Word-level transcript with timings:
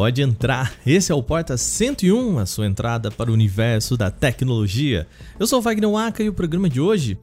Pode 0.00 0.22
entrar. 0.22 0.72
Esse 0.86 1.12
é 1.12 1.14
o 1.14 1.22
Porta 1.22 1.58
101, 1.58 2.38
a 2.38 2.46
sua 2.46 2.66
entrada 2.66 3.10
para 3.10 3.30
o 3.30 3.34
universo 3.34 3.98
da 3.98 4.10
tecnologia. 4.10 5.06
Eu 5.38 5.46
sou 5.46 5.58
o 5.58 5.62
Wagner 5.62 5.90
Waka 5.90 6.22
e 6.22 6.28
o 6.30 6.32
programa 6.32 6.70
de 6.70 6.80
hoje 6.80 7.18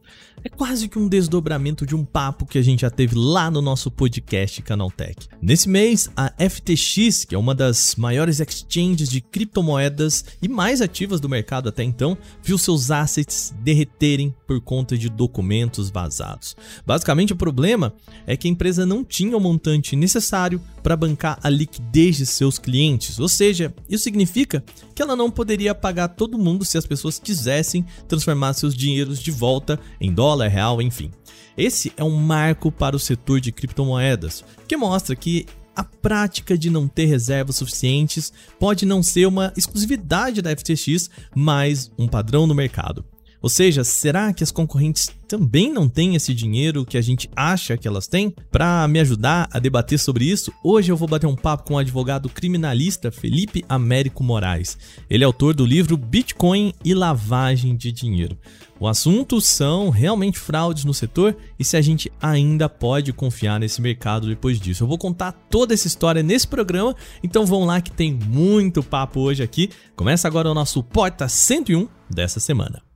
é 0.48 0.50
quase 0.50 0.88
que 0.88 0.98
um 0.98 1.10
desdobramento 1.10 1.86
de 1.86 1.94
um 1.94 2.06
papo 2.06 2.46
que 2.46 2.58
a 2.58 2.62
gente 2.62 2.80
já 2.80 2.90
teve 2.90 3.16
lá 3.18 3.52
no 3.52 3.62
nosso 3.62 3.92
podcast 3.92 4.62
Canaltech. 4.62 5.28
Nesse 5.42 5.68
mês, 5.68 6.10
a 6.16 6.32
FTX, 6.40 7.26
que 7.26 7.36
é 7.36 7.38
uma 7.38 7.54
das 7.54 7.96
maiores 7.98 8.40
exchanges 8.40 9.10
de 9.10 9.20
criptomoedas 9.20 10.24
e 10.42 10.48
mais 10.48 10.82
ativas 10.82 11.20
do 11.20 11.28
mercado 11.28 11.68
até 11.68 11.84
então, 11.84 12.18
viu 12.42 12.58
seus 12.58 12.92
assets 12.92 13.54
derreterem 13.60 14.34
por 14.48 14.62
conta 14.62 14.98
de 14.98 15.10
documentos 15.10 15.90
vazados. 15.90 16.56
Basicamente, 16.86 17.34
o 17.34 17.38
problema 17.38 17.94
é 18.26 18.38
que 18.38 18.48
a 18.48 18.52
empresa 18.52 18.86
não 18.86 19.04
tinha 19.04 19.36
o 19.36 19.42
montante 19.42 19.98
necessário 19.98 20.62
para 20.82 20.96
bancar 20.96 21.38
a 21.44 21.50
liquidez 21.50 22.16
de 22.16 22.26
seus 22.26 22.58
clientes, 22.58 23.20
ou 23.20 23.28
seja, 23.28 23.74
isso 23.90 24.06
significa 24.06 24.64
que 24.96 25.02
ela 25.02 25.18
não 25.18 25.30
poderia 25.30 25.76
pagar 25.76 26.08
todo 26.08 26.38
mundo 26.38 26.64
se 26.64 26.78
as 26.78 26.86
pessoas 26.86 27.20
quisessem 27.20 27.86
transformar 28.08 28.54
seus 28.54 28.74
dinheiros 28.74 29.20
de 29.20 29.30
volta 29.30 29.78
em 30.00 30.14
dólares 30.14 30.37
dólar, 30.38 30.48
real, 30.48 30.82
enfim. 30.82 31.12
Esse 31.58 31.92
é 31.98 32.04
um 32.04 32.16
marco 32.16 32.72
para 32.72 32.96
o 32.96 33.00
setor 33.00 33.42
de 33.42 33.52
criptomoedas, 33.52 34.44
que 34.68 34.78
mostra 34.78 35.16
que 35.16 35.46
a 35.76 35.84
prática 35.84 36.58
de 36.58 36.70
não 36.70 36.88
ter 36.88 37.06
reservas 37.06 37.56
suficientes 37.56 38.32
pode 38.60 38.86
não 38.86 39.02
ser 39.02 39.26
uma 39.28 39.52
exclusividade 39.58 40.42
da 40.42 40.56
FTX, 40.56 41.10
mas 41.36 41.92
um 41.98 42.08
padrão 42.08 42.46
no 42.48 42.54
mercado. 42.54 43.04
Ou 43.42 43.50
seja, 43.50 43.84
será 43.84 44.34
que 44.34 44.44
as 44.44 44.52
concorrentes 44.52 45.10
também 45.28 45.72
não 45.72 45.88
têm 45.88 46.16
esse 46.16 46.34
dinheiro 46.34 46.86
que 46.86 46.98
a 46.98 47.02
gente 47.02 47.30
acha 47.36 47.78
que 47.78 47.88
elas 47.88 48.08
têm? 48.08 48.34
Para 48.52 48.88
me 48.88 49.00
ajudar 49.00 49.48
a 49.52 49.60
debater 49.60 50.00
sobre 50.00 50.26
isso, 50.26 50.52
hoje 50.64 50.92
eu 50.92 50.98
vou 50.98 51.08
bater 51.08 51.28
um 51.28 51.36
papo 51.36 51.64
com 51.66 51.76
o 51.76 51.78
advogado 51.78 52.30
criminalista 52.30 53.12
Felipe 53.12 53.64
Américo 53.70 54.24
Moraes. 54.24 54.78
Ele 55.10 55.24
é 55.24 55.28
autor 55.28 55.54
do 55.54 55.66
livro 55.66 55.98
Bitcoin 55.98 56.74
e 56.84 56.94
Lavagem 56.94 57.76
de 57.76 57.92
Dinheiro. 57.92 58.38
O 58.80 58.88
assunto 58.88 59.42
são 59.42 59.90
realmente 59.90 60.38
fraudes 60.38 60.86
no 60.86 60.94
setor 60.94 61.36
e 61.58 61.64
se 61.64 61.76
a 61.76 61.82
gente 61.82 62.12
ainda 62.22 62.70
pode 62.70 63.12
confiar 63.12 63.60
nesse 63.60 63.82
mercado 63.82 64.28
depois 64.28 64.60
disso. 64.60 64.84
Eu 64.84 64.88
vou 64.88 64.98
contar 64.98 65.32
toda 65.32 65.74
essa 65.74 65.88
história 65.88 66.22
nesse 66.22 66.48
programa, 66.48 66.96
então 67.24 67.46
vão 67.46 67.66
lá 67.66 67.82
que 67.82 67.92
tem 67.92 68.14
muito 68.14 68.84
papo 68.84 69.20
hoje 69.20 69.42
aqui. 69.42 69.70
Começa 69.96 70.28
agora 70.28 70.50
o 70.50 70.54
nosso 70.54 70.84
Porta 70.84 71.28
101 71.28 71.88
dessa 72.10 72.40
semana. 72.40 72.87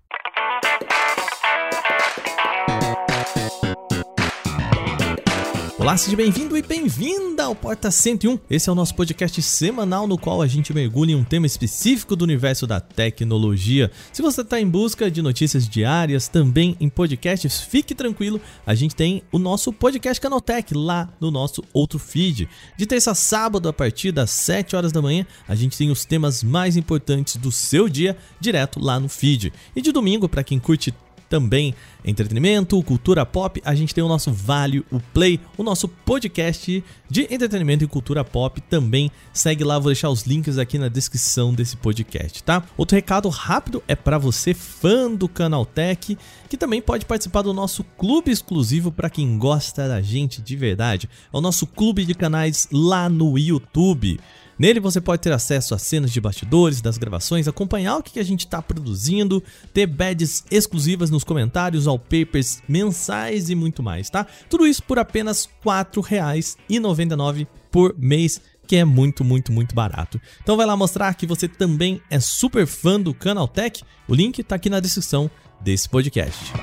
Olá, 5.81 5.97
seja 5.97 6.15
bem-vindo 6.15 6.55
e 6.55 6.61
bem-vinda 6.61 7.45
ao 7.45 7.55
Porta 7.55 7.89
101. 7.89 8.37
Esse 8.51 8.69
é 8.69 8.71
o 8.71 8.75
nosso 8.75 8.93
podcast 8.93 9.41
semanal 9.41 10.07
no 10.07 10.15
qual 10.15 10.39
a 10.39 10.45
gente 10.45 10.71
mergulha 10.71 11.13
em 11.13 11.15
um 11.15 11.23
tema 11.23 11.47
específico 11.47 12.15
do 12.15 12.21
universo 12.21 12.67
da 12.67 12.79
tecnologia. 12.79 13.89
Se 14.13 14.21
você 14.21 14.41
está 14.41 14.61
em 14.61 14.69
busca 14.69 15.09
de 15.09 15.23
notícias 15.23 15.67
diárias, 15.67 16.27
também 16.27 16.77
em 16.79 16.87
podcasts, 16.87 17.61
fique 17.61 17.95
tranquilo, 17.95 18.39
a 18.63 18.75
gente 18.75 18.95
tem 18.95 19.23
o 19.31 19.39
nosso 19.39 19.73
podcast 19.73 20.21
Canaltech 20.21 20.71
lá 20.75 21.09
no 21.19 21.31
nosso 21.31 21.63
outro 21.73 21.97
feed. 21.97 22.47
De 22.77 22.85
terça 22.85 23.09
a 23.09 23.15
sábado, 23.15 23.67
a 23.67 23.73
partir 23.73 24.11
das 24.11 24.29
7 24.29 24.75
horas 24.75 24.91
da 24.91 25.01
manhã, 25.01 25.25
a 25.47 25.55
gente 25.55 25.75
tem 25.75 25.89
os 25.89 26.05
temas 26.05 26.43
mais 26.43 26.77
importantes 26.77 27.37
do 27.37 27.51
seu 27.51 27.89
dia 27.89 28.15
direto 28.39 28.79
lá 28.79 28.99
no 28.99 29.09
feed. 29.09 29.51
E 29.75 29.81
de 29.81 29.91
domingo, 29.91 30.29
para 30.29 30.43
quem 30.43 30.59
curte 30.59 30.93
também 31.31 31.73
entretenimento, 32.03 32.81
cultura 32.83 33.25
pop, 33.25 33.61
a 33.63 33.73
gente 33.73 33.95
tem 33.95 34.03
o 34.03 34.07
nosso 34.07 34.33
Vale, 34.33 34.83
o 34.91 34.99
Play, 35.13 35.39
o 35.57 35.63
nosso 35.63 35.87
podcast 35.87 36.83
de 37.09 37.21
entretenimento 37.33 37.85
e 37.85 37.87
cultura 37.87 38.21
pop 38.21 38.59
também. 38.59 39.09
Segue 39.31 39.63
lá, 39.63 39.79
vou 39.79 39.91
deixar 39.91 40.09
os 40.09 40.23
links 40.23 40.57
aqui 40.57 40.77
na 40.77 40.89
descrição 40.89 41.53
desse 41.53 41.77
podcast, 41.77 42.43
tá? 42.43 42.63
Outro 42.75 42.95
recado 42.95 43.29
rápido 43.29 43.81
é 43.87 43.95
para 43.95 44.17
você 44.17 44.53
fã 44.53 45.09
do 45.09 45.29
Canaltech, 45.29 46.17
que 46.49 46.57
também 46.57 46.81
pode 46.81 47.05
participar 47.05 47.43
do 47.43 47.53
nosso 47.53 47.83
clube 47.97 48.29
exclusivo 48.29 48.91
para 48.91 49.09
quem 49.09 49.37
gosta 49.37 49.87
da 49.87 50.01
gente 50.01 50.41
de 50.41 50.55
verdade. 50.57 51.09
É 51.33 51.37
o 51.37 51.41
nosso 51.41 51.65
clube 51.65 52.03
de 52.03 52.13
canais 52.13 52.67
lá 52.73 53.07
no 53.07 53.37
YouTube. 53.37 54.19
Nele 54.61 54.79
você 54.79 55.01
pode 55.01 55.23
ter 55.23 55.33
acesso 55.33 55.73
a 55.73 55.79
cenas 55.79 56.11
de 56.11 56.21
bastidores, 56.21 56.81
das 56.81 56.95
gravações, 56.95 57.47
acompanhar 57.47 57.97
o 57.97 58.03
que 58.03 58.19
a 58.19 58.23
gente 58.23 58.41
está 58.41 58.61
produzindo, 58.61 59.43
ter 59.73 59.87
badges 59.87 60.43
exclusivas 60.51 61.09
nos 61.09 61.23
comentários, 61.23 61.87
wallpapers 61.87 62.61
mensais 62.67 63.49
e 63.49 63.55
muito 63.55 63.81
mais, 63.81 64.07
tá? 64.07 64.23
Tudo 64.47 64.67
isso 64.67 64.83
por 64.83 64.99
apenas 64.99 65.45
R$ 65.45 65.51
4,99 65.65 67.47
por 67.71 67.95
mês 67.97 68.39
que 68.67 68.75
é 68.75 68.85
muito, 68.85 69.23
muito, 69.23 69.51
muito 69.51 69.73
barato. 69.73 70.21
Então 70.43 70.55
vai 70.55 70.67
lá 70.67 70.77
mostrar 70.77 71.11
que 71.15 71.25
você 71.25 71.47
também 71.47 71.99
é 72.07 72.19
super 72.19 72.67
fã 72.67 73.01
do 73.01 73.15
Canaltech. 73.15 73.81
O 74.07 74.13
link 74.13 74.37
está 74.37 74.57
aqui 74.57 74.69
na 74.69 74.79
descrição 74.79 75.27
desse 75.59 75.89
podcast. 75.89 76.53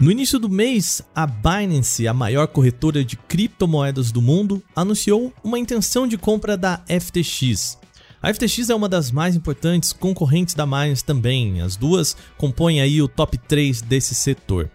No 0.00 0.10
início 0.10 0.38
do 0.38 0.48
mês, 0.48 1.02
a 1.14 1.26
Binance, 1.26 2.08
a 2.08 2.14
maior 2.14 2.48
corretora 2.48 3.04
de 3.04 3.18
criptomoedas 3.18 4.10
do 4.10 4.22
mundo, 4.22 4.62
anunciou 4.74 5.30
uma 5.44 5.58
intenção 5.58 6.08
de 6.08 6.16
compra 6.16 6.56
da 6.56 6.82
FTX. 6.88 7.76
A 8.22 8.32
FTX 8.32 8.70
é 8.70 8.74
uma 8.74 8.88
das 8.88 9.10
mais 9.10 9.36
importantes 9.36 9.92
concorrentes 9.92 10.54
da 10.54 10.64
Binance 10.64 11.04
também. 11.04 11.60
As 11.60 11.76
duas 11.76 12.16
compõem 12.38 12.80
aí 12.80 13.02
o 13.02 13.08
top 13.08 13.36
3 13.36 13.82
desse 13.82 14.14
setor. 14.14 14.70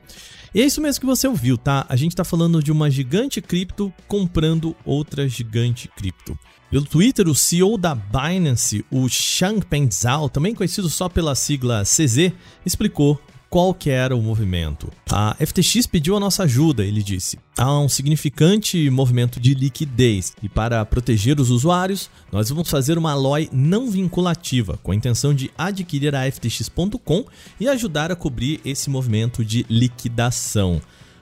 E 0.54 0.62
é 0.62 0.66
isso 0.66 0.80
mesmo 0.80 1.00
que 1.00 1.08
você 1.08 1.28
ouviu, 1.28 1.58
tá? 1.58 1.88
A 1.90 1.96
gente 1.96 2.12
está 2.12 2.24
falando 2.24 2.62
de 2.62 2.72
uma 2.72 2.92
gigante 2.92 3.42
cripto 3.42 3.92
comprando 4.08 4.76
outra 4.86 5.28
gigante 5.28 5.88
cripto. 5.88 6.38
Pelo 6.70 6.86
Twitter, 6.86 7.28
o 7.28 7.34
CEO 7.34 7.80
da 7.80 7.96
Binance, 7.96 8.86
o 8.92 9.10
Changpeng 9.10 9.90
Zhao, 9.92 10.30
também 10.30 10.54
conhecido 10.54 10.88
só 10.88 11.10
pela 11.10 11.34
sigla 11.34 11.82
CZ, 11.84 12.32
explicou 12.64 13.20
qual 13.56 13.74
que 13.74 13.90
era 13.90 14.14
o 14.14 14.22
movimento. 14.22 14.92
A 15.10 15.34
FTX 15.40 15.88
pediu 15.88 16.18
a 16.18 16.20
nossa 16.20 16.44
ajuda, 16.44 16.84
ele 16.84 17.02
disse. 17.02 17.40
Há 17.58 17.80
um 17.80 17.88
significante 17.88 18.90
movimento 18.90 19.40
de 19.40 19.54
liquidez 19.54 20.34
e 20.44 20.50
para 20.50 20.84
proteger 20.84 21.40
os 21.40 21.50
usuários, 21.50 22.10
nós 22.34 22.50
vamos 22.50 22.70
fazer 22.70 22.98
uma 22.98 23.14
LOI 23.16 23.48
não 23.54 23.90
vinculativa 23.90 24.78
com 24.84 24.92
a 24.92 24.96
intenção 24.96 25.34
de 25.34 25.50
adquirir 25.58 26.14
a 26.14 26.30
FTX.com 26.30 27.24
e 27.58 27.70
ajudar 27.70 28.12
a 28.12 28.16
cobrir 28.18 28.60
esse 28.66 28.90
movimento 28.90 29.46
de 29.46 29.66
liquidação. 29.70 30.82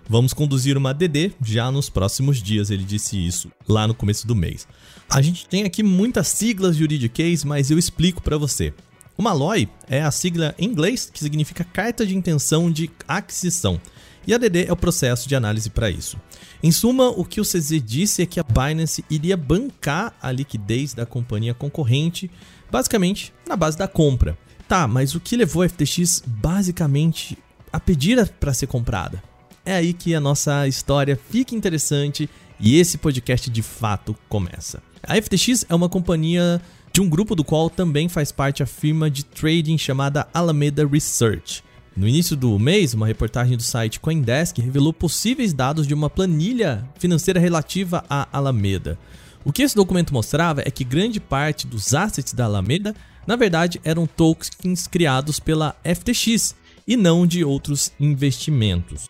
Vamos 0.10 0.34
conduzir 0.34 0.76
uma 0.76 0.92
DD 0.92 1.34
já 1.40 1.72
nos 1.72 1.88
próximos 1.88 2.42
dias, 2.42 2.72
ele 2.72 2.84
disse 2.84 3.16
isso 3.16 3.52
lá 3.70 3.88
no 3.88 3.94
começo 3.94 4.26
do 4.26 4.36
mês. 4.36 4.68
A 5.08 5.22
gente 5.22 5.48
tem 5.48 5.66
aqui 5.66 5.84
muitas 5.84 6.30
siglas 6.30 6.76
jurídicas, 6.76 7.44
mas 7.44 7.70
eu 7.70 7.78
explico 7.78 8.24
para 8.24 8.40
você. 8.40 8.74
Uma 9.18 9.32
LOI 9.32 9.70
é 9.88 10.02
a 10.02 10.10
sigla 10.10 10.56
em 10.58 10.66
inglês 10.66 11.10
que 11.12 11.20
significa 11.20 11.64
Carta 11.64 12.06
de 12.06 12.18
Intenção 12.18 12.72
de 12.72 12.90
Aquisição, 13.08 13.80
e 14.26 14.34
a 14.34 14.38
DD 14.38 14.66
é 14.66 14.72
o 14.72 14.78
processo 14.78 15.28
de 15.28 15.36
análise 15.36 15.70
para 15.70 15.90
isso. 15.90 16.18
Em 16.62 16.72
suma, 16.72 17.10
o 17.10 17.26
que 17.26 17.42
o 17.42 17.44
CZ 17.44 17.82
disse 17.84 18.22
é 18.22 18.26
que 18.26 18.40
a 18.40 18.44
Binance 18.44 19.04
iria 19.10 19.36
bancar 19.36 20.16
a 20.22 20.32
liquidez 20.32 20.94
da 20.94 21.06
companhia 21.06 21.54
concorrente, 21.54 22.32
basicamente 22.72 23.34
na 23.48 23.56
base 23.56 23.78
da 23.78 23.88
compra. 23.88 24.38
Tá, 24.68 24.88
mas 24.88 25.14
o 25.14 25.20
que 25.20 25.36
levou 25.36 25.62
a 25.62 25.70
FTX 25.70 26.24
basicamente 26.26 27.38
a 27.72 27.80
pedir 27.80 28.28
para 28.40 28.54
ser 28.54 28.68
comprada? 28.68 29.22
É 29.66 29.76
aí 29.76 29.94
que 29.94 30.16
a 30.16 30.22
nossa 30.22 30.68
história 30.68 31.20
fica 31.30 31.54
interessante 31.54 32.30
e 32.60 32.80
esse 32.80 32.98
podcast 32.98 33.50
de 33.50 33.62
fato 33.62 34.16
começa. 34.30 34.82
A 35.04 35.22
FTX 35.22 35.66
é 35.68 35.76
uma 35.76 35.90
companhia 35.90 36.62
de 36.94 37.02
um 37.02 37.10
grupo 37.10 37.34
do 37.36 37.44
qual 37.44 37.72
também 37.72 38.08
faz 38.08 38.32
parte 38.32 38.62
a 38.62 38.68
firma 38.68 39.10
de 39.10 39.26
trading 39.26 39.80
chamada 39.80 40.28
Alameda 40.32 40.86
Research. 40.86 41.64
No 41.98 42.08
início 42.08 42.36
do 42.36 42.58
mês, 42.60 42.94
uma 42.94 43.08
reportagem 43.08 43.58
do 43.58 43.64
site 43.64 44.00
Coindesk 44.00 44.60
revelou 44.60 44.94
possíveis 44.94 45.54
dados 45.54 45.88
de 45.88 45.94
uma 45.96 46.08
planilha 46.08 46.88
financeira 47.00 47.40
relativa 47.40 48.06
à 48.08 48.28
Alameda. 48.32 49.00
O 49.44 49.52
que 49.52 49.64
esse 49.64 49.76
documento 49.76 50.14
mostrava 50.14 50.62
é 50.62 50.70
que 50.70 50.84
grande 50.84 51.20
parte 51.20 51.66
dos 51.66 51.96
assets 51.96 52.32
da 52.32 52.46
Alameda, 52.46 52.96
na 53.26 53.36
verdade, 53.36 53.82
eram 53.84 54.06
tokens 54.06 54.86
criados 54.86 55.40
pela 55.40 55.76
FTX 55.84 56.56
e 56.88 56.96
não 56.96 57.26
de 57.26 57.44
outros 57.44 57.92
investimentos. 58.00 59.10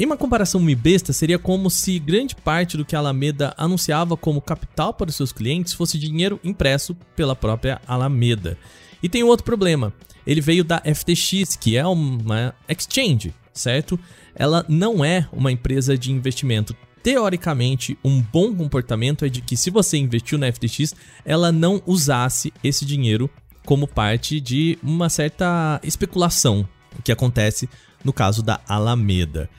Em 0.00 0.06
uma 0.06 0.16
comparação 0.16 0.60
meio 0.60 0.78
besta, 0.78 1.12
seria 1.12 1.40
como 1.40 1.68
se 1.68 1.98
grande 1.98 2.36
parte 2.36 2.76
do 2.76 2.84
que 2.84 2.94
a 2.94 3.00
Alameda 3.00 3.52
anunciava 3.56 4.16
como 4.16 4.40
capital 4.40 4.94
para 4.94 5.08
os 5.08 5.16
seus 5.16 5.32
clientes 5.32 5.72
fosse 5.72 5.98
dinheiro 5.98 6.38
impresso 6.44 6.94
pela 7.16 7.34
própria 7.34 7.80
Alameda. 7.84 8.56
E 9.02 9.08
tem 9.08 9.24
outro 9.24 9.44
problema. 9.44 9.92
Ele 10.24 10.40
veio 10.40 10.62
da 10.62 10.80
FTX, 10.80 11.56
que 11.56 11.76
é 11.76 11.84
uma 11.84 12.54
exchange, 12.68 13.34
certo? 13.52 13.98
Ela 14.36 14.64
não 14.68 15.04
é 15.04 15.28
uma 15.32 15.50
empresa 15.50 15.98
de 15.98 16.12
investimento. 16.12 16.76
Teoricamente, 17.02 17.98
um 18.04 18.22
bom 18.22 18.54
comportamento 18.54 19.24
é 19.24 19.28
de 19.28 19.40
que 19.40 19.56
se 19.56 19.68
você 19.68 19.96
investiu 19.96 20.38
na 20.38 20.52
FTX, 20.52 20.94
ela 21.24 21.50
não 21.50 21.82
usasse 21.84 22.52
esse 22.62 22.84
dinheiro 22.84 23.28
como 23.66 23.88
parte 23.88 24.40
de 24.40 24.78
uma 24.80 25.08
certa 25.08 25.80
especulação, 25.82 26.68
o 26.96 27.02
que 27.02 27.10
acontece 27.10 27.68
no 28.04 28.12
caso 28.12 28.44
da 28.44 28.60
Alameda. 28.68 29.50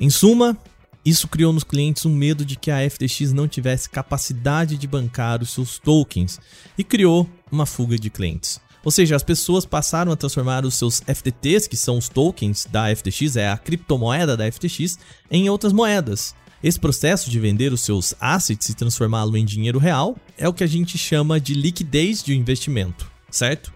Em 0.00 0.08
suma, 0.08 0.56
Isso 1.04 1.28
criou 1.28 1.52
nos 1.52 1.64
clientes 1.64 2.04
um 2.04 2.14
medo 2.14 2.44
de 2.44 2.56
que 2.56 2.70
a 2.70 2.88
FTX 2.88 3.32
não 3.32 3.48
tivesse 3.48 3.88
capacidade 3.88 4.76
de 4.76 4.86
bancar 4.86 5.42
os 5.42 5.50
seus 5.50 5.78
tokens 5.78 6.38
e 6.76 6.84
criou 6.84 7.28
uma 7.50 7.64
fuga 7.64 7.98
de 7.98 8.10
clientes. 8.10 8.60
Ou 8.84 8.90
seja, 8.90 9.16
as 9.16 9.22
pessoas 9.22 9.64
passaram 9.64 10.12
a 10.12 10.16
transformar 10.16 10.64
os 10.64 10.74
seus 10.74 11.00
FTTs, 11.00 11.68
que 11.68 11.76
são 11.76 11.98
os 11.98 12.08
tokens 12.08 12.66
da 12.70 12.94
FTX, 12.94 13.36
é 13.36 13.50
a 13.50 13.56
criptomoeda 13.56 14.36
da 14.36 14.50
FTX, 14.50 14.98
em 15.30 15.48
outras 15.48 15.72
moedas. 15.72 16.34
Esse 16.62 16.78
processo 16.78 17.30
de 17.30 17.40
vender 17.40 17.72
os 17.72 17.80
seus 17.80 18.14
assets 18.20 18.68
e 18.68 18.74
transformá-lo 18.74 19.36
em 19.36 19.44
dinheiro 19.44 19.78
real 19.78 20.16
é 20.36 20.46
o 20.48 20.52
que 20.52 20.64
a 20.64 20.66
gente 20.66 20.98
chama 20.98 21.40
de 21.40 21.54
liquidez 21.54 22.22
de 22.22 22.36
investimento, 22.36 23.10
certo? 23.30 23.72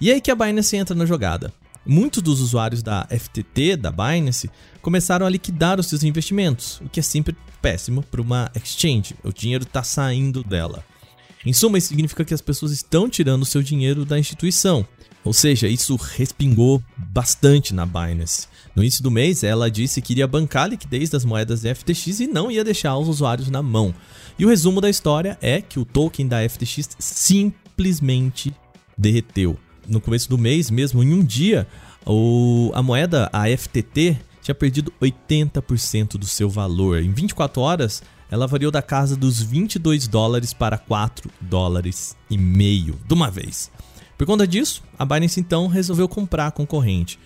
E 0.00 0.10
é 0.10 0.14
aí 0.14 0.20
que 0.20 0.30
a 0.30 0.34
Binance 0.34 0.76
entra 0.76 0.94
na 0.94 1.06
jogada. 1.06 1.52
Muitos 1.86 2.22
dos 2.22 2.40
usuários 2.40 2.82
da 2.82 3.06
FTT, 3.10 3.76
da 3.76 3.90
Binance, 3.90 4.50
começaram 4.80 5.26
a 5.26 5.30
liquidar 5.30 5.78
os 5.78 5.86
seus 5.86 6.02
investimentos, 6.02 6.80
o 6.80 6.88
que 6.88 7.00
é 7.00 7.02
sempre 7.02 7.36
péssimo 7.60 8.02
para 8.02 8.22
uma 8.22 8.50
exchange. 8.54 9.14
O 9.22 9.32
dinheiro 9.32 9.64
está 9.64 9.82
saindo 9.82 10.42
dela. 10.42 10.84
Em 11.44 11.52
suma, 11.52 11.76
isso 11.76 11.88
significa 11.88 12.24
que 12.24 12.32
as 12.32 12.40
pessoas 12.40 12.72
estão 12.72 13.08
tirando 13.08 13.42
o 13.42 13.46
seu 13.46 13.62
dinheiro 13.62 14.04
da 14.06 14.18
instituição. 14.18 14.86
Ou 15.22 15.32
seja, 15.32 15.68
isso 15.68 15.96
respingou 15.96 16.82
bastante 16.96 17.74
na 17.74 17.84
Binance. 17.84 18.46
No 18.74 18.82
início 18.82 19.02
do 19.02 19.10
mês, 19.10 19.42
ela 19.42 19.70
disse 19.70 20.00
que 20.00 20.12
iria 20.12 20.26
bancar 20.26 20.64
a 20.64 20.68
liquidez 20.68 21.10
das 21.10 21.24
moedas 21.24 21.62
FTX 21.62 22.20
e 22.20 22.26
não 22.26 22.50
ia 22.50 22.64
deixar 22.64 22.96
os 22.96 23.08
usuários 23.08 23.50
na 23.50 23.62
mão. 23.62 23.94
E 24.38 24.44
o 24.44 24.48
resumo 24.48 24.80
da 24.80 24.90
história 24.90 25.38
é 25.40 25.60
que 25.60 25.78
o 25.78 25.84
token 25.84 26.26
da 26.26 26.46
FTX 26.48 26.90
simplesmente 26.98 28.54
derreteu 28.96 29.58
no 29.86 30.00
começo 30.00 30.28
do 30.28 30.38
mês, 30.38 30.70
mesmo 30.70 31.02
em 31.02 31.12
um 31.12 31.24
dia, 31.24 31.66
o, 32.06 32.70
a 32.74 32.82
moeda, 32.82 33.28
a 33.32 33.44
FTT, 33.48 34.18
tinha 34.42 34.54
perdido 34.54 34.92
80% 35.00 36.18
do 36.18 36.26
seu 36.26 36.50
valor. 36.50 37.02
Em 37.02 37.10
24 37.10 37.62
horas, 37.62 38.02
ela 38.30 38.46
variou 38.46 38.70
da 38.70 38.82
casa 38.82 39.16
dos 39.16 39.40
22 39.40 40.06
dólares 40.06 40.52
para 40.52 40.76
4 40.76 41.30
dólares 41.40 42.16
e 42.28 42.36
meio 42.36 42.98
de 43.06 43.14
uma 43.14 43.30
vez. 43.30 43.70
Por 44.18 44.26
conta 44.26 44.46
disso, 44.46 44.82
a 44.98 45.04
Binance 45.04 45.40
então 45.40 45.66
resolveu 45.66 46.08
comprar 46.08 46.48
a 46.48 46.50
concorrente. 46.50 47.18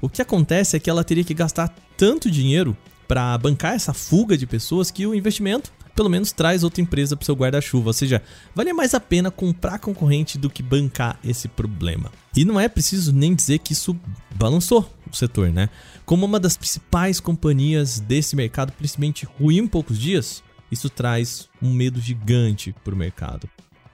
O 0.00 0.08
que 0.08 0.20
acontece 0.20 0.76
é 0.76 0.80
que 0.80 0.90
ela 0.90 1.04
teria 1.04 1.24
que 1.24 1.32
gastar 1.32 1.74
tanto 1.96 2.30
dinheiro 2.30 2.76
para 3.06 3.36
bancar 3.38 3.74
essa 3.74 3.92
fuga 3.92 4.36
de 4.36 4.46
pessoas 4.46 4.90
que 4.90 5.06
o 5.06 5.14
investimento 5.14 5.72
pelo 5.94 6.10
menos 6.10 6.32
traz 6.32 6.64
outra 6.64 6.82
empresa 6.82 7.16
para 7.16 7.24
seu 7.24 7.34
guarda-chuva. 7.34 7.90
Ou 7.90 7.92
seja, 7.92 8.22
vale 8.54 8.72
mais 8.72 8.94
a 8.94 9.00
pena 9.00 9.30
comprar 9.30 9.78
concorrente 9.78 10.36
do 10.36 10.50
que 10.50 10.62
bancar 10.62 11.18
esse 11.24 11.48
problema. 11.48 12.10
E 12.36 12.44
não 12.44 12.58
é 12.58 12.68
preciso 12.68 13.12
nem 13.12 13.34
dizer 13.34 13.58
que 13.60 13.72
isso 13.72 13.96
balançou 14.34 14.90
o 15.10 15.14
setor, 15.14 15.50
né? 15.50 15.68
Como 16.04 16.26
uma 16.26 16.40
das 16.40 16.56
principais 16.56 17.20
companhias 17.20 18.00
desse 18.00 18.34
mercado, 18.34 18.72
principalmente 18.72 19.26
ruim 19.38 19.58
em 19.58 19.66
poucos 19.66 19.98
dias, 19.98 20.42
isso 20.70 20.90
traz 20.90 21.48
um 21.62 21.72
medo 21.72 22.00
gigante 22.00 22.74
para 22.84 22.94
o 22.94 22.98
mercado. 22.98 23.48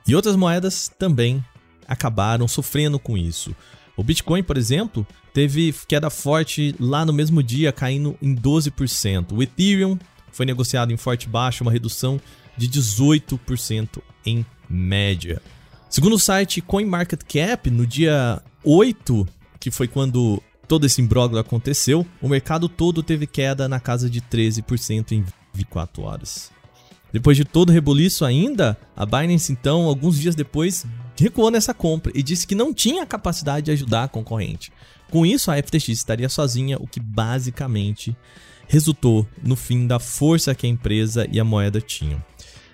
E 0.06 0.14
outras 0.14 0.36
moedas 0.36 0.90
também 0.98 1.44
acabaram 1.86 2.48
sofrendo 2.48 2.98
com 2.98 3.18
isso. 3.18 3.54
O 3.96 4.02
Bitcoin, 4.02 4.42
por 4.42 4.56
exemplo, 4.56 5.06
teve 5.34 5.74
queda 5.86 6.08
forte 6.08 6.74
lá 6.80 7.04
no 7.04 7.12
mesmo 7.12 7.42
dia, 7.42 7.70
caindo 7.70 8.16
em 8.22 8.34
12%. 8.34 9.32
O 9.32 9.42
Ethereum 9.42 9.98
foi 10.32 10.46
negociado 10.46 10.92
em 10.92 10.96
forte 10.96 11.28
baixa, 11.28 11.64
uma 11.64 11.72
redução 11.72 12.20
de 12.56 12.68
18% 12.68 14.00
em 14.24 14.44
média. 14.68 15.40
Segundo 15.88 16.14
o 16.14 16.20
site 16.20 16.60
CoinMarketCap, 16.60 17.70
no 17.70 17.86
dia 17.86 18.40
8, 18.64 19.26
que 19.58 19.70
foi 19.70 19.88
quando 19.88 20.42
todo 20.68 20.86
esse 20.86 21.00
imbróglio 21.02 21.40
aconteceu, 21.40 22.06
o 22.22 22.28
mercado 22.28 22.68
todo 22.68 23.02
teve 23.02 23.26
queda 23.26 23.68
na 23.68 23.80
casa 23.80 24.08
de 24.08 24.20
13% 24.20 25.12
em 25.12 25.24
24 25.52 26.02
horas. 26.02 26.52
Depois 27.12 27.36
de 27.36 27.44
todo 27.44 27.70
o 27.70 27.72
reboliço 27.72 28.24
ainda, 28.24 28.78
a 28.96 29.04
Binance 29.04 29.52
então, 29.52 29.86
alguns 29.86 30.16
dias 30.16 30.36
depois, 30.36 30.86
recuou 31.18 31.50
nessa 31.50 31.74
compra 31.74 32.12
e 32.14 32.22
disse 32.22 32.46
que 32.46 32.54
não 32.54 32.72
tinha 32.72 33.04
capacidade 33.04 33.66
de 33.66 33.72
ajudar 33.72 34.04
a 34.04 34.08
concorrente. 34.08 34.72
Com 35.10 35.26
isso, 35.26 35.50
a 35.50 35.60
FTX 35.60 35.88
estaria 35.88 36.28
sozinha, 36.28 36.76
o 36.78 36.86
que 36.86 37.00
basicamente 37.00 38.16
resultou 38.70 39.26
no 39.42 39.56
fim 39.56 39.84
da 39.84 39.98
força 39.98 40.54
que 40.54 40.64
a 40.64 40.70
empresa 40.70 41.26
e 41.28 41.40
a 41.40 41.44
moeda 41.44 41.80
tinham. 41.80 42.22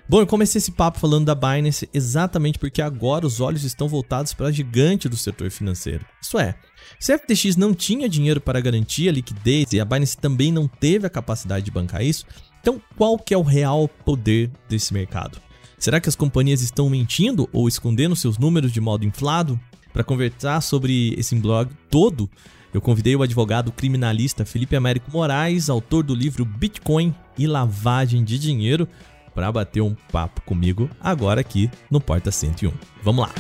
Bom, 0.07 0.21
eu 0.21 0.27
comecei 0.27 0.59
esse 0.59 0.71
papo 0.71 1.01
falando 1.01 1.25
da 1.25 1.35
Binance 1.35 1.89
exatamente 1.93 2.59
porque 2.59 2.83
agora 2.83 3.27
os 3.27 3.41
olhos 3.41 3.65
estão 3.65 3.89
voltados 3.89 4.35
para 4.35 4.49
a 4.49 4.53
gigante 4.53 5.09
do 5.09 5.17
setor 5.17 5.51
financeiro. 5.51 6.05
Isso 6.21 6.39
é, 6.39 6.55
se 7.01 7.15
a 7.15 7.19
FTX 7.19 7.57
não 7.57 7.73
tinha 7.73 8.11
dinheiro 8.11 8.43
para 8.43 8.61
garantir 8.61 9.09
a 9.09 9.13
liquidez 9.13 9.73
e 9.73 9.81
a 9.81 9.87
Binance 9.87 10.19
também 10.19 10.53
não 10.53 10.69
teve 10.69 11.07
a 11.07 11.11
capacidade 11.11 11.65
de 11.65 11.71
bancar 11.71 12.05
isso, 12.05 12.27
então 12.61 12.81
qual 12.95 13.19
que 13.19 13.33
é 13.33 13.39
o 13.39 13.43
real 13.43 13.89
poder 13.89 14.51
desse 14.69 14.93
mercado? 14.93 15.41
Será 15.79 15.99
que 15.99 16.11
as 16.11 16.15
companhias 16.15 16.61
estão 16.61 16.91
mentindo 16.91 17.49
ou 17.55 17.67
escondendo 17.67 18.15
seus 18.15 18.37
números 18.37 18.71
de 18.71 18.83
modo 18.83 19.07
inflado? 19.07 19.59
Para 19.95 20.05
conversar 20.05 20.61
sobre 20.61 21.15
esse 21.15 21.35
blog 21.37 21.71
todo, 21.91 22.29
eu 22.77 22.81
convidei 22.83 23.17
o 23.17 23.23
advogado 23.23 23.73
criminalista 23.73 24.45
Felipe 24.45 24.77
Américo 24.77 25.11
Moraes, 25.11 25.71
autor 25.71 26.05
do 26.05 26.15
livro 26.15 26.45
Bitcoin 26.45 27.15
e 27.39 27.47
Lavagem 27.47 28.23
de 28.23 28.39
Dinheiro, 28.39 28.87
para 29.35 29.51
bater 29.51 29.81
um 29.81 29.95
papo 30.13 30.43
comigo 30.43 30.91
agora 31.01 31.41
aqui 31.41 31.71
no 31.91 32.03
Porta 32.03 32.31
101. 32.31 32.71
Vamos 33.03 33.27
lá! 33.27 33.35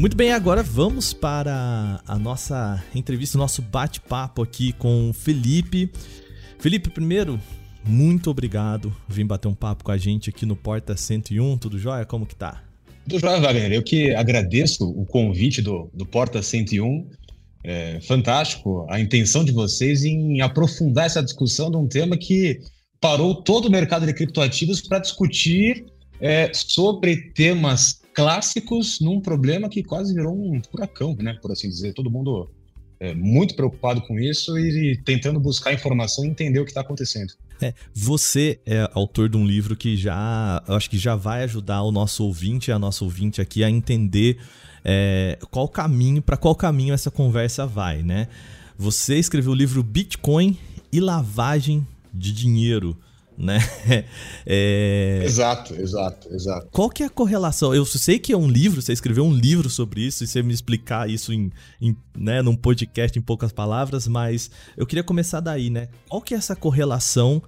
Muito 0.00 0.16
bem, 0.16 0.32
agora 0.32 0.62
vamos 0.62 1.12
para 1.12 2.00
a 2.06 2.18
nossa 2.18 2.82
entrevista, 2.94 3.36
o 3.36 3.40
nosso 3.40 3.60
bate-papo 3.60 4.42
aqui 4.42 4.72
com 4.72 5.10
o 5.10 5.12
Felipe. 5.12 5.90
Felipe, 6.58 6.88
primeiro, 6.88 7.38
muito 7.86 8.30
obrigado 8.30 8.94
vir 9.08 9.24
bater 9.24 9.48
um 9.48 9.54
papo 9.54 9.84
com 9.84 9.92
a 9.92 9.96
gente 9.96 10.30
aqui 10.30 10.46
no 10.46 10.56
Porta 10.56 10.96
101. 10.96 11.58
Tudo 11.58 11.78
jóia? 11.78 12.04
Como 12.04 12.26
que 12.26 12.34
tá? 12.34 12.62
Tudo 13.08 13.20
jóia, 13.20 13.40
Wagner. 13.40 13.72
Eu 13.72 13.82
que 13.82 14.14
agradeço 14.14 14.88
o 14.88 15.04
convite 15.04 15.60
do, 15.60 15.90
do 15.92 16.06
Porta 16.06 16.42
101. 16.42 17.08
É 17.62 18.00
fantástico 18.00 18.86
a 18.90 19.00
intenção 19.00 19.44
de 19.44 19.52
vocês 19.52 20.04
em 20.04 20.40
aprofundar 20.40 21.06
essa 21.06 21.22
discussão 21.22 21.70
de 21.70 21.76
um 21.76 21.86
tema 21.86 22.16
que 22.16 22.60
parou 23.00 23.34
todo 23.34 23.66
o 23.66 23.70
mercado 23.70 24.06
de 24.06 24.14
criptoativos 24.14 24.80
para 24.80 24.98
discutir 24.98 25.84
é, 26.20 26.50
sobre 26.54 27.30
temas 27.32 28.00
clássicos 28.14 29.00
num 29.00 29.20
problema 29.20 29.68
que 29.68 29.82
quase 29.82 30.14
virou 30.14 30.34
um 30.34 30.62
furacão, 30.70 31.14
né, 31.16 31.36
por 31.42 31.52
assim 31.52 31.68
dizer. 31.68 31.92
Todo 31.92 32.10
mundo 32.10 32.50
é, 33.00 33.14
muito 33.14 33.54
preocupado 33.54 34.00
com 34.02 34.18
isso 34.18 34.58
e, 34.58 34.92
e 34.92 34.96
tentando 35.02 35.38
buscar 35.38 35.72
informação 35.72 36.24
e 36.24 36.28
entender 36.28 36.60
o 36.60 36.64
que 36.64 36.70
está 36.70 36.80
acontecendo. 36.80 37.34
É, 37.60 37.72
você 37.94 38.60
é 38.66 38.88
autor 38.94 39.28
de 39.28 39.36
um 39.36 39.46
livro 39.46 39.76
que 39.76 39.96
já, 39.96 40.62
acho 40.68 40.90
que 40.90 40.98
já 40.98 41.14
vai 41.14 41.44
ajudar 41.44 41.82
o 41.82 41.92
nosso 41.92 42.24
ouvinte, 42.24 42.72
a 42.72 42.78
nossa 42.78 43.04
ouvinte 43.04 43.40
aqui 43.40 43.62
a 43.62 43.70
entender 43.70 44.38
é, 44.84 45.38
qual 45.50 45.68
caminho, 45.68 46.20
para 46.20 46.36
qual 46.36 46.54
caminho 46.54 46.92
essa 46.92 47.10
conversa 47.10 47.66
vai, 47.66 48.02
né? 48.02 48.28
Você 48.76 49.16
escreveu 49.18 49.52
o 49.52 49.54
livro 49.54 49.82
Bitcoin 49.82 50.58
e 50.92 51.00
lavagem 51.00 51.86
de 52.12 52.32
dinheiro 52.32 52.96
né? 53.36 53.58
É... 54.46 55.22
Exato, 55.24 55.74
exato, 55.74 56.28
exato. 56.32 56.68
Qual 56.70 56.90
que 56.90 57.02
é 57.02 57.06
a 57.06 57.10
correlação? 57.10 57.74
Eu 57.74 57.86
sei 57.86 58.18
que 58.18 58.32
é 58.32 58.36
um 58.36 58.46
livro, 58.46 58.82
você 58.82 58.92
escreveu 58.92 59.24
um 59.24 59.32
livro 59.32 59.70
sobre 59.70 60.02
isso 60.02 60.22
e 60.22 60.26
você 60.26 60.42
me 60.42 60.52
explicar 60.52 61.08
isso 61.08 61.32
em, 61.32 61.50
em, 61.80 61.96
né, 62.14 62.42
num 62.42 62.54
podcast 62.54 63.18
em 63.18 63.22
poucas 63.22 63.50
palavras, 63.50 64.06
mas 64.06 64.50
eu 64.76 64.86
queria 64.86 65.02
começar 65.02 65.40
daí, 65.40 65.70
né? 65.70 65.88
Qual 66.08 66.20
que 66.20 66.34
é 66.34 66.36
essa 66.36 66.54
correlação? 66.54 67.42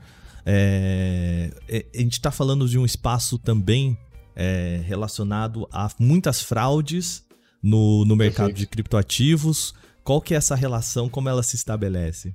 É... 0.47 1.51
é 1.69 1.85
a 1.95 1.99
gente 1.99 2.15
está 2.15 2.31
falando 2.31 2.67
de 2.67 2.79
um 2.79 2.85
espaço 2.87 3.39
também 3.39 3.99
é, 4.35 4.81
relacionado 4.85 5.69
a 5.71 5.91
muitas 5.99 6.41
fraudes 6.41 7.25
no, 7.63 8.05
no 8.05 8.17
mercado 8.17 8.49
Perfeito. 8.49 8.59
de 8.59 8.67
criptoativos. 8.67 9.75
Qual 10.03 10.21
que 10.21 10.35
é 10.35 10.37
essa 10.37 10.55
relação? 10.55 11.09
Como 11.09 11.29
ela 11.29 11.43
se 11.43 11.57
estabelece? 11.57 12.33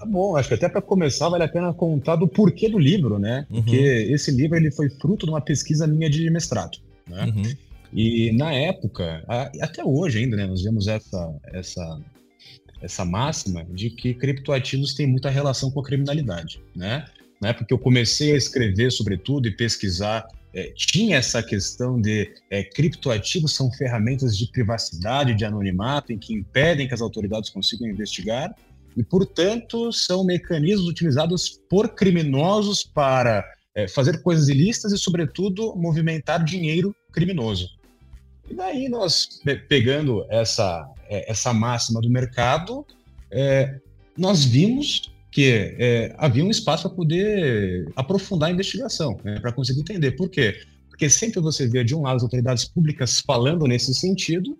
Tá 0.00 0.06
bom, 0.06 0.34
acho 0.34 0.48
que 0.48 0.54
até 0.54 0.66
para 0.66 0.80
começar 0.80 1.28
vale 1.28 1.44
a 1.44 1.48
pena 1.48 1.74
contar 1.74 2.16
do 2.16 2.26
porquê 2.26 2.70
do 2.70 2.78
livro, 2.78 3.18
né? 3.18 3.46
Uhum. 3.50 3.62
Porque 3.62 3.76
esse 3.76 4.30
livro 4.30 4.56
ele 4.56 4.70
foi 4.70 4.88
fruto 4.88 5.26
de 5.26 5.32
uma 5.32 5.42
pesquisa 5.42 5.86
minha 5.86 6.08
de 6.08 6.30
mestrado, 6.30 6.78
né? 7.06 7.26
Uhum. 7.26 7.42
E 7.92 8.32
na 8.32 8.50
época, 8.50 9.22
até 9.60 9.84
hoje 9.84 10.20
ainda, 10.20 10.38
né, 10.38 10.46
nós 10.46 10.62
vemos 10.62 10.88
essa, 10.88 11.34
essa, 11.52 12.00
essa 12.80 13.04
máxima 13.04 13.62
de 13.64 13.90
que 13.90 14.14
criptoativos 14.14 14.94
têm 14.94 15.06
muita 15.06 15.28
relação 15.28 15.70
com 15.70 15.80
a 15.80 15.84
criminalidade, 15.84 16.62
né? 16.74 17.04
Na 17.38 17.48
época 17.48 17.66
que 17.66 17.74
eu 17.74 17.78
comecei 17.78 18.32
a 18.32 18.36
escrever 18.36 18.90
sobre 18.90 19.18
tudo 19.18 19.48
e 19.48 19.50
pesquisar, 19.50 20.26
é, 20.54 20.72
tinha 20.74 21.18
essa 21.18 21.42
questão 21.42 22.00
de 22.00 22.32
é, 22.48 22.64
criptoativos 22.64 23.54
são 23.54 23.70
ferramentas 23.70 24.34
de 24.34 24.50
privacidade, 24.50 25.34
de 25.34 25.44
anonimato, 25.44 26.10
em 26.10 26.18
que 26.18 26.32
impedem 26.32 26.88
que 26.88 26.94
as 26.94 27.02
autoridades 27.02 27.50
consigam 27.50 27.86
investigar, 27.86 28.54
e, 28.96 29.02
portanto, 29.02 29.92
são 29.92 30.24
mecanismos 30.24 30.88
utilizados 30.88 31.60
por 31.68 31.90
criminosos 31.94 32.82
para 32.82 33.44
é, 33.74 33.86
fazer 33.88 34.22
coisas 34.22 34.48
ilícitas 34.48 34.92
e, 34.92 34.98
sobretudo, 34.98 35.74
movimentar 35.76 36.44
dinheiro 36.44 36.94
criminoso. 37.12 37.68
E 38.50 38.54
daí 38.54 38.88
nós, 38.88 39.40
pegando 39.68 40.26
essa, 40.28 40.88
é, 41.08 41.30
essa 41.30 41.52
máxima 41.52 42.00
do 42.00 42.10
mercado, 42.10 42.84
é, 43.30 43.78
nós 44.16 44.44
vimos 44.44 45.10
que 45.30 45.76
é, 45.78 46.14
havia 46.18 46.44
um 46.44 46.50
espaço 46.50 46.88
para 46.88 46.96
poder 46.96 47.88
aprofundar 47.94 48.48
a 48.48 48.52
investigação, 48.52 49.16
né, 49.22 49.38
para 49.38 49.52
conseguir 49.52 49.80
entender. 49.80 50.12
Por 50.12 50.28
quê? 50.28 50.60
Porque 50.88 51.08
sempre 51.08 51.40
você 51.40 51.68
vê, 51.68 51.84
de 51.84 51.94
um 51.94 52.02
lado, 52.02 52.16
as 52.16 52.22
autoridades 52.24 52.64
públicas 52.64 53.20
falando 53.20 53.66
nesse 53.66 53.94
sentido, 53.94 54.58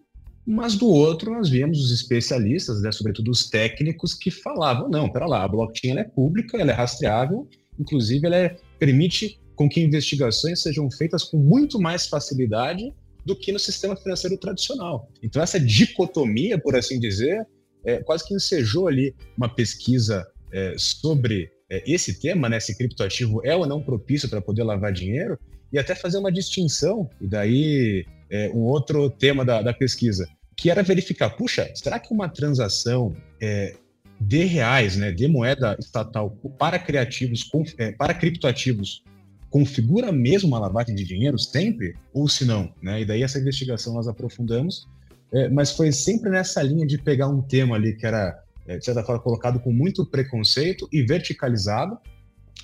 mas 0.50 0.74
do 0.74 0.88
outro 0.88 1.30
nós 1.30 1.48
víamos 1.48 1.82
os 1.84 1.92
especialistas, 1.92 2.82
né, 2.82 2.90
sobretudo 2.90 3.30
os 3.30 3.48
técnicos, 3.48 4.14
que 4.14 4.30
falavam, 4.30 4.88
não, 4.88 5.08
pera 5.08 5.26
lá, 5.26 5.44
a 5.44 5.48
blockchain 5.48 5.98
é 5.98 6.04
pública, 6.04 6.58
ela 6.58 6.72
é 6.72 6.74
rastreável, 6.74 7.48
inclusive 7.78 8.26
ela 8.26 8.36
é, 8.36 8.56
permite 8.78 9.40
com 9.54 9.68
que 9.68 9.80
investigações 9.80 10.60
sejam 10.60 10.90
feitas 10.90 11.22
com 11.22 11.36
muito 11.36 11.78
mais 11.80 12.06
facilidade 12.06 12.92
do 13.24 13.36
que 13.36 13.52
no 13.52 13.58
sistema 13.58 13.94
financeiro 13.94 14.36
tradicional. 14.38 15.08
Então 15.22 15.42
essa 15.42 15.60
dicotomia, 15.60 16.58
por 16.58 16.74
assim 16.74 16.98
dizer, 16.98 17.46
é, 17.84 17.98
quase 18.02 18.26
que 18.26 18.34
ensejou 18.34 18.88
ali 18.88 19.14
uma 19.36 19.48
pesquisa 19.48 20.26
é, 20.52 20.74
sobre 20.76 21.50
é, 21.70 21.82
esse 21.86 22.18
tema, 22.18 22.48
né, 22.48 22.58
se 22.58 22.76
criptoativo 22.76 23.40
é 23.44 23.54
ou 23.54 23.66
não 23.66 23.82
propício 23.82 24.28
para 24.28 24.40
poder 24.40 24.64
lavar 24.64 24.92
dinheiro, 24.92 25.38
e 25.72 25.78
até 25.78 25.94
fazer 25.94 26.18
uma 26.18 26.32
distinção, 26.32 27.08
e 27.20 27.28
daí 27.28 28.04
é, 28.30 28.48
um 28.50 28.62
outro 28.62 29.08
tema 29.10 29.44
da, 29.44 29.62
da, 29.62 29.72
pesquisa, 29.72 30.26
que 30.60 30.68
era 30.68 30.82
verificar, 30.82 31.30
puxa, 31.30 31.72
será 31.74 31.98
que 31.98 32.12
uma 32.12 32.28
transação 32.28 33.16
é, 33.40 33.74
de 34.20 34.44
reais, 34.44 34.94
né, 34.94 35.10
de 35.10 35.26
moeda 35.26 35.74
estatal 35.80 36.36
para 36.58 36.78
criativos, 36.78 37.48
é, 37.78 37.92
para 37.92 38.12
criptoativos, 38.12 39.02
configura 39.48 40.12
mesmo 40.12 40.48
uma 40.48 40.58
lavagem 40.58 40.94
de 40.94 41.02
dinheiro 41.02 41.38
sempre, 41.38 41.96
ou 42.12 42.28
se 42.28 42.44
não? 42.44 42.74
Né? 42.82 43.00
E 43.00 43.04
daí 43.06 43.22
essa 43.22 43.38
investigação 43.38 43.94
nós 43.94 44.06
aprofundamos, 44.06 44.86
é, 45.32 45.48
mas 45.48 45.72
foi 45.72 45.90
sempre 45.92 46.28
nessa 46.28 46.62
linha 46.62 46.86
de 46.86 46.98
pegar 46.98 47.28
um 47.28 47.40
tema 47.40 47.76
ali 47.76 47.96
que 47.96 48.04
era 48.04 48.38
é, 48.66 48.76
de 48.76 48.84
certa 48.84 49.02
forma, 49.02 49.22
colocado 49.22 49.60
com 49.60 49.72
muito 49.72 50.04
preconceito 50.04 50.86
e 50.92 51.02
verticalizado, 51.02 51.96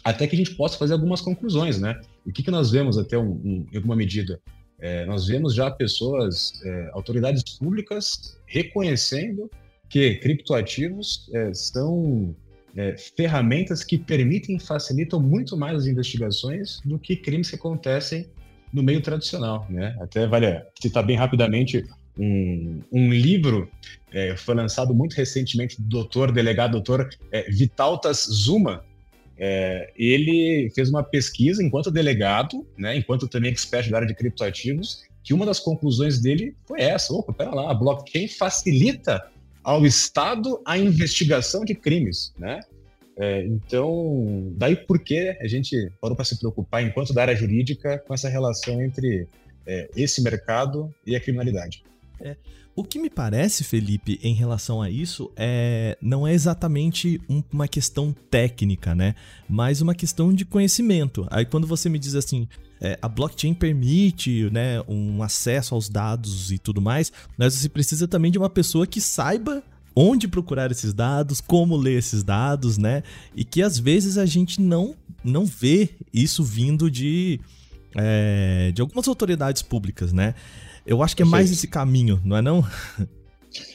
até 0.04 0.26
que 0.26 0.34
a 0.34 0.38
gente 0.38 0.54
possa 0.54 0.76
fazer 0.76 0.92
algumas 0.92 1.22
conclusões, 1.22 1.80
né? 1.80 1.98
E 2.26 2.30
o 2.30 2.32
que, 2.32 2.42
que 2.42 2.50
nós 2.50 2.70
vemos 2.70 2.98
até 2.98 3.16
um, 3.16 3.30
um, 3.30 3.66
em 3.72 3.76
alguma 3.76 3.96
medida? 3.96 4.38
É, 4.86 5.04
nós 5.04 5.26
vemos 5.26 5.52
já 5.52 5.68
pessoas, 5.68 6.52
é, 6.64 6.90
autoridades 6.92 7.42
públicas, 7.58 8.38
reconhecendo 8.46 9.50
que 9.88 10.14
criptoativos 10.14 11.28
é, 11.34 11.52
são 11.52 12.32
é, 12.76 12.94
ferramentas 13.16 13.82
que 13.82 13.98
permitem 13.98 14.56
e 14.56 14.60
facilitam 14.60 15.18
muito 15.18 15.56
mais 15.56 15.78
as 15.78 15.86
investigações 15.86 16.80
do 16.84 17.00
que 17.00 17.16
crimes 17.16 17.50
que 17.50 17.56
acontecem 17.56 18.28
no 18.72 18.80
meio 18.80 19.00
tradicional, 19.00 19.66
né? 19.68 19.96
Até 20.00 20.24
vale 20.24 20.62
citar 20.80 21.04
bem 21.04 21.16
rapidamente 21.16 21.84
um, 22.16 22.80
um 22.92 23.10
livro 23.12 23.68
é, 24.12 24.36
foi 24.36 24.54
lançado 24.54 24.94
muito 24.94 25.14
recentemente 25.14 25.82
do 25.82 25.88
doutor, 25.88 26.30
delegado 26.30 26.72
doutor 26.72 27.08
é, 27.32 27.42
Vitaltas 27.50 28.26
Zuma. 28.30 28.84
É, 29.38 29.92
ele 29.96 30.70
fez 30.74 30.88
uma 30.88 31.02
pesquisa 31.02 31.62
enquanto 31.62 31.90
delegado, 31.90 32.66
né, 32.76 32.96
enquanto 32.96 33.28
também 33.28 33.50
expert 33.50 33.90
da 33.90 33.98
área 33.98 34.08
de 34.08 34.14
criptoativos, 34.14 35.04
que 35.22 35.34
uma 35.34 35.44
das 35.44 35.60
conclusões 35.60 36.20
dele 36.20 36.54
foi 36.64 36.80
essa: 36.80 37.12
opa, 37.12 37.32
pera 37.32 37.54
lá, 37.54 37.70
a 37.70 37.74
blockchain 37.74 38.28
facilita 38.28 39.22
ao 39.62 39.84
Estado 39.84 40.60
a 40.64 40.78
investigação 40.78 41.64
de 41.64 41.74
crimes, 41.74 42.32
né? 42.38 42.60
É, 43.18 43.44
então, 43.44 44.52
daí 44.56 44.76
por 44.76 44.98
que 44.98 45.36
a 45.40 45.48
gente 45.48 45.90
parou 46.00 46.14
para 46.14 46.24
se 46.24 46.38
preocupar, 46.38 46.82
enquanto 46.82 47.14
da 47.14 47.22
área 47.22 47.34
jurídica, 47.34 47.98
com 48.06 48.12
essa 48.12 48.28
relação 48.28 48.82
entre 48.82 49.26
é, 49.66 49.88
esse 49.96 50.22
mercado 50.22 50.94
e 51.04 51.16
a 51.16 51.20
criminalidade? 51.20 51.82
É. 52.20 52.36
O 52.76 52.84
que 52.84 52.98
me 52.98 53.08
parece, 53.08 53.64
Felipe, 53.64 54.20
em 54.22 54.34
relação 54.34 54.82
a 54.82 54.90
isso, 54.90 55.32
é 55.34 55.96
não 55.98 56.26
é 56.26 56.34
exatamente 56.34 57.18
um, 57.26 57.42
uma 57.50 57.66
questão 57.66 58.14
técnica, 58.30 58.94
né? 58.94 59.14
Mas 59.48 59.80
uma 59.80 59.94
questão 59.94 60.30
de 60.30 60.44
conhecimento. 60.44 61.26
Aí 61.30 61.46
quando 61.46 61.66
você 61.66 61.88
me 61.88 61.98
diz 61.98 62.14
assim, 62.14 62.46
é, 62.78 62.98
a 63.00 63.08
blockchain 63.08 63.54
permite 63.54 64.50
né, 64.50 64.82
um 64.86 65.22
acesso 65.22 65.74
aos 65.74 65.88
dados 65.88 66.52
e 66.52 66.58
tudo 66.58 66.82
mais, 66.82 67.10
mas 67.38 67.54
você 67.54 67.66
precisa 67.66 68.06
também 68.06 68.30
de 68.30 68.36
uma 68.36 68.50
pessoa 68.50 68.86
que 68.86 69.00
saiba 69.00 69.62
onde 69.94 70.28
procurar 70.28 70.70
esses 70.70 70.92
dados, 70.92 71.40
como 71.40 71.78
ler 71.78 71.98
esses 71.98 72.22
dados, 72.22 72.76
né? 72.76 73.02
E 73.34 73.42
que 73.42 73.62
às 73.62 73.78
vezes 73.78 74.18
a 74.18 74.26
gente 74.26 74.60
não, 74.60 74.94
não 75.24 75.46
vê 75.46 75.88
isso 76.12 76.44
vindo 76.44 76.90
de, 76.90 77.40
é, 77.94 78.70
de 78.74 78.82
algumas 78.82 79.08
autoridades 79.08 79.62
públicas, 79.62 80.12
né? 80.12 80.34
Eu 80.86 81.02
acho 81.02 81.16
que 81.16 81.22
é 81.22 81.26
mais 81.26 81.50
esse 81.50 81.66
caminho, 81.66 82.20
não 82.24 82.36
é 82.36 82.42
não? 82.42 82.66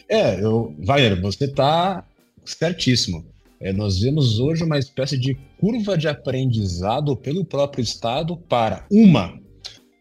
É, 0.07 0.43
eu, 0.43 0.75
Wagner, 0.79 1.21
você 1.21 1.45
está 1.45 2.05
certíssimo. 2.43 3.25
É, 3.59 3.71
nós 3.71 3.99
vemos 3.99 4.39
hoje 4.39 4.63
uma 4.63 4.79
espécie 4.79 5.17
de 5.17 5.37
curva 5.59 5.97
de 5.97 6.07
aprendizado 6.07 7.15
pelo 7.15 7.45
próprio 7.45 7.81
Estado 7.81 8.35
para, 8.35 8.85
uma, 8.89 9.39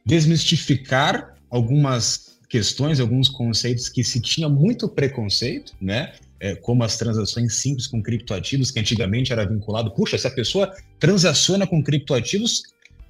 desmistificar 0.05 1.35
algumas 1.50 2.38
questões, 2.49 2.99
alguns 2.99 3.29
conceitos 3.29 3.88
que 3.88 4.02
se 4.02 4.21
tinha 4.21 4.49
muito 4.49 4.88
preconceito, 4.88 5.75
né? 5.81 6.12
É, 6.40 6.55
como 6.55 6.83
as 6.83 6.97
transações 6.97 7.55
simples 7.57 7.87
com 7.87 8.02
criptoativos, 8.02 8.71
que 8.71 8.81
antigamente 8.81 9.31
era 9.31 9.47
vinculado, 9.47 9.90
puxa, 9.90 10.17
se 10.17 10.26
a 10.26 10.31
pessoa 10.31 10.75
transaciona 10.99 11.67
com 11.67 11.85
criptoativos, 11.85 12.62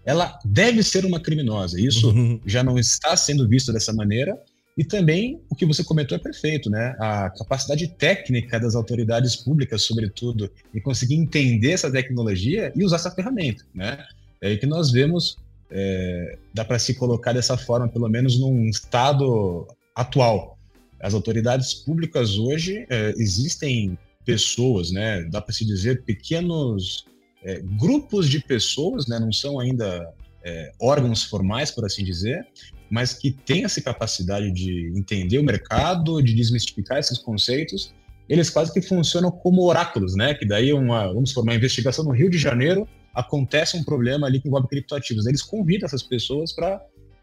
ela 0.04 0.38
deve 0.45 0.83
ser 0.83 1.04
uma 1.04 1.21
criminosa. 1.21 1.80
Isso 1.80 2.11
uhum. 2.11 2.40
já 2.47 2.62
não 2.62 2.78
está 2.78 3.16
sendo 3.16 3.49
visto 3.49 3.73
dessa 3.73 3.92
maneira. 3.92 4.38
E 4.76 4.85
também 4.85 5.40
o 5.50 5.54
que 5.54 5.66
você 5.66 5.85
comentou 5.85 6.16
é 6.16 6.21
perfeito, 6.21 6.71
né? 6.71 6.97
A 6.99 7.28
capacidade 7.30 7.87
técnica 7.87 8.59
das 8.59 8.75
autoridades 8.75 9.37
públicas, 9.37 9.83
sobretudo, 9.83 10.50
em 10.75 10.80
conseguir 10.80 11.16
entender 11.16 11.73
essa 11.73 11.90
tecnologia 11.90 12.73
e 12.75 12.85
usar 12.85 12.97
essa 12.97 13.11
ferramenta, 13.11 13.64
né? 13.75 14.02
É 14.40 14.49
aí 14.49 14.57
que 14.57 14.66
nós 14.66 14.90
vemos, 14.90 15.37
é, 15.71 16.38
dá 16.54 16.64
para 16.64 16.78
se 16.78 16.95
colocar 16.95 17.33
dessa 17.33 17.59
forma, 17.59 17.88
pelo 17.88 18.09
menos 18.09 18.38
num 18.38 18.66
estado 18.66 19.66
atual. 19.95 20.57
As 20.99 21.14
autoridades 21.14 21.75
públicas 21.75 22.38
hoje 22.38 22.87
é, 22.88 23.12
existem 23.19 23.99
pessoas, 24.25 24.92
né? 24.92 25.25
Dá 25.25 25.42
para 25.42 25.52
se 25.52 25.64
dizer 25.64 26.04
pequenos 26.04 27.04
é, 27.42 27.61
grupos 27.61 28.28
de 28.28 28.40
pessoas, 28.40 29.06
né, 29.06 29.18
não 29.18 29.32
são 29.32 29.59
ainda 29.59 30.12
é, 30.44 30.73
órgãos 30.80 31.25
formais, 31.25 31.70
por 31.70 31.85
assim 31.85 32.04
dizer, 32.04 32.47
mas 32.90 33.14
que 33.14 33.30
têm 33.30 33.64
essa 33.64 33.80
capacidade 33.80 34.50
de 34.50 34.92
entender 34.97 35.38
o 35.38 35.44
mercado, 35.44 36.23
de 36.23 36.35
desmistificar 36.35 36.99
esses 36.99 37.18
conceitos. 37.18 37.94
Eles 38.28 38.50
quase 38.50 38.73
que 38.73 38.82
funcionam 38.82 39.30
como 39.30 39.62
oráculos, 39.62 40.14
né? 40.14 40.35
Que 40.35 40.47
daí 40.47 40.73
uma, 40.73 41.12
vamos 41.12 41.32
formar 41.32 41.52
uma 41.52 41.56
investigação 41.56 42.04
no 42.04 42.11
Rio 42.11 42.30
de 42.30 42.38
Janeiro, 42.38 42.87
acontece 43.14 43.76
um 43.76 43.85
problema 43.85 44.26
ali 44.26 44.40
que 44.40 44.49
envolve 44.49 44.68
criptoativos. 44.68 45.26
Eles 45.26 45.42
convidam 45.42 45.87
essas 45.87 46.02
pessoas 46.02 46.52
para 46.52 46.80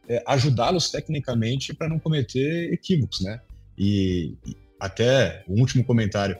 é, 0.07 0.23
ajudá-los 0.25 0.89
tecnicamente 0.89 1.73
para 1.73 1.89
não 1.89 1.99
cometer 1.99 2.71
equívocos, 2.73 3.21
né? 3.21 3.39
E, 3.77 4.35
e 4.45 4.55
até 4.79 5.43
o 5.47 5.59
último 5.59 5.83
comentário 5.83 6.37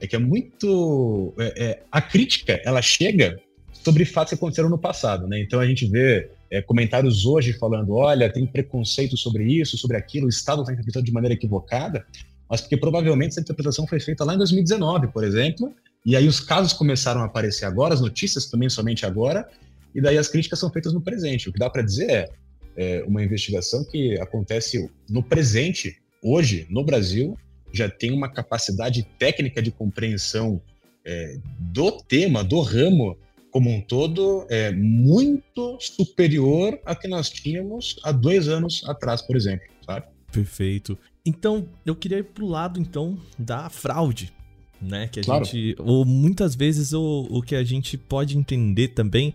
é 0.00 0.06
que 0.06 0.16
é 0.16 0.18
muito. 0.18 1.34
É, 1.38 1.64
é, 1.64 1.82
a 1.90 2.00
crítica 2.00 2.60
ela 2.64 2.80
chega 2.80 3.38
sobre 3.72 4.04
fatos 4.04 4.30
que 4.30 4.34
aconteceram 4.34 4.68
no 4.68 4.78
passado, 4.78 5.28
né? 5.28 5.40
Então 5.40 5.60
a 5.60 5.66
gente 5.66 5.86
vê 5.86 6.30
é, 6.50 6.62
comentários 6.62 7.24
hoje 7.26 7.52
falando: 7.52 7.94
olha, 7.94 8.32
tem 8.32 8.46
preconceito 8.46 9.16
sobre 9.16 9.44
isso, 9.44 9.76
sobre 9.76 9.96
aquilo, 9.96 10.26
o 10.26 10.30
Estado 10.30 10.62
está 10.62 10.72
interpretando 10.72 11.04
de 11.04 11.12
maneira 11.12 11.34
equivocada, 11.34 12.04
mas 12.48 12.60
porque 12.60 12.76
provavelmente 12.76 13.32
essa 13.32 13.40
interpretação 13.40 13.86
foi 13.86 14.00
feita 14.00 14.24
lá 14.24 14.34
em 14.34 14.38
2019, 14.38 15.08
por 15.08 15.22
exemplo, 15.22 15.72
e 16.04 16.16
aí 16.16 16.26
os 16.26 16.40
casos 16.40 16.72
começaram 16.72 17.20
a 17.20 17.26
aparecer 17.26 17.66
agora, 17.66 17.94
as 17.94 18.00
notícias 18.00 18.46
também 18.46 18.68
somente 18.68 19.04
agora, 19.04 19.46
e 19.94 20.00
daí 20.00 20.18
as 20.18 20.28
críticas 20.28 20.58
são 20.58 20.70
feitas 20.70 20.92
no 20.92 21.00
presente. 21.00 21.48
O 21.48 21.52
que 21.52 21.58
dá 21.58 21.68
para 21.68 21.82
dizer 21.82 22.10
é, 22.10 22.30
é 22.76 23.04
uma 23.04 23.22
investigação 23.22 23.84
que 23.84 24.18
acontece 24.20 24.90
no 25.08 25.22
presente, 25.22 25.96
hoje, 26.22 26.66
no 26.70 26.84
Brasil, 26.84 27.36
já 27.72 27.88
tem 27.88 28.12
uma 28.12 28.28
capacidade 28.28 29.02
técnica 29.18 29.62
de 29.62 29.70
compreensão 29.70 30.60
é, 31.04 31.38
do 31.58 31.92
tema, 31.92 32.44
do 32.44 32.60
ramo 32.60 33.16
como 33.50 33.68
um 33.68 33.80
todo, 33.80 34.46
é 34.48 34.70
muito 34.70 35.76
superior 35.80 36.78
a 36.84 36.94
que 36.94 37.08
nós 37.08 37.28
tínhamos 37.28 37.98
há 38.04 38.12
dois 38.12 38.48
anos 38.48 38.82
atrás, 38.86 39.20
por 39.22 39.36
exemplo, 39.36 39.66
sabe? 39.84 40.06
Perfeito. 40.30 40.96
Então, 41.26 41.68
eu 41.84 41.96
queria 41.96 42.18
ir 42.18 42.24
pro 42.24 42.46
lado, 42.46 42.80
então, 42.80 43.18
da 43.36 43.68
fraude, 43.68 44.32
né? 44.80 45.08
Que 45.08 45.20
a 45.20 45.24
claro. 45.24 45.44
gente. 45.44 45.74
Ou 45.78 46.04
muitas 46.04 46.54
vezes 46.54 46.92
o, 46.92 47.26
o 47.28 47.42
que 47.42 47.56
a 47.56 47.64
gente 47.64 47.98
pode 47.98 48.38
entender 48.38 48.88
também 48.88 49.34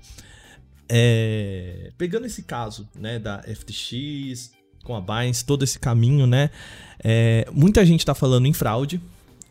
é. 0.89 1.92
Pegando 1.98 2.25
esse 2.25 2.44
caso, 2.44 2.88
né, 2.96 3.20
da 3.20 3.44
FTX, 3.44 4.54
com 4.86 4.96
a 4.96 5.01
Binance, 5.01 5.44
todo 5.44 5.63
esse 5.63 5.77
caminho, 5.77 6.25
né? 6.25 6.50
É, 7.04 7.46
muita 7.51 7.86
gente 7.86 8.00
está 8.00 8.15
falando 8.15 8.46
em 8.46 8.54
fraude 8.54 9.01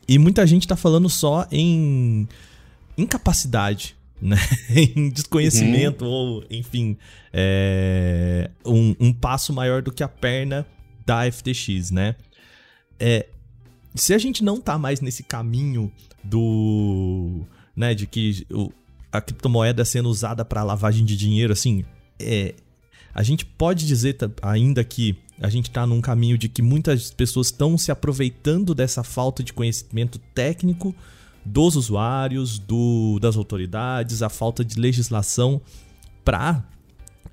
e 0.09 0.19
muita 0.19 0.47
gente 0.47 0.63
está 0.63 0.77
falando 0.77 1.11
só 1.11 1.47
em 1.51 2.27
incapacidade, 2.97 3.97
né? 4.23 4.39
em 4.71 5.11
desconhecimento 5.11 6.05
uhum. 6.05 6.11
ou, 6.11 6.45
enfim, 6.49 6.97
é, 7.33 8.51
um, 8.65 8.95
um, 8.99 9.13
passo 9.13 9.53
maior 9.53 9.83
do 9.83 9.93
que 9.93 10.03
a 10.03 10.09
perna 10.09 10.65
da 11.05 11.31
FTX, 11.31 11.91
né? 11.91 12.15
É, 12.99 13.27
se 13.95 14.15
a 14.15 14.19
gente 14.19 14.43
não 14.43 14.61
tá 14.61 14.79
mais 14.79 15.01
nesse 15.01 15.23
caminho 15.23 15.93
do, 16.23 17.43
né, 17.77 17.95
de 17.95 18.07
que 18.07 18.47
o, 18.51 18.73
a 19.13 19.21
criptomoeda 19.21 19.85
sendo 19.85 20.09
usada 20.09 20.45
para 20.45 20.63
lavagem 20.63 21.05
de 21.05 21.17
dinheiro, 21.17 21.53
assim, 21.53 21.85
é, 22.19 22.55
a 23.15 23.23
gente 23.23 23.47
pode 23.47 23.87
dizer 23.87 24.17
ainda 24.43 24.83
que 24.83 25.17
a 25.41 25.49
gente 25.49 25.69
está 25.69 25.87
num 25.87 26.01
caminho 26.01 26.37
de 26.37 26.49
que 26.49 26.63
muitas 26.63 27.11
pessoas 27.11 27.49
estão 27.49 27.79
se 27.79 27.91
aproveitando 27.91 28.75
dessa 28.75 29.03
falta 29.03 29.43
de 29.43 29.53
conhecimento 29.53 30.19
técnico 30.35 30.95
dos 31.45 31.77
usuários, 31.77 32.59
do, 32.59 33.19
das 33.21 33.37
autoridades, 33.37 34.23
a 34.23 34.29
falta 34.29 34.65
de 34.65 34.81
legislação 34.81 35.61
para 36.25 36.65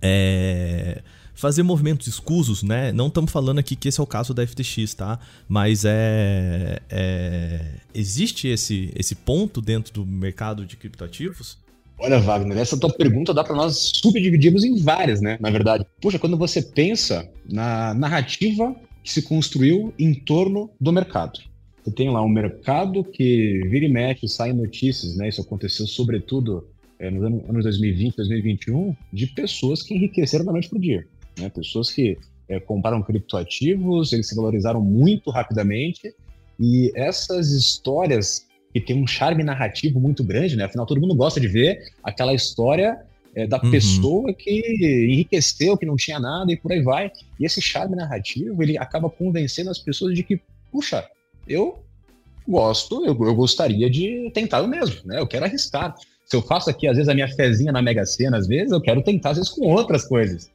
é, 0.02 1.02
fazer 1.34 1.64
movimentos 1.64 2.08
escusos, 2.08 2.62
né? 2.62 2.92
Não 2.92 3.08
estamos 3.08 3.32
falando 3.32 3.60
aqui 3.60 3.76
que 3.76 3.88
esse 3.88 4.00
é 4.00 4.04
o 4.04 4.08
caso 4.08 4.34
da 4.34 4.46
FTX, 4.46 4.94
tá? 4.94 5.20
Mas 5.48 5.86
é, 5.86 6.82
é 6.90 7.76
existe 7.94 8.48
esse, 8.48 8.92
esse 8.96 9.16
ponto 9.16 9.62
dentro 9.62 9.94
do 9.94 10.06
mercado 10.06 10.66
de 10.66 10.76
criptoativos? 10.76 11.58
Olha, 12.04 12.18
Wagner, 12.20 12.58
essa 12.58 12.80
tua 12.80 12.92
pergunta 12.92 13.32
dá 13.32 13.44
para 13.44 13.56
nós 13.56 13.92
subdividirmos 13.96 14.64
em 14.64 14.76
várias, 14.76 15.22
né? 15.22 15.38
Na 15.40 15.52
verdade. 15.52 15.86
Puxa, 16.02 16.18
quando 16.18 16.36
você 16.36 16.60
pensa 16.60 17.30
na 17.48 17.94
narrativa 17.94 18.76
que 19.04 19.12
se 19.12 19.22
construiu 19.22 19.94
em 20.00 20.12
torno 20.12 20.72
do 20.80 20.92
mercado. 20.92 21.40
Você 21.84 21.92
tem 21.92 22.10
lá 22.10 22.24
um 22.24 22.28
mercado 22.28 23.04
que 23.04 23.62
vira 23.70 23.86
e 23.86 23.90
mexe, 23.90 24.28
sai 24.28 24.52
notícias, 24.52 25.16
né? 25.16 25.30
Isso 25.30 25.42
aconteceu 25.42 25.86
sobretudo 25.86 26.68
é, 26.98 27.12
nos 27.12 27.24
anos 27.24 27.64
2020, 27.64 28.16
2021, 28.16 28.96
de 29.14 29.28
pessoas 29.28 29.84
que 29.84 29.94
enriqueceram 29.94 30.44
da 30.46 30.52
noite 30.52 30.70
para 30.70 30.78
o 30.80 30.82
dia. 30.82 31.06
Né? 31.40 31.50
Pessoas 31.50 31.92
que 31.92 32.18
é, 32.50 32.60
compraram 32.60 33.04
criptoativos, 33.04 34.12
eles 34.12 34.28
se 34.28 34.36
valorizaram 34.36 34.82
muito 34.82 35.30
rapidamente. 35.30 36.14
E 36.60 36.92
essas 36.96 37.52
histórias 37.52 38.48
que 38.74 38.80
tem 38.80 39.02
um 39.02 39.08
charme 39.08 39.44
narrativo 39.44 40.00
muito 40.00 40.24
grande, 40.24 40.56
né? 40.56 40.66
Afinal, 40.66 40.86
todo 40.86 41.02
mundo 41.02 41.16
gosta 41.16 41.40
de 41.40 41.48
ver 41.48 41.80
aquela 42.04 42.34
história 42.34 43.00
é, 43.36 43.48
da 43.48 43.62
uhum. 43.62 43.72
pessoa 43.72 44.34
que 44.34 45.08
enriqueceu, 45.10 45.78
que 45.78 45.86
não 45.86 45.96
tinha 45.96 46.20
nada 46.20 46.52
e 46.52 46.58
por 46.58 46.72
aí 46.72 46.82
vai. 46.82 47.12
E 47.40 47.46
esse 47.46 47.62
charme 47.62 47.96
narrativo, 47.96 48.62
ele 48.62 48.78
acaba 48.78 49.10
convencendo 49.10 49.70
as 49.70 49.80
pessoas 49.80 50.16
de 50.16 50.24
que, 50.24 50.42
puxa, 50.72 51.08
eu 51.48 51.84
gosto, 52.48 53.06
eu, 53.06 53.18
eu 53.26 53.36
gostaria 53.36 53.90
de 53.90 54.32
tentar 54.34 54.62
o 54.62 54.68
mesmo, 54.68 55.02
né? 55.06 55.20
Eu 55.20 55.28
quero 55.28 55.46
arriscar. 55.46 55.96
Se 56.26 56.36
eu 56.36 56.42
faço 56.42 56.70
aqui, 56.70 56.88
às 56.88 56.96
vezes, 56.96 57.10
a 57.10 57.14
minha 57.14 57.28
fezinha 57.28 57.72
na 57.72 57.82
Mega 57.82 58.06
Sena, 58.06 58.38
às 58.38 58.48
vezes, 58.48 58.72
eu 58.72 58.82
quero 58.82 59.04
tentar, 59.04 59.32
às 59.32 59.38
vezes, 59.38 59.52
com 59.52 59.68
outras 59.68 60.06
coisas. 60.06 60.50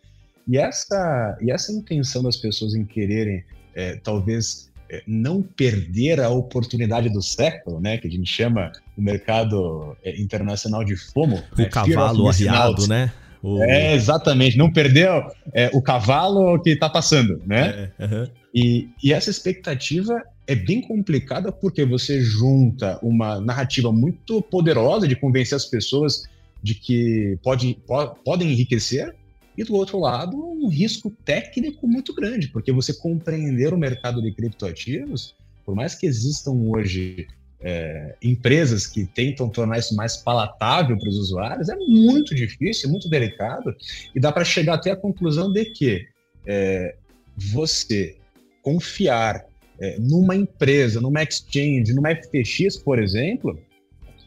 E 0.49 0.57
essa, 0.57 1.37
e 1.41 1.51
essa 1.51 1.73
intenção 1.73 2.23
das 2.23 2.37
pessoas 2.37 2.75
em 2.75 2.85
quererem, 2.85 3.45
é, 3.75 3.97
talvez, 3.97 4.71
não 5.07 5.43
perder 5.43 6.21
a 6.21 6.29
oportunidade 6.31 7.09
do 7.09 7.23
século, 7.23 7.81
né, 7.81 7.99
que 7.99 8.07
a 8.07 8.11
gente 8.11 8.31
chama 8.31 8.73
o 8.97 9.03
mercado 9.03 9.97
é, 10.03 10.21
internacional 10.21 10.85
de 10.85 10.97
FOMO. 10.97 11.43
O 11.53 11.61
né, 11.61 11.67
cavalo 11.67 12.29
arriado, 12.29 12.87
né? 12.87 13.13
O... 13.43 13.63
É, 13.63 13.95
exatamente, 13.95 14.57
não 14.57 14.73
perder 14.73 15.09
é, 15.53 15.71
o 15.73 15.83
cavalo 15.83 16.61
que 16.61 16.71
está 16.71 16.89
passando, 16.89 17.41
né? 17.47 17.91
É, 17.99 18.05
uhum. 18.05 18.27
e, 18.55 18.89
e 19.03 19.13
essa 19.13 19.31
expectativa 19.31 20.23
é 20.47 20.55
bem 20.55 20.81
complicada 20.81 21.51
porque 21.51 21.85
você 21.85 22.21
junta 22.21 22.99
uma 23.03 23.41
narrativa 23.41 23.93
muito 23.93 24.41
poderosa 24.43 25.07
de 25.07 25.17
convencer 25.17 25.57
as 25.57 25.67
pessoas 25.67 26.25
de 26.63 26.75
que 26.75 27.39
pode, 27.43 27.79
pode, 27.87 28.19
podem 28.25 28.51
enriquecer, 28.51 29.15
e 29.57 29.65
do 29.65 29.75
outro 29.75 29.99
lado, 29.99 30.37
um 30.37 30.69
risco 30.69 31.11
técnico 31.25 31.87
muito 31.87 32.15
grande, 32.15 32.49
porque 32.49 32.73
você 32.73 32.93
compreender 32.93 33.73
o 33.73 33.79
mercado 33.79 34.21
de 34.21 34.33
criptoativos, 34.33 35.35
por 35.65 35.75
mais 35.75 35.95
que 35.95 36.07
existam 36.07 36.53
hoje 36.53 37.27
é, 37.61 38.15
empresas 38.23 38.87
que 38.87 39.07
tentam 39.07 39.49
tornar 39.49 39.79
isso 39.79 39.97
mais 39.97 40.17
palatável 40.19 40.99
para 40.99 41.09
os 41.09 41.17
usuários, 41.17 41.69
é 41.69 41.77
muito 41.77 42.35
difícil, 42.35 42.91
muito 42.91 43.09
delicado, 43.09 43.75
e 44.15 44.21
dá 44.21 44.31
para 44.31 44.45
chegar 44.45 44.75
até 44.75 44.91
a 44.91 44.97
conclusão 44.97 45.51
de 45.51 45.65
que 45.67 46.07
é, 46.47 46.95
você 47.37 48.17
confiar 48.63 49.47
é, 49.79 49.99
numa 49.99 50.37
empresa, 50.37 51.01
numa 51.01 51.23
exchange, 51.23 51.95
numa 51.95 52.15
FTX, 52.15 52.77
por 52.77 52.99
exemplo, 52.99 53.59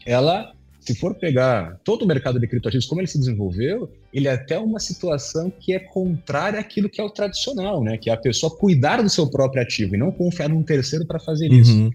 ela 0.06 0.53
se 0.80 0.95
for 0.95 1.13
pegar 1.13 1.80
todo 1.84 2.03
o 2.03 2.08
mercado 2.08 2.39
de 2.39 2.47
criptoativos, 2.47 2.88
como 2.88 3.01
ele 3.01 3.08
se 3.08 3.19
desenvolveu, 3.19 3.91
ele 4.13 4.28
é 4.28 4.32
até 4.32 4.58
uma 4.58 4.80
situação 4.80 5.52
que 5.52 5.74
é 5.74 5.80
contrária 5.80 6.60
àquilo 6.60 6.89
que 6.89 7.00
é 7.00 7.04
o 7.04 7.10
tradicional, 7.10 7.84
né? 7.84 7.98
Que 7.98 8.10
é 8.10 8.13
a 8.13 8.17
pessoa 8.17 8.56
cuidar 8.56 9.02
do 9.02 9.10
seu 9.10 9.30
próprio 9.30 9.62
ativo 9.62 9.95
e 9.95 9.98
não 9.98 10.12
confiar 10.12 10.50
num 10.50 10.63
terceiro 10.63 11.06
para 11.06 11.19
fazer 11.19 11.50
uhum. 11.52 11.60
isso. 11.60 11.93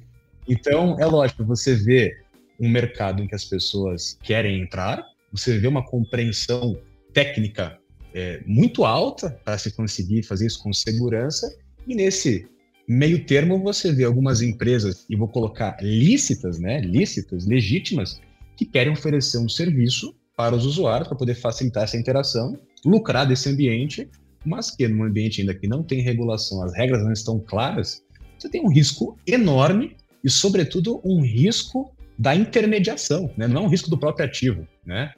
Então, 0.49 0.99
é 1.01 1.07
lógico, 1.07 1.45
você 1.45 1.75
vê 1.75 2.17
um 2.61 2.69
mercado 2.69 3.23
em 3.23 3.27
que 3.27 3.35
as 3.35 3.45
pessoas 3.45 4.17
querem 4.23 4.61
entrar, 4.61 5.05
você 5.33 5.59
vê 5.59 5.67
uma 5.67 5.85
compreensão 5.85 6.79
técnica 7.13 7.79
é, 8.15 8.41
muito 8.47 8.85
alta 8.85 9.31
para 9.45 9.59
se 9.59 9.73
conseguir 9.73 10.23
fazer 10.23 10.47
isso 10.47 10.63
com 10.63 10.73
segurança, 10.73 11.53
e 11.87 11.95
nesse 11.95 12.47
meio 12.87 13.25
termo 13.25 13.59
você 13.59 13.93
vê 13.93 14.05
algumas 14.05 14.41
empresas, 14.41 15.05
e 15.11 15.17
vou 15.17 15.27
colocar 15.27 15.77
lícitas, 15.83 16.61
né? 16.61 16.81
Lícitas, 16.81 17.47
legítimas, 17.47 18.21
que 18.57 18.65
querem 18.65 18.93
oferecer 18.93 19.39
um 19.39 19.49
serviço 19.49 20.15
para 20.37 20.55
os 20.55 20.67
usuários 20.67 21.09
para 21.09 21.17
poder 21.17 21.35
facilitar 21.35 21.85
essa 21.85 21.97
interação, 21.97 22.59
lucrar 22.85 23.27
desse 23.27 23.49
ambiente, 23.49 24.09
mas 24.45 24.71
que 24.71 24.87
num 24.89 25.05
ambiente 25.05 25.41
ainda 25.41 25.55
que 25.55 25.67
não 25.67 25.83
tem 25.83 26.01
regulação, 26.01 26.63
as 26.63 26.75
regras 26.75 27.03
não 27.03 27.13
estão 27.13 27.39
claras, 27.39 28.03
você 28.39 28.49
tem 28.49 28.61
um 28.61 28.69
risco 28.69 29.17
enorme 29.27 29.97
e, 30.23 30.29
sobretudo, 30.29 31.01
um 31.05 31.23
risco 31.23 31.91
da 32.19 32.35
intermediação, 32.35 33.31
né? 33.37 33.49
não 33.49 33.63
é 33.63 33.65
um 33.65 33.69
risco 33.69 33.91
do 33.91 33.99
próprio 33.99 34.27
ativo. 34.27 34.67
Né? 34.85 35.13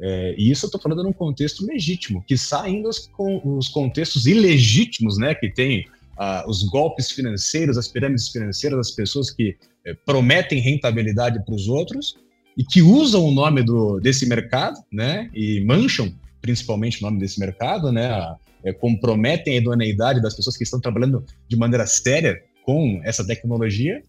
É, 0.00 0.34
e 0.38 0.50
isso 0.50 0.64
eu 0.64 0.68
estou 0.68 0.80
falando 0.80 1.02
num 1.02 1.12
contexto 1.12 1.64
legítimo, 1.66 2.24
que 2.26 2.36
saindo 2.36 2.88
os, 2.88 3.06
com, 3.08 3.40
os 3.56 3.68
contextos 3.68 4.26
ilegítimos 4.26 5.18
né, 5.18 5.34
que 5.34 5.50
tem 5.50 5.86
ah, 6.16 6.44
os 6.48 6.62
golpes 6.62 7.10
financeiros, 7.10 7.76
as 7.76 7.88
pirâmides 7.88 8.28
financeiras, 8.28 8.78
as 8.78 8.90
pessoas 8.90 9.30
que 9.30 9.56
é, 9.84 9.94
prometem 9.94 10.60
rentabilidade 10.60 11.42
para 11.44 11.54
os 11.54 11.68
outros 11.68 12.16
e 12.56 12.64
que 12.64 12.82
usam 12.82 13.24
o 13.24 13.30
nome 13.30 13.62
do, 13.62 14.00
desse 14.00 14.26
mercado, 14.26 14.78
né, 14.92 15.30
e 15.34 15.60
mancham 15.60 16.12
principalmente 16.40 16.98
o 17.00 17.02
nome 17.02 17.18
desse 17.18 17.38
mercado, 17.38 17.92
né, 17.92 18.36
é, 18.64 18.72
comprometem 18.72 19.54
a 19.54 19.56
idoneidade 19.58 20.20
das 20.22 20.34
pessoas 20.34 20.56
que 20.56 20.64
estão 20.64 20.80
trabalhando 20.80 21.24
de 21.48 21.56
maneira 21.56 21.86
séria 21.86 22.42
com 22.64 23.00
essa 23.04 23.26
tecnologia 23.26 24.02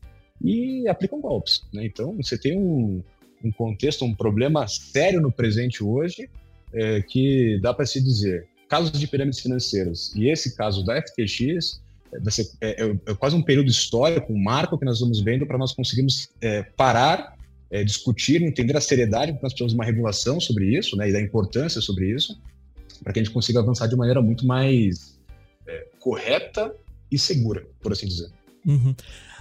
e 0.43 0.87
aplicam 0.87 1.21
golpes. 1.21 1.61
Né? 1.73 1.85
Então, 1.85 2.15
você 2.15 2.37
tem 2.37 2.57
um, 2.57 3.01
um 3.43 3.51
contexto, 3.51 4.05
um 4.05 4.13
problema 4.13 4.67
sério 4.67 5.21
no 5.21 5.31
presente 5.31 5.83
hoje, 5.83 6.29
é, 6.73 7.01
que 7.01 7.59
dá 7.61 7.73
para 7.73 7.85
se 7.85 8.01
dizer, 8.01 8.47
casos 8.69 8.97
de 8.97 9.07
pirâmides 9.07 9.39
financeiras, 9.39 10.13
e 10.15 10.29
esse 10.29 10.55
caso 10.55 10.85
da 10.85 11.01
FTX, 11.01 11.81
é, 12.13 12.17
é, 12.61 12.85
é, 12.85 12.95
é, 13.07 13.13
quase 13.15 13.35
um 13.35 13.41
período 13.41 13.69
histórico, 13.69 14.33
um 14.33 14.41
marco 14.41 14.77
que 14.77 14.85
nós 14.85 14.99
vamos 14.99 15.21
vendo 15.21 15.45
para 15.45 15.57
nós 15.57 15.73
conseguirmos 15.73 16.29
é, 16.41 16.63
parar 16.63 17.37
é, 17.71 17.83
discutir, 17.83 18.41
entender 18.43 18.75
a 18.75 18.81
seriedade, 18.81 19.31
porque 19.31 19.45
nós 19.45 19.53
precisamos 19.53 19.73
de 19.73 19.79
uma 19.79 19.85
regulação 19.85 20.39
sobre 20.39 20.77
isso, 20.77 20.95
né, 20.97 21.09
e 21.09 21.13
da 21.13 21.21
importância 21.21 21.79
sobre 21.81 22.13
isso, 22.13 22.39
para 23.01 23.13
que 23.13 23.19
a 23.19 23.23
gente 23.23 23.33
consiga 23.33 23.59
avançar 23.59 23.87
de 23.87 23.95
maneira 23.95 24.21
muito 24.21 24.45
mais 24.45 25.17
é, 25.65 25.87
correta 25.99 26.75
e 27.09 27.17
segura, 27.17 27.65
por 27.81 27.93
assim 27.93 28.07
dizer. 28.07 28.29
Uhum. 28.65 28.93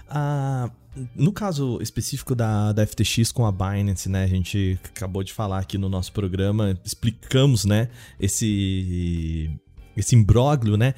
Ah, 0.09 0.71
no 1.15 1.33
caso 1.33 1.79
específico 1.83 2.35
da, 2.35 2.73
da 2.73 2.87
FTX 2.87 3.33
com 3.33 3.45
a 3.45 3.53
Binance, 3.53 4.09
né, 4.09 4.25
a 4.25 4.29
gente 4.29 4.79
acabou 4.85 5.23
de 5.23 5.33
falar 5.33 5.59
aqui 5.59 5.77
no 5.77 5.89
nosso 5.89 6.13
programa, 6.13 6.79
explicamos, 6.85 7.65
né, 7.65 7.89
esse 8.19 9.51
esse 9.97 10.15
imbróglio, 10.15 10.77
né? 10.77 10.95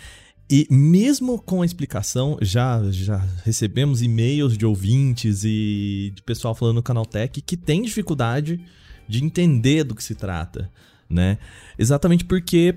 E 0.55 0.67
mesmo 0.71 1.41
com 1.41 1.63
a 1.63 1.65
explicação, 1.65 2.37
já, 2.43 2.79
já 2.91 3.27
recebemos 3.43 4.03
e-mails 4.03 4.59
de 4.59 4.67
ouvintes 4.67 5.45
e 5.45 6.13
de 6.15 6.23
pessoal 6.23 6.55
falando 6.55 6.75
no 6.75 6.83
Canaltech 6.83 7.41
que 7.41 7.57
tem 7.57 7.81
dificuldade 7.81 8.63
de 9.09 9.25
entender 9.25 9.83
do 9.83 9.95
que 9.95 10.05
se 10.05 10.15
trata, 10.15 10.71
né? 11.09 11.39
Exatamente 11.79 12.27
porque 12.27 12.75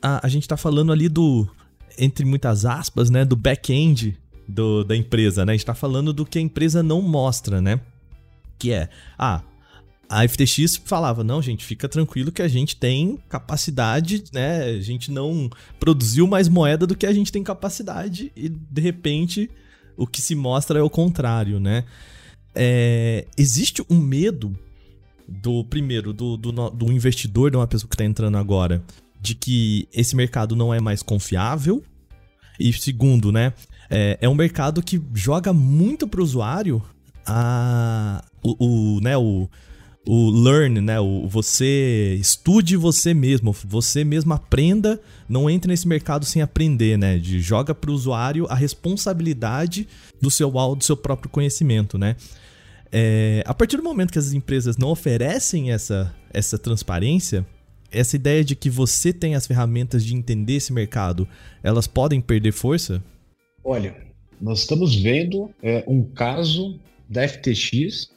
a, 0.00 0.26
a 0.26 0.28
gente 0.30 0.44
está 0.44 0.56
falando 0.56 0.90
ali 0.90 1.06
do, 1.06 1.46
entre 1.98 2.24
muitas 2.24 2.64
aspas, 2.64 3.10
né, 3.10 3.26
do 3.26 3.36
back-end 3.36 4.18
da 4.86 4.96
empresa, 4.96 5.44
né? 5.44 5.52
A 5.52 5.54
gente 5.54 5.66
tá 5.66 5.74
falando 5.74 6.14
do 6.14 6.24
que 6.24 6.38
a 6.38 6.42
empresa 6.42 6.82
não 6.82 7.02
mostra, 7.02 7.60
né? 7.60 7.78
Que 8.58 8.72
é, 8.72 8.88
ah, 9.18 9.42
a 10.12 10.28
FTX 10.28 10.76
falava: 10.84 11.24
não, 11.24 11.40
gente, 11.40 11.64
fica 11.64 11.88
tranquilo 11.88 12.30
que 12.30 12.42
a 12.42 12.48
gente 12.48 12.76
tem 12.76 13.18
capacidade, 13.30 14.24
né? 14.30 14.64
A 14.64 14.80
gente 14.80 15.10
não 15.10 15.48
produziu 15.80 16.26
mais 16.26 16.48
moeda 16.48 16.86
do 16.86 16.94
que 16.94 17.06
a 17.06 17.12
gente 17.14 17.32
tem 17.32 17.42
capacidade, 17.42 18.30
e 18.36 18.50
de 18.50 18.82
repente 18.82 19.50
o 19.96 20.06
que 20.06 20.20
se 20.20 20.34
mostra 20.34 20.78
é 20.78 20.82
o 20.82 20.90
contrário, 20.90 21.58
né? 21.58 21.84
É, 22.54 23.26
existe 23.38 23.82
um 23.88 23.98
medo 23.98 24.54
do 25.26 25.64
primeiro, 25.64 26.12
do, 26.12 26.36
do, 26.36 26.52
do 26.52 26.92
investidor, 26.92 27.50
de 27.50 27.56
uma 27.56 27.66
pessoa 27.66 27.88
que 27.88 27.94
está 27.94 28.04
entrando 28.04 28.36
agora, 28.36 28.82
de 29.18 29.34
que 29.34 29.88
esse 29.94 30.14
mercado 30.14 30.54
não 30.54 30.74
é 30.74 30.80
mais 30.80 31.02
confiável. 31.02 31.82
E 32.60 32.70
segundo, 32.74 33.32
né? 33.32 33.54
É, 33.88 34.18
é 34.20 34.28
um 34.28 34.34
mercado 34.34 34.82
que 34.82 35.00
joga 35.14 35.54
muito 35.54 36.06
para 36.06 36.20
o 36.20 36.24
usuário 36.24 36.82
a, 37.26 38.22
o, 38.42 38.96
o, 38.96 39.00
né, 39.00 39.16
o, 39.16 39.48
o 40.06 40.30
learn, 40.30 40.80
né? 40.80 40.98
O 41.00 41.28
você 41.28 42.16
estude 42.20 42.76
você 42.76 43.14
mesmo, 43.14 43.52
você 43.64 44.04
mesmo 44.04 44.32
aprenda, 44.32 45.00
não 45.28 45.48
entre 45.48 45.70
nesse 45.70 45.86
mercado 45.86 46.24
sem 46.24 46.42
aprender, 46.42 46.98
né? 46.98 47.18
De 47.18 47.40
joga 47.40 47.74
para 47.74 47.90
o 47.90 47.94
usuário 47.94 48.46
a 48.48 48.54
responsabilidade 48.54 49.86
do 50.20 50.30
seu 50.30 50.50
do 50.50 50.84
seu 50.84 50.96
próprio 50.96 51.30
conhecimento, 51.30 51.96
né? 51.96 52.16
É, 52.90 53.42
a 53.46 53.54
partir 53.54 53.78
do 53.78 53.82
momento 53.82 54.12
que 54.12 54.18
as 54.18 54.32
empresas 54.32 54.76
não 54.76 54.90
oferecem 54.90 55.72
essa, 55.72 56.14
essa 56.30 56.58
transparência, 56.58 57.46
essa 57.90 58.16
ideia 58.16 58.44
de 58.44 58.54
que 58.54 58.68
você 58.68 59.14
tem 59.14 59.34
as 59.34 59.46
ferramentas 59.46 60.04
de 60.04 60.14
entender 60.14 60.54
esse 60.54 60.72
mercado, 60.72 61.26
elas 61.62 61.86
podem 61.86 62.20
perder 62.20 62.52
força? 62.52 63.02
Olha, 63.64 63.96
nós 64.38 64.60
estamos 64.60 64.94
vendo 64.94 65.50
é, 65.62 65.84
um 65.86 66.02
caso 66.02 66.78
da 67.08 67.26
FTX 67.26 68.10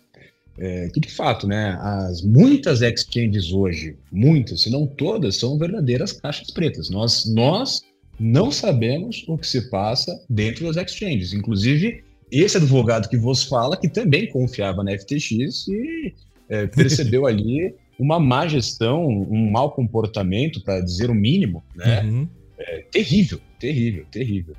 é, 0.58 0.90
que 0.90 1.00
de 1.00 1.12
fato, 1.12 1.48
né, 1.48 1.78
as 1.82 2.22
muitas 2.22 2.82
exchanges 2.82 3.52
hoje, 3.52 3.98
muitas, 4.12 4.62
se 4.62 4.70
não 4.70 4.88
todas, 4.88 5.38
são 5.38 5.58
verdadeiras 5.58 6.14
caixas 6.14 6.50
pretas. 6.52 6.90
Nós, 6.90 7.26
nós 7.26 7.82
não 8.20 8.52
sabemos 8.52 9.24
o 9.28 9.38
que 9.38 9.48
se 9.48 9.70
passa 9.70 10.18
dentro 10.30 10.66
das 10.66 10.78
exchanges. 10.78 11.34
Inclusive, 11.34 12.04
esse 12.32 12.58
advogado 12.58 13.10
que 13.10 13.18
vos 13.18 13.44
fala, 13.44 13.78
que 13.78 13.90
também 13.90 14.30
confiava 14.30 14.84
na 14.84 14.98
FTX 14.98 15.68
e 15.68 16.14
é, 16.50 16.68
percebeu 16.68 17.26
ali 17.28 17.74
uma 18.00 18.20
má 18.20 18.48
gestão, 18.48 19.08
um 19.08 19.50
mau 19.52 19.72
comportamento, 19.72 20.62
para 20.64 20.82
dizer 20.82 21.10
o 21.10 21.16
mínimo, 21.16 21.64
né? 21.76 22.02
Uhum. 22.04 22.28
É, 22.58 22.86
terrível, 22.92 23.40
terrível, 23.60 24.06
terrível. 24.12 24.56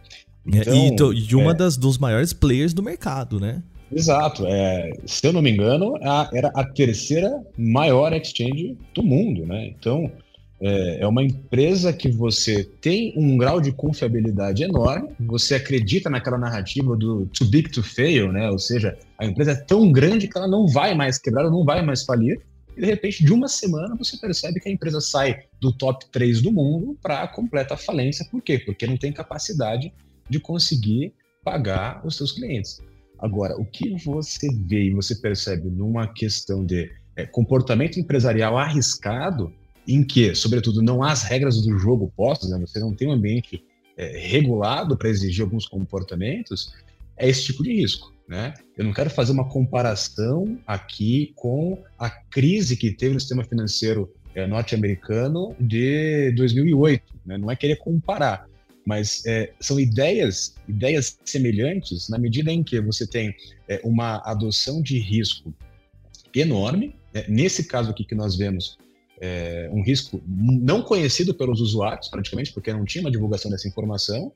Então, 0.47 1.13
e, 1.13 1.21
de 1.21 1.35
uma 1.35 1.51
é, 1.51 1.55
das 1.55 1.77
dos 1.77 1.99
maiores 1.99 2.33
players 2.33 2.73
do 2.73 2.83
mercado, 2.83 3.41
né? 3.41 3.63
Exato. 3.91 4.47
É, 4.47 4.91
se 5.07 5.27
eu 5.27 5.33
não 5.33 5.43
me 5.43 5.51
engano, 5.51 5.97
a, 6.03 6.29
era 6.33 6.49
a 6.49 6.65
terceira 6.65 7.43
maior 7.57 8.13
exchange 8.13 8.77
do 8.95 9.03
mundo, 9.03 9.47
né? 9.47 9.67
Então, 9.67 10.11
é, 10.61 11.01
é, 11.01 11.07
uma 11.07 11.23
empresa 11.23 11.93
que 11.93 12.09
você 12.09 12.65
tem 12.65 13.13
um 13.17 13.37
grau 13.37 13.61
de 13.61 13.73
confiabilidade 13.73 14.63
enorme, 14.63 15.11
você 15.21 15.55
acredita 15.55 16.09
naquela 16.09 16.39
narrativa 16.39 16.97
do 16.97 17.27
too 17.27 17.47
big 17.49 17.71
to 17.71 17.83
fail, 17.83 18.33
né? 18.33 18.51
Ou 18.51 18.59
seja, 18.59 18.97
a 19.19 19.27
empresa 19.27 19.53
é 19.53 19.55
tão 19.55 19.93
grande 19.93 20.29
que 20.29 20.37
ela 20.37 20.49
não 20.49 20.67
vai 20.67 20.95
mais 20.95 21.19
quebrar, 21.19 21.43
ela 21.43 21.51
não 21.51 21.65
vai 21.65 21.83
mais 21.83 22.05
falir. 22.05 22.41
E 22.77 22.81
de 22.81 22.87
repente, 22.87 23.25
de 23.25 23.33
uma 23.33 23.49
semana, 23.49 23.95
você 23.97 24.17
percebe 24.17 24.61
que 24.61 24.69
a 24.69 24.73
empresa 24.73 25.01
sai 25.01 25.45
do 25.61 25.73
top 25.73 26.07
3 26.11 26.43
do 26.43 26.53
mundo 26.53 26.97
para 27.03 27.23
a 27.23 27.29
completa 27.29 27.77
falência. 27.77 28.27
Por 28.31 28.43
quê? 28.43 28.59
Porque 28.59 28.87
não 28.87 28.97
tem 28.97 29.13
capacidade 29.13 29.93
de 30.29 30.41
conseguir 30.41 31.13
pagar 31.45 32.05
os 32.05 32.17
seus 32.17 32.33
clientes. 32.33 32.81
Agora, 33.19 33.57
o 33.57 33.65
que 33.65 33.97
você 34.05 34.49
vê 34.67 34.85
e 34.85 34.95
você 34.95 35.15
percebe 35.15 35.69
numa 35.71 36.07
questão 36.07 36.65
de 36.65 36.91
é, 37.17 37.25
comportamento 37.27 37.99
empresarial 37.99 38.59
arriscado, 38.59 39.53
em 39.89 40.05
que, 40.05 40.35
sobretudo, 40.35 40.83
não 40.83 41.03
há 41.03 41.13
as 41.13 41.23
regras 41.23 41.63
do 41.63 41.79
jogo 41.79 42.13
postas, 42.17 42.51
né? 42.51 42.59
você 42.59 42.79
não 42.79 42.95
tem 42.95 43.09
um 43.09 43.13
ambiente 43.13 43.63
é, 43.97 44.19
regulado 44.19 44.97
para 44.97 45.09
exigir 45.09 45.43
alguns 45.43 45.67
comportamentos, 45.67 46.75
é 47.17 47.29
esse 47.29 47.45
tipo 47.45 47.63
de 47.63 47.73
risco. 47.73 48.13
Né? 48.29 48.53
Eu 48.77 48.85
não 48.85 48.93
quero 48.93 49.09
fazer 49.09 49.33
uma 49.33 49.49
comparação 49.49 50.59
aqui 50.67 51.33
com 51.37 51.83
a 51.99 52.11
crise 52.11 52.77
que 52.77 52.91
teve 52.91 53.15
no 53.15 53.21
sistema 53.21 53.45
financeiro 53.45 54.13
é, 54.35 54.47
norte-americano 54.47 55.55
de 55.59 56.33
2008. 56.33 57.03
Né? 57.25 57.39
Não 57.39 57.51
é 57.51 57.57
querer 57.57 57.77
comparar, 57.77 58.49
mas 58.87 59.27
é, 59.27 59.53
são 59.61 59.81
ideias, 59.81 60.55
ideias 60.69 61.19
semelhantes 61.25 62.09
na 62.09 62.19
medida 62.19 62.53
em 62.53 62.63
que 62.63 62.81
você 62.81 63.05
tem 63.05 63.35
é, 63.69 63.81
uma 63.83 64.23
adoção 64.25 64.81
de 64.81 64.97
risco 64.99 65.53
enorme. 66.33 66.95
Né? 67.13 67.25
Nesse 67.29 67.65
caso 67.65 67.91
aqui 67.91 68.05
que 68.05 68.15
nós 68.15 68.37
vemos, 68.37 68.79
é, 69.21 69.69
um 69.73 69.83
risco 69.83 70.23
não 70.25 70.83
conhecido 70.83 71.35
pelos 71.35 71.61
usuários, 71.61 72.09
praticamente, 72.09 72.53
porque 72.53 72.73
não 72.73 72.85
tinha 72.85 73.03
uma 73.03 73.11
divulgação 73.11 73.51
dessa 73.51 73.67
informação. 73.67 74.33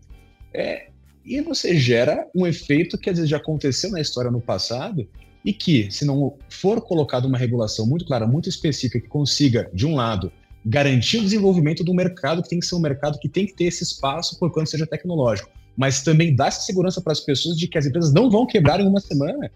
É, 0.53 0.89
e 1.25 1.41
você 1.41 1.79
gera 1.79 2.29
um 2.35 2.45
efeito 2.45 2.99
que 2.99 3.09
às 3.09 3.17
vezes 3.17 3.31
já 3.31 3.37
aconteceu 3.37 3.91
na 3.91 4.01
história 4.01 4.33
no 4.33 4.41
passado 4.41 5.09
e 5.45 5.53
que, 5.53 5.91
se 5.93 6.05
não 6.05 6.37
for 6.49 6.81
colocada 6.81 7.27
uma 7.27 7.39
regulação 7.39 7.87
muito 7.87 8.05
clara, 8.05 8.27
muito 8.27 8.49
específica, 8.49 9.01
que 9.01 9.09
consiga, 9.09 9.71
de 9.73 9.87
um 9.87 9.95
lado, 9.95 10.33
garantir 10.65 11.19
o 11.19 11.23
desenvolvimento 11.23 11.83
do 11.83 11.95
mercado, 11.95 12.43
que 12.43 12.49
tem 12.49 12.61
que 12.61 12.67
ser 12.67 12.75
um 12.75 12.81
mercado 12.81 13.19
que 13.19 13.29
tem 13.29 13.47
que 13.47 13.55
ter 13.55 13.65
esse 13.65 13.83
espaço 13.83 14.39
por 14.39 14.53
quanto 14.53 14.71
seja 14.71 14.87
tecnológico, 14.87 15.51
mas 15.77 16.03
também 16.03 16.35
dar 16.35 16.49
essa 16.49 16.63
segurança 16.63 17.01
para 17.01 17.13
as 17.13 17.21
pessoas 17.21 17.57
de 17.57 17.67
que 17.67 17.79
as 17.79 17.87
empresas 17.87 18.13
não 18.13 18.31
vão 18.31 18.47
quebrar 18.47 18.81
em 18.81 18.87
uma 18.87 19.01
semana, 19.01 19.51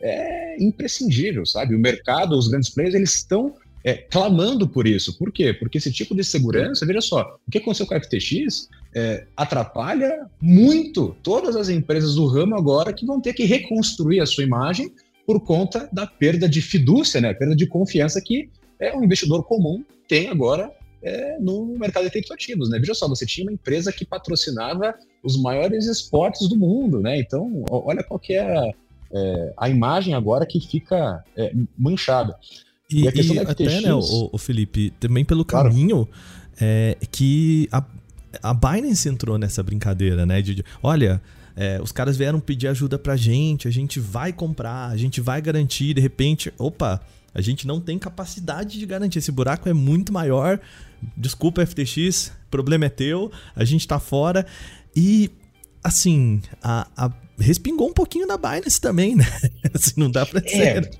é 0.00 0.62
imprescindível, 0.62 1.44
sabe? 1.46 1.74
O 1.74 1.78
mercado, 1.78 2.36
os 2.36 2.48
grandes 2.48 2.70
players, 2.70 2.94
eles 2.94 3.14
estão 3.14 3.54
é, 3.84 3.94
clamando 3.94 4.68
por 4.68 4.86
isso. 4.86 5.16
Por 5.18 5.32
quê? 5.32 5.52
Porque 5.52 5.78
esse 5.78 5.92
tipo 5.92 6.14
de 6.14 6.24
segurança, 6.24 6.86
veja 6.86 7.00
só, 7.00 7.38
o 7.46 7.50
que 7.50 7.58
aconteceu 7.58 7.86
com 7.86 7.94
a 7.94 8.00
FTX 8.00 8.68
é, 8.94 9.26
atrapalha 9.36 10.26
muito 10.40 11.16
todas 11.22 11.56
as 11.56 11.68
empresas 11.68 12.14
do 12.14 12.26
ramo 12.26 12.56
agora 12.56 12.92
que 12.92 13.06
vão 13.06 13.20
ter 13.20 13.32
que 13.32 13.44
reconstruir 13.44 14.20
a 14.20 14.26
sua 14.26 14.44
imagem 14.44 14.92
por 15.26 15.40
conta 15.40 15.88
da 15.92 16.06
perda 16.06 16.48
de 16.48 16.60
fidúcia, 16.60 17.20
né? 17.20 17.32
perda 17.32 17.54
de 17.54 17.66
confiança 17.66 18.20
que 18.20 18.50
é, 18.80 18.96
um 18.96 19.04
investidor 19.04 19.44
comum 19.44 19.84
tem 20.08 20.28
agora 20.28 20.72
é, 21.02 21.38
no 21.38 21.76
mercado 21.78 22.04
de 22.04 22.10
criptoativos. 22.10 22.70
Né? 22.70 22.78
Veja 22.78 22.94
só, 22.94 23.08
você 23.08 23.26
tinha 23.26 23.46
uma 23.46 23.52
empresa 23.52 23.92
que 23.92 24.04
patrocinava 24.04 24.94
os 25.22 25.40
maiores 25.40 25.86
esportes 25.86 26.48
do 26.48 26.56
mundo. 26.56 27.00
Né? 27.00 27.20
Então, 27.20 27.64
olha 27.68 28.02
qual 28.02 28.18
que 28.18 28.34
é 28.34 28.40
a, 28.40 28.70
é, 29.12 29.52
a 29.56 29.68
imagem 29.68 30.14
agora 30.14 30.46
que 30.46 30.60
fica 30.60 31.22
é, 31.36 31.52
manchada. 31.76 32.36
E, 32.90 33.02
e, 33.02 33.04
e 33.04 33.38
até, 33.38 33.80
né, 33.80 33.94
o, 33.94 34.30
o, 34.32 34.38
Felipe, 34.38 34.92
também 34.98 35.24
pelo 35.24 35.44
claro. 35.44 35.68
caminho 35.68 36.08
é, 36.60 36.96
que 37.12 37.68
a, 37.70 37.84
a 38.42 38.52
Binance 38.52 39.08
entrou 39.08 39.38
nessa 39.38 39.62
brincadeira, 39.62 40.26
né? 40.26 40.42
De, 40.42 40.56
de 40.56 40.64
olha, 40.82 41.22
é, 41.56 41.80
os 41.80 41.92
caras 41.92 42.16
vieram 42.16 42.40
pedir 42.40 42.66
ajuda 42.66 42.98
pra 42.98 43.16
gente, 43.16 43.68
a 43.68 43.70
gente 43.70 44.00
vai 44.00 44.32
comprar, 44.32 44.88
a 44.88 44.96
gente 44.96 45.20
vai 45.20 45.40
garantir, 45.40 45.94
de 45.94 46.00
repente, 46.00 46.52
opa, 46.58 47.00
a 47.34 47.40
gente 47.40 47.66
não 47.66 47.80
tem 47.80 47.98
capacidade 47.98 48.78
de 48.78 48.86
garantir. 48.86 49.18
Esse 49.18 49.32
buraco 49.32 49.68
é 49.68 49.72
muito 49.72 50.12
maior. 50.12 50.60
Desculpa, 51.16 51.64
FTX, 51.64 52.32
problema 52.50 52.86
é 52.86 52.88
teu, 52.88 53.30
a 53.54 53.64
gente 53.64 53.86
tá 53.86 53.98
fora. 53.98 54.46
E, 54.94 55.30
assim, 55.82 56.42
a, 56.62 56.86
a 56.96 57.12
respingou 57.38 57.88
um 57.88 57.92
pouquinho 57.92 58.26
da 58.26 58.36
Binance 58.36 58.80
também, 58.80 59.16
né? 59.16 59.24
assim, 59.72 59.92
não 59.96 60.10
dá 60.10 60.26
pra 60.26 60.40
dizer. 60.40 60.84
É. 60.84 60.90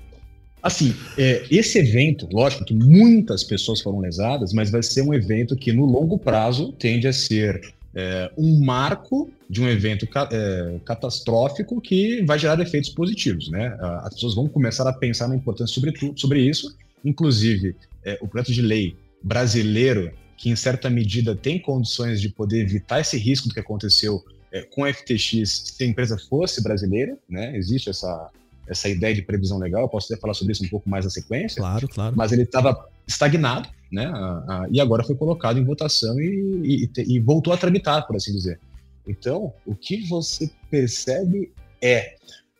Assim, 0.63 0.93
é, 1.17 1.43
esse 1.49 1.79
evento, 1.79 2.27
lógico 2.31 2.63
que 2.63 2.73
muitas 2.73 3.43
pessoas 3.43 3.81
foram 3.81 3.99
lesadas, 3.99 4.53
mas 4.53 4.69
vai 4.69 4.83
ser 4.83 5.01
um 5.01 5.13
evento 5.13 5.55
que 5.55 5.73
no 5.73 5.85
longo 5.85 6.19
prazo 6.19 6.71
tende 6.73 7.07
a 7.07 7.13
ser 7.13 7.73
é, 7.93 8.31
um 8.37 8.63
marco 8.63 9.29
de 9.49 9.61
um 9.61 9.67
evento 9.67 10.07
ca 10.07 10.29
é, 10.31 10.79
catastrófico 10.85 11.81
que 11.81 12.23
vai 12.23 12.39
gerar 12.39 12.59
efeitos 12.59 12.89
positivos. 12.89 13.49
Né? 13.49 13.77
As 14.03 14.13
pessoas 14.13 14.35
vão 14.35 14.47
começar 14.47 14.87
a 14.87 14.93
pensar 14.93 15.27
na 15.27 15.35
importância 15.35 15.73
sobre, 15.73 15.93
sobre 16.15 16.41
isso, 16.41 16.75
inclusive 17.03 17.75
é, 18.03 18.17
o 18.21 18.27
projeto 18.27 18.53
de 18.53 18.61
lei 18.61 18.95
brasileiro, 19.21 20.11
que 20.37 20.49
em 20.49 20.55
certa 20.55 20.89
medida 20.89 21.35
tem 21.35 21.59
condições 21.59 22.19
de 22.19 22.29
poder 22.29 22.61
evitar 22.61 22.99
esse 22.99 23.17
risco 23.17 23.47
do 23.47 23.53
que 23.53 23.59
aconteceu 23.59 24.23
é, 24.51 24.63
com 24.63 24.83
a 24.83 24.93
FTX 24.93 25.73
se 25.75 25.83
a 25.83 25.87
empresa 25.87 26.17
fosse 26.17 26.63
brasileira, 26.63 27.17
né? 27.29 27.55
existe 27.55 27.89
essa, 27.89 28.29
essa 28.67 28.89
ideia 28.89 29.13
de 29.13 29.21
previsão 29.21 29.57
legal, 29.57 29.83
eu 29.83 29.89
posso 29.89 30.11
até 30.11 30.19
falar 30.19 30.33
sobre 30.33 30.53
isso 30.53 30.63
um 30.63 30.69
pouco 30.69 30.89
mais 30.89 31.05
na 31.05 31.11
sequência. 31.11 31.61
Claro, 31.61 31.87
claro. 31.87 32.15
Mas 32.17 32.31
ele 32.31 32.43
estava 32.43 32.89
estagnado, 33.07 33.69
né? 33.91 34.05
A, 34.05 34.63
a, 34.63 34.67
e 34.71 34.79
agora 34.79 35.03
foi 35.03 35.15
colocado 35.15 35.59
em 35.59 35.63
votação 35.63 36.19
e, 36.19 36.89
e, 36.95 37.15
e, 37.15 37.19
voltou 37.19 37.51
a 37.51 37.57
tramitar, 37.57 38.07
por 38.07 38.15
assim 38.15 38.31
dizer. 38.31 38.59
Então, 39.07 39.53
o 39.65 39.75
que 39.75 40.07
você 40.07 40.49
percebe 40.69 41.51
é 41.81 42.15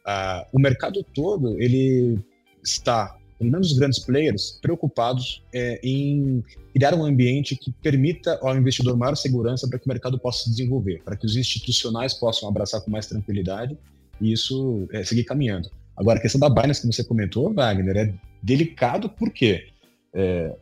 uh, 0.06 0.46
o 0.52 0.60
mercado 0.60 1.04
todo 1.14 1.60
ele 1.62 2.20
está, 2.64 3.16
pelo 3.38 3.52
menos 3.52 3.72
os 3.72 3.78
grandes 3.78 4.00
players, 4.00 4.60
preocupados 4.62 5.44
é, 5.54 5.80
em 5.84 6.44
criar 6.74 6.94
um 6.94 7.06
ambiente 7.06 7.56
que 7.56 7.72
permita 7.72 8.38
ao 8.42 8.56
investidor 8.58 8.98
maior 8.98 9.16
segurança 9.16 9.68
para 9.68 9.80
que 9.80 9.86
o 9.86 9.90
mercado 9.90 10.20
possa 10.20 10.44
se 10.44 10.50
desenvolver, 10.50 11.02
para 11.04 11.16
que 11.16 11.26
os 11.26 11.36
institucionais 11.36 12.14
possam 12.14 12.50
abraçar 12.50 12.82
com 12.82 12.92
mais 12.92 13.08
tranquilidade 13.08 13.78
e 14.20 14.32
isso 14.32 14.88
é, 14.92 15.04
seguir 15.04 15.24
caminhando. 15.24 15.70
Agora, 15.96 16.20
a 16.20 16.22
questão 16.22 16.40
da 16.40 16.50
Binance 16.50 16.82
que 16.82 16.88
você 16.88 17.04
comentou, 17.04 17.54
Wagner, 17.54 17.98
é 17.98 18.14
delicado 18.42 19.10
porque 19.10 19.68
é, 20.14 20.56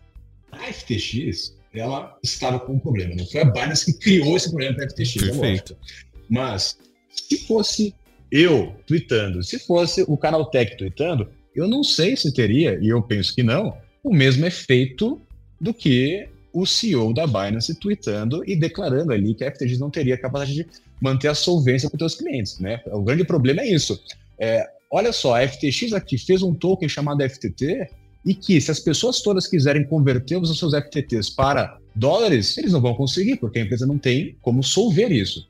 a 0.51 0.73
FTX 0.73 1.57
ela 1.73 2.17
estava 2.23 2.59
com 2.59 2.73
um 2.73 2.79
problema. 2.79 3.15
Não 3.15 3.25
foi 3.25 3.41
a 3.41 3.45
Binance 3.45 3.85
que 3.85 3.99
criou 3.99 4.35
esse 4.35 4.49
problema 4.49 4.75
para 4.75 4.85
a 4.85 4.89
FTX. 4.89 5.13
Perfeito. 5.13 5.73
É 5.73 6.17
Mas 6.29 6.77
se 7.11 7.37
fosse 7.45 7.93
eu 8.31 8.75
tweetando, 8.85 9.43
se 9.43 9.59
fosse 9.59 10.03
o 10.07 10.17
canal 10.17 10.45
Tech 10.49 10.77
tweetando, 10.77 11.27
eu 11.55 11.67
não 11.67 11.83
sei 11.83 12.15
se 12.15 12.33
teria, 12.33 12.77
e 12.81 12.89
eu 12.89 13.01
penso 13.01 13.33
que 13.33 13.43
não, 13.43 13.75
o 14.03 14.13
mesmo 14.13 14.45
efeito 14.45 15.19
do 15.59 15.73
que 15.73 16.27
o 16.53 16.65
CEO 16.65 17.13
da 17.13 17.27
Binance 17.27 17.75
tweetando 17.75 18.43
e 18.47 18.55
declarando 18.55 19.13
ali 19.13 19.33
que 19.33 19.43
a 19.43 19.51
FTX 19.51 19.79
não 19.79 19.89
teria 19.89 20.17
capacidade 20.17 20.53
de 20.55 20.67
manter 21.01 21.27
a 21.27 21.35
solvência 21.35 21.89
com 21.89 21.95
os 21.95 21.99
seus 21.99 22.15
clientes, 22.15 22.59
né? 22.59 22.81
O 22.87 23.01
grande 23.01 23.23
problema 23.23 23.61
é 23.61 23.67
isso. 23.67 24.01
É, 24.37 24.67
olha 24.91 25.11
só, 25.11 25.35
a 25.35 25.47
FTX 25.47 25.93
aqui 25.93 26.17
fez 26.17 26.41
um 26.41 26.53
token 26.53 26.89
chamado 26.89 27.27
FTT 27.27 27.89
e 28.25 28.33
que 28.33 28.59
se 28.59 28.71
as 28.71 28.79
pessoas 28.79 29.21
todas 29.21 29.47
quiserem 29.47 29.85
converter 29.85 30.37
os 30.37 30.57
seus 30.57 30.73
FTTs 30.73 31.29
para 31.29 31.77
dólares, 31.95 32.57
eles 32.57 32.73
não 32.73 32.81
vão 32.81 32.93
conseguir, 32.93 33.37
porque 33.37 33.59
a 33.59 33.61
empresa 33.63 33.85
não 33.85 33.97
tem 33.97 34.35
como 34.41 34.63
solver 34.63 35.11
isso. 35.11 35.47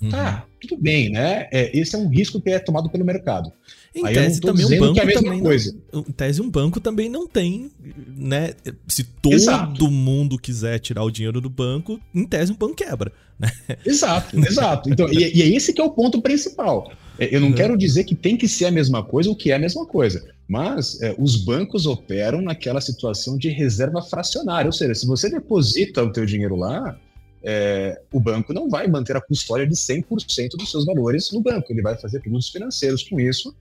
Uhum. 0.00 0.10
Tá, 0.10 0.46
tudo 0.60 0.80
bem, 0.80 1.10
né? 1.10 1.48
É, 1.50 1.76
esse 1.76 1.96
é 1.96 1.98
um 1.98 2.08
risco 2.08 2.40
que 2.40 2.50
é 2.50 2.58
tomado 2.58 2.88
pelo 2.88 3.04
mercado. 3.04 3.52
Em 3.92 4.06
Aí 4.06 4.14
tese, 4.14 4.40
também 4.40 4.64
um 4.64 4.78
banco 4.78 5.00
é 5.00 5.12
também 5.12 5.40
coisa. 5.40 5.76
Não, 5.92 6.00
em 6.00 6.12
tese, 6.12 6.40
um 6.40 6.48
banco 6.48 6.80
também 6.80 7.08
não 7.08 7.26
tem, 7.26 7.70
né? 8.16 8.52
Se 8.86 9.02
todo 9.02 9.34
exato. 9.34 9.90
mundo 9.90 10.38
quiser 10.38 10.78
tirar 10.78 11.02
o 11.02 11.10
dinheiro 11.10 11.40
do 11.40 11.50
banco, 11.50 12.00
em 12.14 12.24
tese 12.24 12.52
um 12.52 12.56
banco 12.56 12.76
quebra. 12.76 13.12
Né? 13.38 13.50
Exato, 13.84 14.38
exato. 14.38 14.88
Então, 14.88 15.08
e, 15.12 15.36
e 15.36 15.42
é 15.42 15.48
esse 15.48 15.72
que 15.72 15.80
é 15.80 15.84
o 15.84 15.90
ponto 15.90 16.22
principal. 16.22 16.92
É, 17.18 17.34
eu 17.34 17.40
não 17.40 17.48
uhum. 17.48 17.54
quero 17.54 17.76
dizer 17.76 18.04
que 18.04 18.14
tem 18.14 18.36
que 18.36 18.48
ser 18.48 18.66
a 18.66 18.70
mesma 18.70 19.02
coisa 19.02 19.28
ou 19.28 19.36
que 19.36 19.50
é 19.50 19.54
a 19.54 19.58
mesma 19.58 19.84
coisa, 19.84 20.24
mas 20.46 21.00
é, 21.02 21.14
os 21.18 21.36
bancos 21.36 21.84
operam 21.86 22.40
naquela 22.40 22.80
situação 22.80 23.36
de 23.36 23.48
reserva 23.48 24.00
fracionária, 24.02 24.68
ou 24.68 24.72
seja, 24.72 24.94
se 24.94 25.06
você 25.06 25.28
deposita 25.28 26.02
o 26.02 26.12
teu 26.12 26.24
dinheiro 26.24 26.56
lá, 26.56 26.98
é, 27.42 28.00
o 28.12 28.20
banco 28.20 28.52
não 28.52 28.68
vai 28.68 28.86
manter 28.86 29.16
a 29.16 29.20
custódia 29.20 29.66
de 29.66 29.74
100% 29.74 30.50
dos 30.56 30.70
seus 30.70 30.84
valores 30.84 31.30
no 31.32 31.40
banco, 31.40 31.72
ele 31.72 31.82
vai 31.82 31.96
fazer 31.96 32.20
produtos 32.20 32.48
financeiros 32.48 33.02
com 33.02 33.18
isso, 33.20 33.54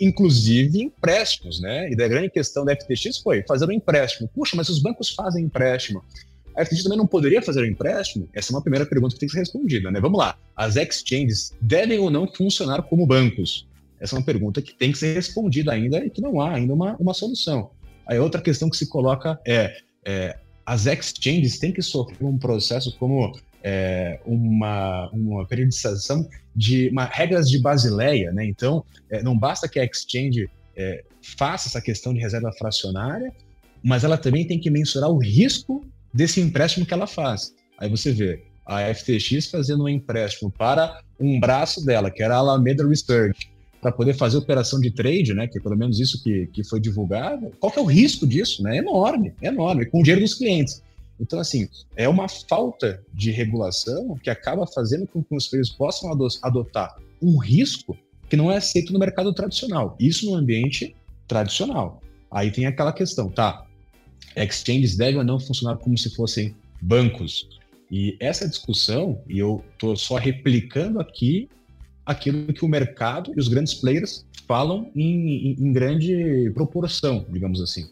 inclusive 0.00 0.80
empréstimos, 0.82 1.60
né? 1.60 1.90
E 1.90 1.96
da 1.96 2.08
grande 2.08 2.30
questão 2.30 2.64
da 2.64 2.74
FTX 2.74 3.18
foi 3.18 3.44
fazer 3.46 3.66
um 3.66 3.72
empréstimo. 3.72 4.30
Puxa, 4.34 4.56
mas 4.56 4.68
os 4.70 4.80
bancos 4.80 5.10
fazem 5.10 5.44
empréstimo. 5.44 6.02
A 6.56 6.64
FTX 6.64 6.82
também 6.82 6.98
não 6.98 7.06
poderia 7.06 7.40
fazer 7.42 7.62
um 7.62 7.66
empréstimo? 7.66 8.28
Essa 8.32 8.52
é 8.52 8.56
uma 8.56 8.62
primeira 8.62 8.86
pergunta 8.86 9.14
que 9.14 9.20
tem 9.20 9.28
que 9.28 9.34
ser 9.34 9.40
respondida, 9.40 9.90
né? 9.90 10.00
Vamos 10.00 10.18
lá. 10.18 10.36
As 10.56 10.76
exchanges 10.76 11.54
devem 11.60 11.98
ou 11.98 12.10
não 12.10 12.26
funcionar 12.26 12.82
como 12.82 13.06
bancos? 13.06 13.66
Essa 14.00 14.16
é 14.16 14.18
uma 14.18 14.24
pergunta 14.24 14.62
que 14.62 14.74
tem 14.74 14.92
que 14.92 14.98
ser 14.98 15.14
respondida 15.14 15.72
ainda 15.72 16.04
e 16.04 16.10
que 16.10 16.20
não 16.20 16.40
há 16.40 16.54
ainda 16.54 16.72
uma, 16.72 16.96
uma 16.96 17.14
solução. 17.14 17.70
Aí 18.06 18.18
outra 18.18 18.40
questão 18.40 18.68
que 18.68 18.76
se 18.76 18.88
coloca 18.88 19.38
é, 19.46 19.76
é 20.04 20.36
as 20.64 20.86
exchanges 20.86 21.58
têm 21.58 21.72
que 21.72 21.82
sofrer 21.82 22.24
um 22.24 22.38
processo 22.38 22.96
como 22.98 23.32
é, 23.62 24.20
uma, 24.24 25.10
uma 25.10 25.46
periodização 25.46 26.28
de 26.54 26.88
uma, 26.90 27.04
regras 27.04 27.48
de 27.48 27.60
Basileia, 27.60 28.32
né? 28.32 28.44
Então, 28.44 28.84
é, 29.10 29.22
não 29.22 29.36
basta 29.36 29.68
que 29.68 29.78
a 29.78 29.84
exchange 29.84 30.48
é, 30.76 31.04
faça 31.36 31.68
essa 31.68 31.80
questão 31.80 32.14
de 32.14 32.20
reserva 32.20 32.52
fracionária, 32.52 33.32
mas 33.82 34.04
ela 34.04 34.16
também 34.16 34.46
tem 34.46 34.58
que 34.58 34.70
mensurar 34.70 35.10
o 35.10 35.18
risco 35.18 35.84
desse 36.12 36.40
empréstimo 36.40 36.86
que 36.86 36.94
ela 36.94 37.06
faz. 37.06 37.54
Aí 37.78 37.88
você 37.88 38.12
vê 38.12 38.42
a 38.66 38.92
FTX 38.94 39.46
fazendo 39.50 39.84
um 39.84 39.88
empréstimo 39.88 40.50
para 40.50 41.00
um 41.18 41.40
braço 41.40 41.84
dela, 41.84 42.10
que 42.10 42.22
era 42.22 42.36
a 42.36 42.38
Alameda 42.38 42.86
Research, 42.86 43.50
para 43.80 43.90
poder 43.90 44.14
fazer 44.14 44.36
operação 44.36 44.78
de 44.78 44.90
trade, 44.90 45.32
né, 45.32 45.46
que 45.46 45.58
é 45.58 45.60
pelo 45.60 45.76
menos 45.76 45.98
isso 45.98 46.22
que, 46.22 46.46
que 46.48 46.62
foi 46.62 46.78
divulgado, 46.78 47.50
qual 47.58 47.72
que 47.72 47.78
é 47.78 47.82
o 47.82 47.86
risco 47.86 48.26
disso? 48.26 48.62
Né? 48.62 48.76
É 48.76 48.78
enorme, 48.78 49.32
é 49.40 49.48
enorme, 49.48 49.86
com 49.86 50.00
o 50.00 50.02
dinheiro 50.02 50.20
dos 50.20 50.34
clientes. 50.34 50.82
Então, 51.18 51.38
assim, 51.38 51.68
é 51.96 52.08
uma 52.08 52.28
falta 52.28 53.02
de 53.12 53.30
regulação 53.30 54.16
que 54.22 54.30
acaba 54.30 54.66
fazendo 54.66 55.06
com 55.06 55.22
que 55.22 55.34
os 55.34 55.48
players 55.48 55.70
possam 55.70 56.10
adotar 56.42 56.96
um 57.20 57.38
risco 57.38 57.96
que 58.28 58.36
não 58.36 58.50
é 58.50 58.56
aceito 58.56 58.92
no 58.92 58.98
mercado 58.98 59.32
tradicional. 59.34 59.96
Isso 60.00 60.30
no 60.30 60.36
ambiente 60.36 60.94
tradicional. 61.28 62.00
Aí 62.30 62.50
tem 62.50 62.64
aquela 62.66 62.92
questão, 62.92 63.28
tá? 63.28 63.66
Exchanges 64.36 64.96
devem 64.96 65.18
ou 65.18 65.24
não 65.24 65.38
funcionar 65.38 65.76
como 65.76 65.96
se 65.96 66.14
fossem 66.14 66.54
bancos. 66.80 67.48
E 67.90 68.16
essa 68.20 68.48
discussão, 68.48 69.20
e 69.28 69.38
eu 69.38 69.64
estou 69.72 69.96
só 69.96 70.16
replicando 70.16 71.00
aqui 71.00 71.48
aquilo 72.06 72.52
que 72.52 72.64
o 72.64 72.68
mercado 72.68 73.32
e 73.36 73.40
os 73.40 73.48
grandes 73.48 73.74
players 73.74 74.24
falam 74.46 74.90
em, 74.94 75.52
em, 75.52 75.56
em 75.58 75.72
grande 75.72 76.50
proporção, 76.54 77.26
digamos 77.30 77.60
assim. 77.60 77.88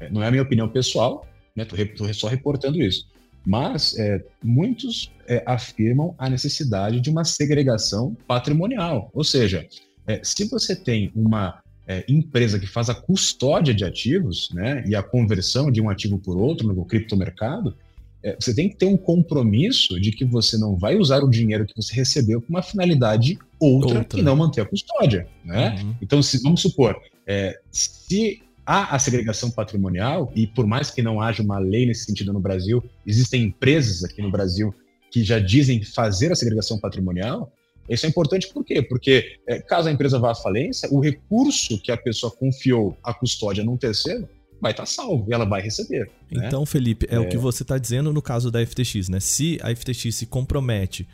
É, 0.00 0.10
não 0.10 0.22
é 0.22 0.28
a 0.28 0.30
minha 0.30 0.42
opinião 0.42 0.68
pessoal, 0.68 1.26
estou 1.56 2.06
né, 2.06 2.12
só 2.12 2.26
reportando 2.26 2.80
isso. 2.82 3.06
Mas 3.46 3.96
é, 3.98 4.24
muitos 4.42 5.10
é, 5.26 5.42
afirmam 5.46 6.14
a 6.18 6.28
necessidade 6.30 7.00
de 7.00 7.10
uma 7.10 7.24
segregação 7.24 8.16
patrimonial. 8.26 9.10
Ou 9.12 9.22
seja, 9.22 9.66
é, 10.06 10.20
se 10.22 10.44
você 10.48 10.74
tem 10.74 11.12
uma 11.14 11.62
é, 11.86 12.04
empresa 12.08 12.58
que 12.58 12.66
faz 12.66 12.88
a 12.88 12.94
custódia 12.94 13.74
de 13.74 13.84
ativos 13.84 14.50
né, 14.52 14.84
e 14.86 14.94
a 14.94 15.02
conversão 15.02 15.70
de 15.70 15.80
um 15.80 15.90
ativo 15.90 16.18
por 16.18 16.36
outro 16.36 16.72
no 16.72 16.84
criptomercado, 16.84 17.76
é, 18.22 18.36
você 18.40 18.54
tem 18.54 18.70
que 18.70 18.76
ter 18.76 18.86
um 18.86 18.96
compromisso 18.96 20.00
de 20.00 20.10
que 20.10 20.24
você 20.24 20.56
não 20.56 20.76
vai 20.76 20.96
usar 20.96 21.22
o 21.22 21.28
dinheiro 21.28 21.66
que 21.66 21.76
você 21.76 21.94
recebeu 21.94 22.40
com 22.40 22.48
uma 22.48 22.62
finalidade 22.62 23.38
outra, 23.60 23.98
outra. 23.98 24.18
e 24.18 24.22
não 24.22 24.34
manter 24.34 24.62
a 24.62 24.64
custódia. 24.64 25.28
Né? 25.44 25.76
Uhum. 25.78 25.94
Então, 26.00 26.22
se, 26.22 26.42
vamos 26.42 26.62
supor, 26.62 26.96
é, 27.26 27.60
se 27.70 28.40
há 28.64 28.94
a 28.94 28.98
segregação 28.98 29.50
patrimonial, 29.50 30.32
e 30.34 30.46
por 30.46 30.66
mais 30.66 30.90
que 30.90 31.02
não 31.02 31.20
haja 31.20 31.42
uma 31.42 31.58
lei 31.58 31.84
nesse 31.84 32.06
sentido 32.06 32.32
no 32.32 32.40
Brasil, 32.40 32.82
existem 33.06 33.42
empresas 33.42 34.02
aqui 34.02 34.22
no 34.22 34.30
Brasil 34.30 34.74
que 35.10 35.22
já 35.22 35.38
dizem 35.38 35.82
fazer 35.82 36.32
a 36.32 36.34
segregação 36.34 36.78
patrimonial, 36.78 37.52
isso 37.88 38.06
é 38.06 38.08
importante 38.08 38.48
por 38.52 38.64
quê? 38.64 38.82
Porque 38.82 39.38
é, 39.46 39.60
caso 39.60 39.88
a 39.88 39.92
empresa 39.92 40.18
vá 40.18 40.32
à 40.32 40.34
falência, 40.34 40.88
o 40.90 41.00
recurso 41.00 41.78
que 41.80 41.92
a 41.92 41.96
pessoa 41.96 42.32
confiou 42.32 42.96
à 43.02 43.12
custódia 43.12 43.62
num 43.62 43.76
terceiro 43.76 44.28
vai 44.60 44.72
estar 44.72 44.84
tá 44.84 44.86
salvo 44.86 45.26
e 45.28 45.34
ela 45.34 45.44
vai 45.44 45.60
receber. 45.60 46.10
Né? 46.30 46.46
Então, 46.46 46.64
Felipe, 46.64 47.06
é, 47.10 47.16
é, 47.16 47.18
o 47.18 47.28
que 47.28 47.36
você 47.36 47.62
está 47.62 47.76
dizendo 47.76 48.12
no 48.12 48.22
caso 48.22 48.50
da 48.50 48.64
FTX, 48.64 49.08
né? 49.08 49.20
Se 49.20 49.58
a 49.62 49.74
FTX 49.74 50.14
se 50.14 50.26
compromete 50.26 51.06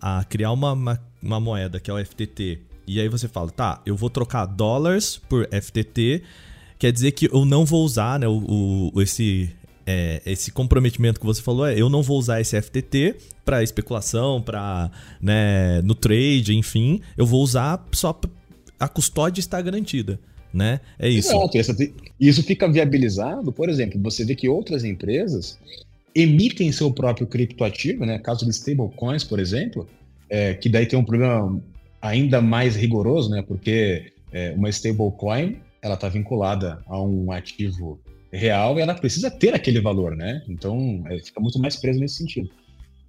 a 0.00 0.24
criar 0.24 0.52
uma, 0.52 0.72
uma, 0.72 1.02
uma 1.22 1.40
moeda 1.40 1.80
que 1.80 1.90
é 1.90 1.94
o 1.94 2.04
FTT, 2.04 2.60
e 2.86 3.00
aí 3.00 3.08
você 3.08 3.26
fala, 3.26 3.50
tá, 3.50 3.82
eu 3.84 3.96
vou 3.96 4.10
trocar 4.10 4.46
dólares 4.46 5.20
por 5.28 5.48
FTT, 5.48 6.22
quer 6.78 6.92
dizer 6.92 7.12
que 7.12 7.26
eu 7.26 7.44
não 7.44 7.64
vou 7.64 7.84
usar 7.84 8.18
né, 8.18 8.28
o, 8.28 8.90
o 8.94 9.02
esse, 9.02 9.50
é, 9.90 10.20
esse 10.26 10.52
comprometimento 10.52 11.18
que 11.18 11.24
você 11.24 11.40
falou 11.40 11.66
é 11.66 11.80
eu 11.80 11.88
não 11.88 12.02
vou 12.02 12.18
usar 12.18 12.42
esse 12.42 12.60
FTT 12.60 13.16
para 13.42 13.62
especulação, 13.62 14.42
para 14.42 14.90
né, 15.18 15.80
no 15.80 15.94
trade, 15.94 16.54
enfim, 16.54 17.00
eu 17.16 17.24
vou 17.24 17.42
usar 17.42 17.82
só 17.92 18.18
a 18.78 18.86
custódia 18.86 19.40
está 19.40 19.60
garantida 19.62 20.20
né? 20.52 20.80
É 20.98 21.08
isso. 21.08 21.30
Exato. 21.30 21.78
Isso 22.18 22.42
fica 22.42 22.70
viabilizado, 22.70 23.52
por 23.52 23.68
exemplo, 23.68 24.00
você 24.02 24.24
vê 24.24 24.34
que 24.34 24.48
outras 24.48 24.84
empresas 24.84 25.58
emitem 26.14 26.72
seu 26.72 26.90
próprio 26.90 27.26
criptoativo, 27.26 28.04
né? 28.04 28.18
Caso 28.18 28.44
de 28.44 28.50
stablecoins, 28.50 29.24
por 29.24 29.38
exemplo, 29.38 29.86
é, 30.28 30.54
que 30.54 30.68
daí 30.68 30.86
tem 30.86 30.98
um 30.98 31.04
problema 31.04 31.60
ainda 32.00 32.40
mais 32.40 32.76
rigoroso, 32.76 33.30
né? 33.30 33.42
Porque 33.46 34.12
é, 34.32 34.52
uma 34.52 34.68
stablecoin 34.70 35.56
ela 35.80 35.94
está 35.94 36.08
vinculada 36.08 36.82
a 36.86 37.00
um 37.00 37.30
ativo 37.30 38.00
real 38.32 38.78
ela 38.78 38.94
precisa 38.94 39.30
ter 39.30 39.54
aquele 39.54 39.80
valor, 39.80 40.14
né? 40.14 40.42
Então 40.48 41.02
é, 41.06 41.18
fica 41.18 41.40
muito 41.40 41.58
mais 41.58 41.76
preso 41.76 41.98
nesse 41.98 42.16
sentido. 42.16 42.50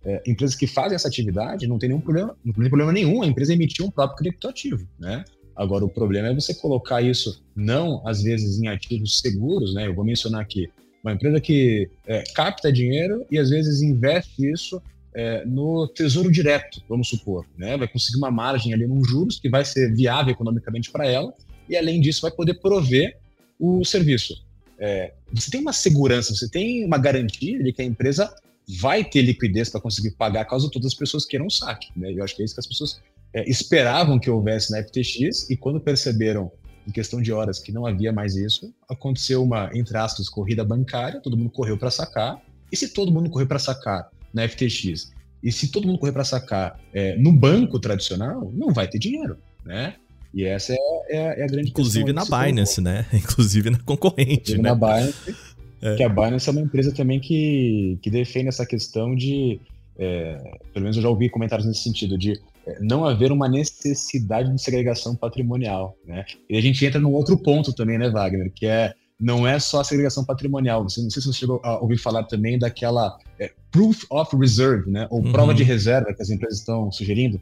É, 0.03 0.21
empresas 0.25 0.55
que 0.55 0.65
fazem 0.65 0.95
essa 0.95 1.07
atividade 1.07 1.67
não 1.67 1.77
tem 1.77 1.89
nenhum 1.89 2.01
problema, 2.01 2.35
não 2.43 2.53
tem 2.53 2.69
problema 2.69 2.93
nenhum 2.93 3.21
a 3.21 3.27
empresa 3.27 3.53
emitir 3.53 3.85
um 3.85 3.91
próprio 3.91 4.17
criptoativo, 4.17 4.87
né? 4.97 5.25
Agora, 5.55 5.83
o 5.83 5.89
problema 5.89 6.29
é 6.29 6.33
você 6.33 6.53
colocar 6.53 7.01
isso, 7.01 7.43
não 7.53 8.01
às 8.07 8.23
vezes 8.23 8.61
em 8.61 8.67
ativos 8.69 9.19
seguros, 9.19 9.73
né? 9.73 9.87
Eu 9.87 9.93
vou 9.93 10.05
mencionar 10.05 10.41
aqui 10.41 10.69
uma 11.03 11.13
empresa 11.13 11.39
que 11.41 11.89
é, 12.07 12.23
capta 12.33 12.71
dinheiro 12.71 13.25
e 13.29 13.37
às 13.37 13.49
vezes 13.49 13.81
investe 13.81 14.49
isso 14.49 14.81
é, 15.13 15.43
no 15.45 15.87
tesouro 15.87 16.31
direto, 16.31 16.81
vamos 16.87 17.09
supor, 17.09 17.45
né? 17.57 17.75
Vai 17.75 17.87
conseguir 17.89 18.17
uma 18.17 18.31
margem 18.31 18.73
ali 18.73 18.87
nos 18.87 19.09
juros 19.09 19.37
que 19.37 19.49
vai 19.49 19.65
ser 19.65 19.93
viável 19.93 20.31
economicamente 20.31 20.91
para 20.91 21.05
ela 21.05 21.33
e 21.67 21.75
além 21.75 21.99
disso 21.99 22.21
vai 22.21 22.31
poder 22.31 22.55
prover 22.55 23.17
o 23.59 23.83
serviço. 23.83 24.47
É, 24.79 25.13
você 25.31 25.51
tem 25.51 25.61
uma 25.61 25.73
segurança, 25.73 26.33
você 26.33 26.49
tem 26.49 26.85
uma 26.85 26.97
garantia 26.97 27.61
de 27.61 27.73
que 27.73 27.81
a 27.81 27.85
empresa 27.85 28.33
vai 28.79 29.03
ter 29.03 29.21
liquidez 29.21 29.69
para 29.69 29.81
conseguir 29.81 30.11
pagar 30.11 30.45
caso 30.45 30.69
todas 30.69 30.87
as 30.87 30.93
pessoas 30.93 31.25
queiram 31.25 31.49
saque. 31.49 31.87
Né? 31.95 32.13
Eu 32.13 32.23
acho 32.23 32.35
que 32.35 32.41
é 32.41 32.45
isso 32.45 32.53
que 32.53 32.59
as 32.59 32.67
pessoas 32.67 33.01
é, 33.33 33.49
esperavam 33.49 34.19
que 34.19 34.29
houvesse 34.29 34.71
na 34.71 34.81
FTX 34.83 35.49
e 35.49 35.57
quando 35.57 35.79
perceberam 35.79 36.51
em 36.87 36.91
questão 36.91 37.21
de 37.21 37.31
horas 37.31 37.59
que 37.59 37.71
não 37.71 37.85
havia 37.85 38.11
mais 38.11 38.35
isso, 38.35 38.73
aconteceu 38.89 39.43
uma, 39.43 39.69
entre 39.73 39.97
aspas, 39.97 40.29
corrida 40.29 40.63
bancária, 40.63 41.19
todo 41.19 41.37
mundo 41.37 41.49
correu 41.49 41.77
para 41.77 41.91
sacar. 41.91 42.41
E 42.71 42.77
se 42.77 42.93
todo 42.93 43.11
mundo 43.11 43.29
correu 43.29 43.47
para 43.47 43.59
sacar 43.59 44.09
na 44.33 44.47
FTX, 44.47 45.11
e 45.41 45.51
se 45.51 45.69
todo 45.71 45.87
mundo 45.87 45.99
correr 45.99 46.11
para 46.11 46.23
sacar 46.23 46.79
é, 46.93 47.15
no 47.17 47.31
banco 47.31 47.79
tradicional, 47.79 48.51
não 48.53 48.73
vai 48.73 48.87
ter 48.87 48.99
dinheiro, 48.99 49.37
né? 49.63 49.95
E 50.33 50.45
essa 50.45 50.73
é, 50.73 50.77
é, 51.09 51.41
é 51.41 51.43
a 51.43 51.47
grande 51.47 51.69
Inclusive 51.69 52.13
na 52.13 52.23
Binance, 52.23 52.81
né? 52.81 53.05
Inclusive 53.13 53.69
na 53.69 53.79
concorrente, 53.79 54.53
Inclusive 54.53 54.61
né? 54.61 54.69
Na 54.69 54.75
Binance, 54.75 55.35
é. 55.81 55.95
que 55.95 56.03
a 56.03 56.09
Binance 56.09 56.47
é 56.49 56.51
uma 56.51 56.61
empresa 56.61 56.91
também 56.93 57.19
que, 57.19 57.97
que 58.01 58.09
defende 58.09 58.47
essa 58.47 58.65
questão 58.65 59.15
de, 59.15 59.59
é, 59.97 60.37
pelo 60.73 60.83
menos 60.83 60.97
eu 60.97 61.03
já 61.03 61.09
ouvi 61.09 61.29
comentários 61.29 61.67
nesse 61.67 61.81
sentido, 61.81 62.17
de 62.17 62.39
não 62.79 63.05
haver 63.05 63.31
uma 63.31 63.47
necessidade 63.47 64.51
de 64.53 64.61
segregação 64.61 65.15
patrimonial, 65.15 65.95
né? 66.05 66.25
E 66.49 66.57
a 66.57 66.61
gente 66.61 66.85
entra 66.85 66.99
num 66.99 67.13
outro 67.13 67.37
ponto 67.37 67.73
também, 67.73 67.97
né, 67.97 68.09
Wagner, 68.09 68.51
que 68.53 68.65
é, 68.65 68.93
não 69.19 69.47
é 69.47 69.59
só 69.59 69.81
a 69.81 69.83
segregação 69.83 70.23
patrimonial. 70.23 70.83
Você, 70.83 71.01
não 71.01 71.09
sei 71.09 71.21
se 71.21 71.27
você 71.27 71.39
chegou 71.39 71.59
a 71.63 71.79
ouvir 71.79 71.97
falar 71.97 72.23
também 72.23 72.59
daquela 72.59 73.17
é, 73.39 73.51
Proof 73.71 74.05
of 74.09 74.35
Reserve, 74.35 74.89
né? 74.89 75.07
Ou 75.09 75.23
uhum. 75.23 75.31
prova 75.31 75.53
de 75.53 75.63
reserva 75.63 76.13
que 76.13 76.21
as 76.21 76.29
empresas 76.29 76.59
estão 76.59 76.91
sugerindo. 76.91 77.39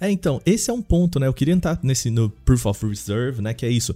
É, 0.00 0.10
então, 0.10 0.40
esse 0.44 0.70
é 0.70 0.72
um 0.72 0.82
ponto, 0.82 1.18
né? 1.18 1.26
Eu 1.26 1.34
queria 1.34 1.54
entrar 1.54 1.78
nesse 1.82 2.10
no 2.10 2.28
Proof 2.28 2.66
of 2.66 2.86
Reserve, 2.86 3.40
né? 3.40 3.54
Que 3.54 3.64
é 3.64 3.70
isso. 3.70 3.94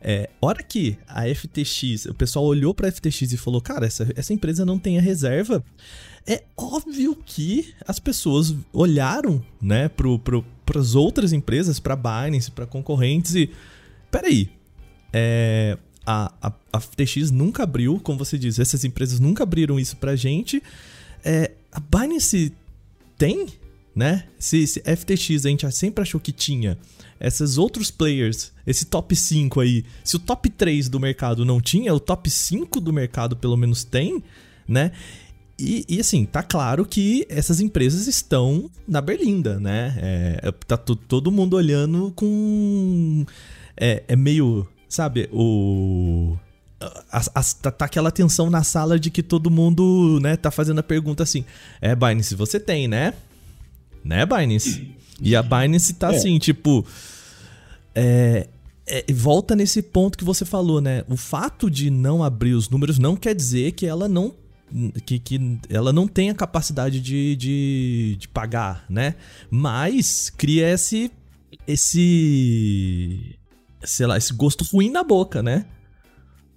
É, 0.00 0.28
hora 0.40 0.62
que 0.62 0.96
a 1.06 1.22
FTX, 1.32 2.06
o 2.06 2.14
pessoal 2.14 2.44
olhou 2.44 2.74
para 2.74 2.88
a 2.88 2.92
FTX 2.92 3.32
e 3.32 3.36
falou, 3.36 3.60
cara, 3.60 3.86
essa, 3.86 4.08
essa 4.16 4.32
empresa 4.32 4.64
não 4.64 4.78
tem 4.78 4.98
a 4.98 5.00
reserva. 5.00 5.64
É 6.26 6.42
óbvio 6.56 7.16
que 7.24 7.74
as 7.86 7.98
pessoas 7.98 8.54
olharam, 8.72 9.44
né, 9.60 9.88
para 9.88 10.80
as 10.80 10.94
outras 10.94 11.32
empresas, 11.32 11.78
para 11.78 11.96
Binance, 11.96 12.50
para 12.50 12.66
concorrentes 12.66 13.34
e, 13.34 13.50
peraí, 14.10 14.48
é, 15.12 15.76
a, 16.06 16.32
a, 16.40 16.52
a 16.72 16.80
FTX 16.80 17.30
nunca 17.30 17.64
abriu, 17.64 18.00
como 18.00 18.18
você 18.18 18.38
diz, 18.38 18.58
essas 18.58 18.84
empresas 18.84 19.20
nunca 19.20 19.42
abriram 19.42 19.78
isso 19.78 19.96
pra 19.96 20.16
gente. 20.16 20.62
É, 21.24 21.52
a 21.70 21.80
Binance 21.80 22.52
tem, 23.16 23.46
né? 23.94 24.24
Se, 24.38 24.66
se 24.66 24.80
FTX 24.80 25.46
a 25.46 25.48
gente 25.48 25.70
sempre 25.72 26.02
achou 26.02 26.20
que 26.20 26.32
tinha 26.32 26.78
esses 27.20 27.56
outros 27.58 27.90
players, 27.90 28.52
esse 28.66 28.86
top 28.86 29.14
5 29.14 29.60
aí, 29.60 29.84
se 30.02 30.16
o 30.16 30.18
top 30.18 30.50
3 30.50 30.88
do 30.88 30.98
mercado 30.98 31.44
não 31.44 31.60
tinha, 31.60 31.94
o 31.94 32.00
top 32.00 32.28
5 32.28 32.80
do 32.80 32.92
mercado 32.92 33.36
pelo 33.36 33.56
menos 33.56 33.84
tem, 33.84 34.22
né? 34.66 34.92
E, 35.58 35.84
e, 35.88 36.00
assim, 36.00 36.24
tá 36.24 36.42
claro 36.42 36.84
que 36.84 37.24
essas 37.28 37.60
empresas 37.60 38.08
estão 38.08 38.68
na 38.88 39.00
berlinda, 39.00 39.60
né? 39.60 39.94
É, 39.98 40.48
é 40.48 40.52
tá 40.66 40.76
todo 40.76 41.30
mundo 41.30 41.54
olhando 41.54 42.12
com. 42.16 43.24
É, 43.76 44.02
é 44.08 44.16
meio 44.16 44.66
sabe, 44.92 45.28
o. 45.32 46.36
Tá, 47.62 47.70
tá, 47.70 47.84
aquela 47.84 48.10
tensão 48.10 48.50
na 48.50 48.64
sala 48.64 48.98
de 48.98 49.10
que 49.10 49.22
todo 49.22 49.50
mundo, 49.50 50.18
né, 50.20 50.36
tá 50.36 50.50
fazendo 50.50 50.80
a 50.80 50.82
pergunta 50.82 51.22
assim: 51.22 51.44
É, 51.80 51.94
Binance, 51.94 52.34
você 52.34 52.60
tem, 52.60 52.86
né? 52.86 53.14
Né, 54.04 54.26
Binance? 54.26 54.94
E 55.20 55.36
a 55.36 55.42
Binance 55.42 55.94
tá 55.94 56.12
é. 56.12 56.16
assim, 56.16 56.38
tipo. 56.38 56.84
É, 57.94 58.48
é, 58.86 59.04
volta 59.12 59.54
nesse 59.54 59.82
ponto 59.82 60.18
que 60.18 60.24
você 60.24 60.44
falou, 60.44 60.80
né? 60.80 61.04
O 61.08 61.16
fato 61.16 61.70
de 61.70 61.90
não 61.90 62.22
abrir 62.22 62.54
os 62.54 62.68
números 62.68 62.98
não 62.98 63.16
quer 63.16 63.34
dizer 63.34 63.72
que 63.72 63.86
ela 63.86 64.08
não 64.08 64.34
que, 65.04 65.18
que 65.18 65.58
ela 65.68 65.92
não 65.92 66.08
tem 66.08 66.30
a 66.30 66.34
capacidade 66.34 66.98
de, 67.00 67.36
de, 67.36 68.16
de 68.18 68.28
pagar, 68.28 68.84
né? 68.88 69.14
Mas 69.50 70.30
cria 70.30 70.68
esse 70.68 71.10
esse 71.68 73.36
sei 73.84 74.06
lá, 74.06 74.16
esse 74.16 74.32
gosto 74.32 74.64
ruim 74.64 74.90
na 74.90 75.04
boca, 75.04 75.42
né? 75.42 75.66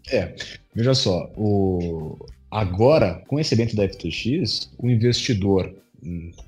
É, 0.08 0.36
veja 0.74 0.94
só, 0.94 1.32
o... 1.36 2.18
agora, 2.50 3.24
com 3.28 3.40
esse 3.40 3.54
evento 3.54 3.76
da 3.76 3.88
FTX, 3.88 4.72
o 4.78 4.90
investidor 4.90 5.74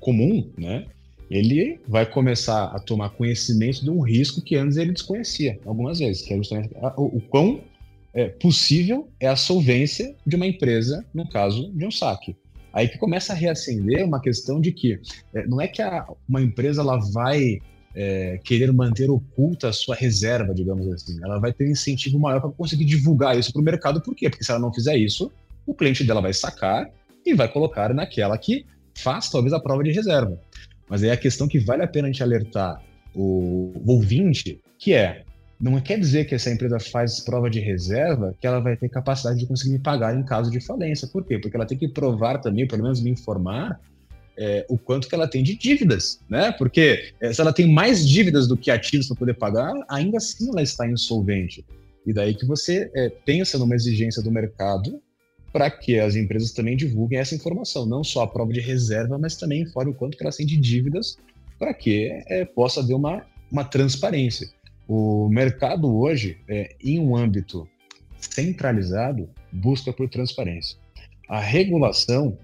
comum, 0.00 0.50
né, 0.56 0.86
ele 1.30 1.78
vai 1.86 2.06
começar 2.06 2.64
a 2.64 2.78
tomar 2.78 3.10
conhecimento 3.10 3.82
de 3.82 3.90
um 3.90 4.00
risco 4.00 4.40
que 4.40 4.56
antes 4.56 4.76
ele 4.76 4.92
desconhecia, 4.92 5.58
algumas 5.66 5.98
vezes, 5.98 6.22
que 6.22 6.32
é 6.32 6.36
justamente 6.36 6.70
o, 6.96 7.20
quão 7.20 7.60
é, 8.14 8.28
possível 8.28 9.08
é 9.20 9.28
a 9.28 9.36
solvência 9.36 10.14
de 10.26 10.36
uma 10.36 10.46
empresa 10.46 11.04
no 11.12 11.28
caso 11.28 11.70
de 11.72 11.84
um 11.84 11.90
saque. 11.90 12.34
Aí 12.72 12.88
que 12.88 12.98
começa 12.98 13.32
a 13.32 13.36
reacender 13.36 14.04
uma 14.04 14.20
questão 14.20 14.60
de 14.60 14.72
que 14.72 15.00
é, 15.34 15.46
não 15.46 15.60
é 15.60 15.68
que 15.68 15.82
a, 15.82 16.06
uma 16.28 16.40
empresa 16.40 16.80
ela 16.80 16.98
vai 17.12 17.58
é, 17.94 18.38
querer 18.44 18.72
manter 18.72 19.10
oculta 19.10 19.68
a 19.68 19.72
sua 19.72 19.94
reserva, 19.94 20.54
digamos 20.54 20.86
assim. 20.92 21.18
Ela 21.22 21.38
vai 21.38 21.52
ter 21.52 21.66
um 21.66 21.70
incentivo 21.70 22.18
maior 22.18 22.40
para 22.40 22.50
conseguir 22.50 22.84
divulgar 22.84 23.38
isso 23.38 23.52
para 23.52 23.60
o 23.60 23.64
mercado. 23.64 24.00
Por 24.00 24.14
quê? 24.14 24.30
Porque 24.30 24.44
se 24.44 24.50
ela 24.50 24.60
não 24.60 24.72
fizer 24.72 24.96
isso, 24.96 25.32
o 25.66 25.74
cliente 25.74 26.04
dela 26.04 26.20
vai 26.20 26.32
sacar 26.32 26.90
e 27.24 27.34
vai 27.34 27.50
colocar 27.50 27.92
naquela 27.92 28.38
que 28.38 28.64
faz 29.02 29.30
talvez 29.30 29.52
a 29.52 29.60
prova 29.60 29.82
de 29.82 29.92
reserva. 29.92 30.38
Mas 30.88 31.02
aí 31.02 31.10
a 31.10 31.16
questão 31.16 31.46
que 31.46 31.58
vale 31.58 31.82
a 31.82 31.88
pena 31.88 32.08
a 32.08 32.10
gente 32.10 32.22
alertar 32.22 32.82
o, 33.14 33.72
o 33.84 33.92
ouvinte, 33.92 34.60
que 34.78 34.94
é, 34.94 35.24
não 35.60 35.80
quer 35.80 35.98
dizer 35.98 36.24
que 36.24 36.34
essa 36.34 36.50
empresa 36.50 36.78
faz 36.78 37.20
prova 37.20 37.50
de 37.50 37.60
reserva 37.60 38.34
que 38.40 38.46
ela 38.46 38.60
vai 38.60 38.76
ter 38.76 38.88
capacidade 38.88 39.40
de 39.40 39.46
conseguir 39.46 39.72
me 39.72 39.78
pagar 39.78 40.16
em 40.16 40.22
caso 40.22 40.50
de 40.50 40.60
falência. 40.60 41.08
Por 41.08 41.24
quê? 41.24 41.38
Porque 41.38 41.56
ela 41.56 41.66
tem 41.66 41.76
que 41.76 41.88
provar 41.88 42.38
também, 42.38 42.66
pelo 42.66 42.84
menos 42.84 43.00
me 43.00 43.10
informar, 43.10 43.80
é, 44.36 44.64
o 44.68 44.78
quanto 44.78 45.08
que 45.08 45.14
ela 45.14 45.26
tem 45.26 45.42
de 45.42 45.56
dívidas, 45.56 46.20
né? 46.28 46.52
Porque 46.52 47.12
é, 47.20 47.32
se 47.32 47.40
ela 47.40 47.52
tem 47.52 47.72
mais 47.72 48.08
dívidas 48.08 48.46
do 48.46 48.56
que 48.56 48.70
ativos 48.70 49.08
para 49.08 49.16
poder 49.16 49.34
pagar, 49.34 49.74
ainda 49.88 50.18
assim 50.18 50.48
ela 50.48 50.62
está 50.62 50.88
insolvente. 50.88 51.64
E 52.06 52.12
daí 52.12 52.34
que 52.34 52.46
você 52.46 52.88
é, 52.94 53.08
pensa 53.08 53.58
numa 53.58 53.74
exigência 53.74 54.22
do 54.22 54.30
mercado 54.30 55.02
para 55.58 55.72
que 55.72 55.98
as 55.98 56.14
empresas 56.14 56.52
também 56.52 56.76
divulguem 56.76 57.18
essa 57.18 57.34
informação, 57.34 57.84
não 57.84 58.04
só 58.04 58.22
a 58.22 58.28
prova 58.28 58.52
de 58.52 58.60
reserva, 58.60 59.18
mas 59.18 59.34
também 59.34 59.62
informe 59.62 59.90
o 59.90 59.94
quanto 59.94 60.16
que 60.16 60.22
elas 60.22 60.36
têm 60.36 60.46
de 60.46 60.56
dívidas 60.56 61.18
para 61.58 61.74
que 61.74 62.12
é, 62.28 62.44
possa 62.44 62.78
haver 62.78 62.94
uma, 62.94 63.26
uma 63.50 63.64
transparência. 63.64 64.48
O 64.86 65.28
mercado 65.28 65.92
hoje, 65.92 66.38
é, 66.46 66.76
em 66.80 67.00
um 67.00 67.16
âmbito 67.16 67.68
centralizado, 68.20 69.28
busca 69.50 69.92
por 69.92 70.08
transparência. 70.08 70.78
A 71.28 71.40
regulação 71.40 72.38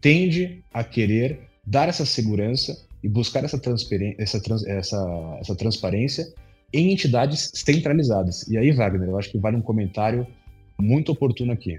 tende 0.00 0.64
a 0.72 0.82
querer 0.82 1.40
dar 1.66 1.90
essa 1.90 2.06
segurança 2.06 2.82
e 3.02 3.10
buscar 3.10 3.44
essa, 3.44 3.60
essa, 4.16 4.40
trans 4.40 4.64
essa, 4.66 5.36
essa 5.38 5.54
transparência 5.54 6.32
em 6.72 6.92
entidades 6.92 7.50
centralizadas. 7.52 8.48
E 8.48 8.56
aí, 8.56 8.72
Wagner, 8.72 9.10
eu 9.10 9.18
acho 9.18 9.30
que 9.30 9.36
vale 9.36 9.58
um 9.58 9.62
comentário 9.62 10.26
muito 10.80 11.12
oportuno 11.12 11.52
aqui. 11.52 11.78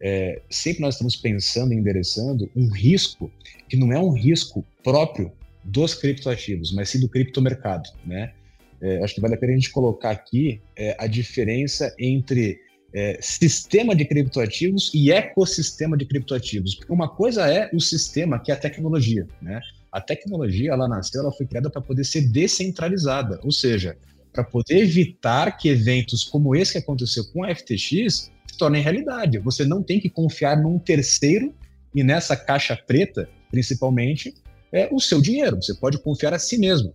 É, 0.00 0.42
sempre 0.50 0.82
nós 0.82 0.94
estamos 0.94 1.16
pensando 1.16 1.72
e 1.72 1.76
endereçando 1.76 2.50
um 2.54 2.68
risco 2.68 3.30
que 3.68 3.76
não 3.76 3.92
é 3.92 3.98
um 3.98 4.10
risco 4.10 4.64
próprio 4.84 5.32
dos 5.64 5.94
criptoativos, 5.94 6.72
mas 6.72 6.90
sim 6.90 7.00
do 7.00 7.08
criptomercado, 7.08 7.88
né? 8.04 8.32
É, 8.80 9.02
acho 9.02 9.14
que 9.14 9.20
vale 9.20 9.34
a 9.34 9.38
pena 9.38 9.52
a 9.52 9.56
gente 9.56 9.70
colocar 9.70 10.10
aqui 10.10 10.60
é, 10.76 10.94
a 10.98 11.06
diferença 11.06 11.94
entre 11.98 12.60
é, 12.92 13.18
sistema 13.20 13.94
de 13.96 14.04
criptoativos 14.04 14.90
e 14.94 15.10
ecossistema 15.10 15.96
de 15.96 16.04
criptoativos. 16.04 16.74
Porque 16.74 16.92
uma 16.92 17.08
coisa 17.08 17.50
é 17.50 17.70
o 17.72 17.80
sistema, 17.80 18.38
que 18.38 18.50
é 18.50 18.54
a 18.54 18.58
tecnologia. 18.58 19.26
Né? 19.40 19.60
A 19.90 20.00
tecnologia, 20.00 20.72
ela 20.72 20.86
nasceu, 20.86 21.22
ela 21.22 21.32
foi 21.32 21.46
criada 21.46 21.70
para 21.70 21.80
poder 21.80 22.04
ser 22.04 22.22
descentralizada, 22.28 23.40
ou 23.42 23.50
seja, 23.50 23.96
para 24.32 24.44
poder 24.44 24.78
evitar 24.78 25.56
que 25.56 25.70
eventos 25.70 26.22
como 26.22 26.54
esse 26.54 26.72
que 26.72 26.78
aconteceu 26.78 27.24
com 27.32 27.44
a 27.44 27.54
FTX 27.54 28.30
se 28.56 28.58
tornem 28.58 28.82
realidade. 28.82 29.38
Você 29.38 29.64
não 29.64 29.82
tem 29.82 30.00
que 30.00 30.08
confiar 30.08 30.60
num 30.60 30.78
terceiro 30.78 31.54
e 31.94 32.02
nessa 32.02 32.34
caixa 32.34 32.74
preta, 32.74 33.28
principalmente, 33.50 34.34
é 34.72 34.88
o 34.90 34.98
seu 34.98 35.20
dinheiro. 35.20 35.56
Você 35.56 35.74
pode 35.74 35.98
confiar 35.98 36.32
a 36.32 36.38
si 36.38 36.58
mesmo. 36.58 36.92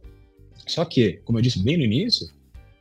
Só 0.67 0.84
que, 0.84 1.21
como 1.24 1.38
eu 1.38 1.41
disse 1.41 1.60
bem 1.60 1.78
no 1.78 1.84
início, 1.84 2.28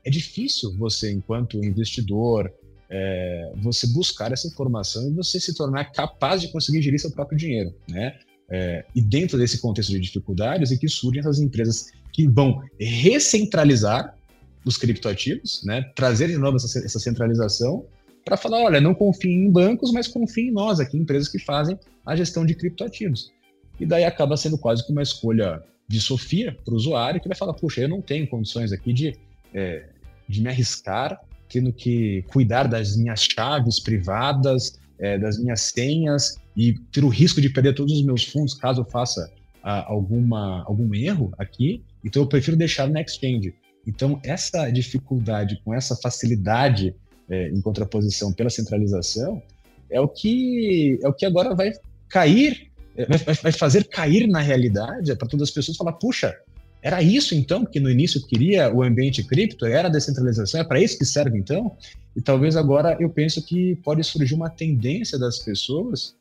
é 0.05 0.11
difícil 0.11 0.77
você, 0.79 1.13
enquanto 1.13 1.63
investidor, 1.63 2.51
é, 2.89 3.53
você 3.57 3.87
buscar 3.89 4.33
essa 4.33 4.49
informação 4.49 5.09
e 5.09 5.15
você 5.15 5.39
se 5.39 5.55
tornar 5.55 5.93
capaz 5.93 6.41
de 6.41 6.49
conseguir 6.49 6.83
gerir 6.83 6.99
seu 6.99 7.11
próprio 7.11 7.39
dinheiro, 7.39 7.75
né? 7.89 8.19
É, 8.53 8.85
e 8.97 9.01
dentro 9.01 9.39
desse 9.39 9.61
contexto 9.61 9.91
de 9.91 10.01
dificuldades 10.01 10.73
é 10.73 10.77
que 10.77 10.89
surgem 10.89 11.21
essas 11.21 11.39
empresas 11.39 11.93
que 12.13 12.27
vão 12.27 12.61
recentralizar 12.81 14.17
os 14.65 14.77
criptoativos, 14.77 15.63
né? 15.65 15.83
Trazer 15.95 16.29
de 16.29 16.37
novo 16.37 16.57
essa, 16.57 16.85
essa 16.85 16.99
centralização 16.99 17.87
para 18.31 18.37
falar, 18.37 18.63
olha, 18.63 18.81
não 18.81 18.95
confie 18.95 19.33
em 19.33 19.51
bancos, 19.51 19.91
mas 19.93 20.07
confie 20.07 20.49
em 20.49 20.53
nós 20.53 20.79
aqui, 20.79 20.97
empresas 20.97 21.29
que 21.29 21.39
fazem 21.41 21.77
a 22.07 22.15
gestão 22.15 22.47
de 22.47 22.55
criptoativos. 22.55 23.33
E 23.81 23.85
daí 23.85 24.05
acaba 24.05 24.37
sendo 24.37 24.57
quase 24.57 24.87
que 24.87 24.93
uma 24.93 25.03
escolha 25.03 25.61
de 25.89 26.01
Sofia 26.01 26.57
para 26.65 26.73
o 26.73 26.77
usuário 26.77 27.21
que 27.21 27.27
vai 27.27 27.37
falar, 27.37 27.55
puxa, 27.55 27.81
eu 27.81 27.89
não 27.89 28.01
tenho 28.01 28.29
condições 28.29 28.71
aqui 28.71 28.93
de, 28.93 29.17
é, 29.53 29.85
de 30.29 30.41
me 30.41 30.49
arriscar 30.49 31.21
tendo 31.49 31.73
que 31.73 32.23
cuidar 32.29 32.69
das 32.69 32.97
minhas 32.97 33.25
chaves 33.25 33.81
privadas, 33.81 34.79
é, 34.97 35.19
das 35.19 35.37
minhas 35.37 35.63
senhas 35.63 36.39
e 36.57 36.75
ter 36.93 37.03
o 37.03 37.09
risco 37.09 37.41
de 37.41 37.51
perder 37.51 37.75
todos 37.75 37.93
os 37.93 38.05
meus 38.05 38.25
fundos 38.25 38.55
caso 38.55 38.83
eu 38.83 38.85
faça 38.85 39.29
ah, 39.61 39.85
alguma, 39.89 40.63
algum 40.63 40.95
erro 40.95 41.33
aqui. 41.37 41.83
Então 42.05 42.23
eu 42.23 42.29
prefiro 42.29 42.57
deixar 42.57 42.89
no 42.89 42.97
exchange. 42.97 43.53
Então 43.85 44.21
essa 44.23 44.71
dificuldade 44.71 45.61
com 45.65 45.75
essa 45.75 45.97
facilidade 45.97 46.95
é, 47.31 47.49
em 47.49 47.61
contraposição 47.61 48.33
pela 48.33 48.51
centralização 48.51 49.43
é 49.89 50.01
o 50.01 50.09
que 50.09 50.99
é 51.03 51.09
o 51.09 51.13
que 51.13 51.25
agora 51.25 51.55
vai 51.55 51.73
cair, 52.09 52.71
é, 52.97 53.07
vai, 53.07 53.35
vai 53.35 53.53
fazer 53.53 53.85
cair 53.89 54.27
na 54.27 54.41
realidade 54.41 55.15
para 55.17 55.29
todas 55.29 55.49
as 55.49 55.55
pessoas 55.55 55.77
falar, 55.77 55.93
puxa, 55.93 56.37
era 56.83 57.03
isso 57.03 57.35
então 57.35 57.65
que 57.65 57.79
no 57.79 57.91
início 57.91 58.27
queria 58.27 58.75
o 58.75 58.83
ambiente 58.83 59.23
cripto? 59.23 59.67
Era 59.67 59.89
a 59.89 59.91
descentralização? 59.91 60.61
É 60.61 60.65
para 60.65 60.81
isso 60.81 60.99
que 60.99 61.05
serve 61.05 61.39
então? 61.39 61.77
E 62.17 62.23
talvez 62.23 62.57
agora 62.57 62.97
eu 62.99 63.11
penso 63.11 63.45
que 63.45 63.77
pode 63.77 64.03
surgir 64.03 64.35
uma 64.35 64.49
tendência 64.49 65.19
das 65.19 65.39
pessoas, 65.39 66.17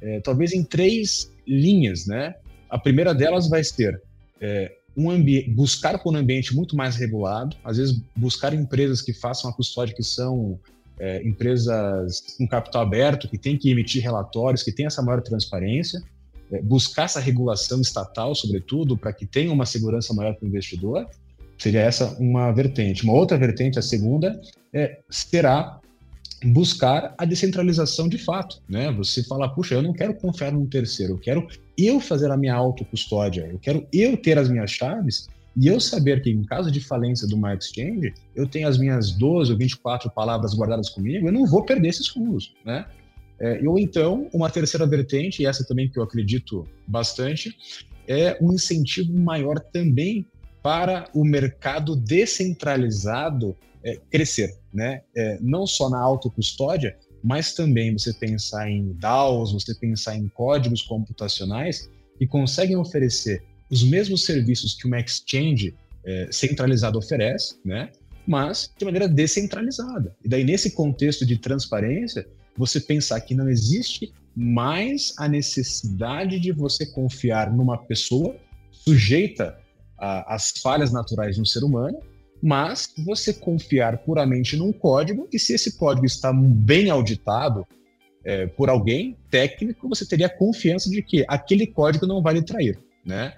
é, 0.00 0.20
talvez 0.20 0.52
em 0.52 0.62
três 0.62 1.30
linhas, 1.46 2.06
né? 2.06 2.34
A 2.70 2.78
primeira 2.78 3.14
delas 3.14 3.48
vai 3.48 3.64
ser 3.64 4.00
é, 4.40 4.72
um 4.96 5.08
buscar 5.54 5.98
por 5.98 6.14
um 6.14 6.16
ambiente 6.16 6.54
muito 6.54 6.74
mais 6.74 6.96
regulado, 6.96 7.56
às 7.62 7.76
vezes 7.76 8.00
buscar 8.16 8.54
empresas 8.54 9.02
que 9.02 9.12
façam 9.12 9.50
a 9.50 9.52
custódia 9.52 9.94
que 9.94 10.02
são 10.02 10.58
é, 10.98 11.22
empresas 11.22 12.22
com 12.38 12.48
capital 12.48 12.82
aberto, 12.82 13.28
que 13.28 13.36
têm 13.36 13.58
que 13.58 13.70
emitir 13.70 14.02
relatórios, 14.02 14.62
que 14.62 14.72
têm 14.72 14.86
essa 14.86 15.02
maior 15.02 15.20
transparência, 15.20 16.02
é, 16.50 16.62
buscar 16.62 17.04
essa 17.04 17.20
regulação 17.20 17.80
estatal, 17.80 18.34
sobretudo, 18.34 18.96
para 18.96 19.12
que 19.12 19.26
tenha 19.26 19.52
uma 19.52 19.66
segurança 19.66 20.14
maior 20.14 20.34
para 20.34 20.46
o 20.46 20.48
investidor, 20.48 21.06
seria 21.58 21.80
essa 21.80 22.16
uma 22.18 22.50
vertente. 22.52 23.04
Uma 23.04 23.12
outra 23.12 23.36
vertente, 23.36 23.78
a 23.78 23.82
segunda, 23.82 24.40
é, 24.72 25.00
será 25.10 25.78
buscar 26.44 27.14
a 27.16 27.24
descentralização 27.24 28.08
de 28.08 28.18
fato, 28.18 28.60
né? 28.68 28.92
Você 28.92 29.22
fala, 29.22 29.48
puxa, 29.48 29.74
eu 29.74 29.82
não 29.82 29.92
quero 29.92 30.14
confiar 30.14 30.52
num 30.52 30.66
terceiro, 30.66 31.14
eu 31.14 31.18
quero 31.18 31.46
eu 31.78 32.00
fazer 32.00 32.30
a 32.30 32.36
minha 32.36 32.54
autocustódia, 32.54 33.48
eu 33.50 33.58
quero 33.58 33.86
eu 33.92 34.16
ter 34.16 34.38
as 34.38 34.48
minhas 34.48 34.70
chaves 34.70 35.28
e 35.56 35.66
eu 35.66 35.80
saber 35.80 36.22
que 36.22 36.30
em 36.30 36.44
caso 36.44 36.70
de 36.70 36.80
falência 36.80 37.26
de 37.26 37.34
uma 37.34 37.54
exchange, 37.54 38.12
eu 38.34 38.46
tenho 38.46 38.68
as 38.68 38.76
minhas 38.76 39.12
12 39.12 39.52
ou 39.52 39.58
24 39.58 40.10
palavras 40.10 40.54
guardadas 40.54 40.90
comigo, 40.90 41.28
eu 41.28 41.32
não 41.32 41.46
vou 41.46 41.64
perder 41.64 41.88
esses 41.88 42.08
fundos, 42.08 42.54
né? 42.64 42.84
É, 43.38 43.60
ou 43.66 43.78
então, 43.78 44.28
uma 44.32 44.50
terceira 44.50 44.86
vertente, 44.86 45.42
e 45.42 45.46
essa 45.46 45.64
também 45.64 45.90
que 45.90 45.98
eu 45.98 46.02
acredito 46.02 46.66
bastante, 46.86 47.54
é 48.08 48.36
um 48.40 48.52
incentivo 48.52 49.12
maior 49.18 49.58
também 49.58 50.26
para 50.62 51.08
o 51.14 51.24
mercado 51.24 51.94
descentralizado 51.94 53.56
é, 53.86 53.96
crescer, 54.10 54.52
né? 54.74 55.00
É, 55.16 55.38
não 55.40 55.64
só 55.64 55.88
na 55.88 56.00
autocustódia, 56.00 56.96
mas 57.22 57.54
também 57.54 57.92
você 57.92 58.12
pensar 58.12 58.68
em 58.68 58.92
DAOs, 58.94 59.52
você 59.52 59.74
pensar 59.74 60.16
em 60.16 60.28
códigos 60.28 60.82
computacionais 60.82 61.88
que 62.18 62.26
conseguem 62.26 62.76
oferecer 62.76 63.42
os 63.70 63.84
mesmos 63.84 64.24
serviços 64.24 64.74
que 64.74 64.86
uma 64.86 64.98
exchange 64.98 65.74
é, 66.04 66.28
centralizada 66.32 66.98
oferece, 66.98 67.58
né? 67.64 67.90
Mas 68.26 68.72
de 68.76 68.84
maneira 68.84 69.08
descentralizada. 69.08 70.16
E 70.24 70.28
daí, 70.28 70.42
nesse 70.42 70.72
contexto 70.72 71.24
de 71.24 71.38
transparência, 71.38 72.26
você 72.56 72.80
pensar 72.80 73.20
que 73.20 73.34
não 73.34 73.48
existe 73.48 74.12
mais 74.34 75.14
a 75.16 75.28
necessidade 75.28 76.40
de 76.40 76.50
você 76.50 76.84
confiar 76.86 77.52
numa 77.52 77.78
pessoa 77.78 78.36
sujeita 78.70 79.58
às 79.98 80.50
falhas 80.58 80.92
naturais 80.92 81.36
de 81.36 81.42
um 81.42 81.44
ser 81.44 81.64
humano, 81.64 81.98
mas 82.42 82.92
você 83.04 83.32
confiar 83.32 83.98
puramente 83.98 84.56
num 84.56 84.72
código 84.72 85.28
e 85.32 85.38
se 85.38 85.54
esse 85.54 85.76
código 85.76 86.06
está 86.06 86.32
bem 86.32 86.90
auditado 86.90 87.66
é, 88.24 88.46
por 88.46 88.68
alguém 88.68 89.16
técnico, 89.30 89.88
você 89.88 90.04
teria 90.06 90.28
confiança 90.28 90.90
de 90.90 91.00
que 91.02 91.24
aquele 91.28 91.66
código 91.66 92.06
não 92.06 92.20
vai 92.20 92.34
lhe 92.34 92.42
trair, 92.42 92.78
né? 93.04 93.34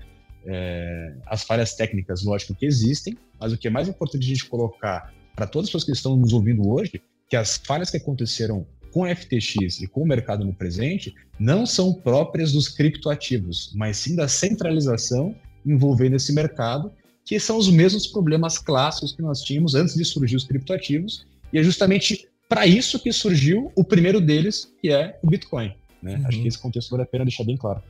É, 0.46 1.14
as 1.26 1.42
falhas 1.42 1.74
técnicas, 1.74 2.24
lógico 2.24 2.54
que 2.54 2.64
existem, 2.64 3.16
mas 3.38 3.52
o 3.52 3.58
que 3.58 3.68
é 3.68 3.70
mais 3.70 3.86
importante 3.86 4.24
a 4.24 4.28
gente 4.28 4.46
colocar 4.46 5.12
para 5.36 5.46
todas 5.46 5.66
as 5.66 5.70
pessoas 5.70 5.84
que 5.84 5.92
estão 5.92 6.16
nos 6.16 6.32
ouvindo 6.32 6.68
hoje, 6.68 7.02
que 7.28 7.36
as 7.36 7.58
falhas 7.58 7.90
que 7.90 7.98
aconteceram 7.98 8.66
com 8.90 9.04
a 9.04 9.14
FTX 9.14 9.82
e 9.82 9.86
com 9.86 10.02
o 10.02 10.06
mercado 10.06 10.44
no 10.44 10.54
presente 10.54 11.14
não 11.38 11.66
são 11.66 11.92
próprias 11.92 12.52
dos 12.52 12.68
criptoativos, 12.68 13.72
mas 13.76 13.98
sim 13.98 14.16
da 14.16 14.26
centralização 14.26 15.36
envolvendo 15.66 16.16
esse 16.16 16.32
mercado, 16.32 16.90
que 17.28 17.38
são 17.38 17.58
os 17.58 17.68
mesmos 17.68 18.06
problemas 18.06 18.56
clássicos 18.56 19.12
que 19.12 19.20
nós 19.20 19.42
tínhamos 19.42 19.74
antes 19.74 19.94
de 19.94 20.02
surgir 20.02 20.34
os 20.34 20.44
criptoativos, 20.44 21.26
e 21.52 21.58
é 21.58 21.62
justamente 21.62 22.26
para 22.48 22.66
isso 22.66 22.98
que 22.98 23.12
surgiu 23.12 23.70
o 23.76 23.84
primeiro 23.84 24.18
deles, 24.18 24.72
que 24.80 24.90
é 24.90 25.18
o 25.22 25.28
Bitcoin. 25.28 25.74
Né? 26.02 26.16
Uhum. 26.16 26.26
Acho 26.26 26.40
que 26.40 26.48
esse 26.48 26.58
contexto 26.58 26.88
vale 26.88 27.02
a 27.02 27.06
pena 27.06 27.26
deixar 27.26 27.44
bem 27.44 27.54
claro. 27.54 27.82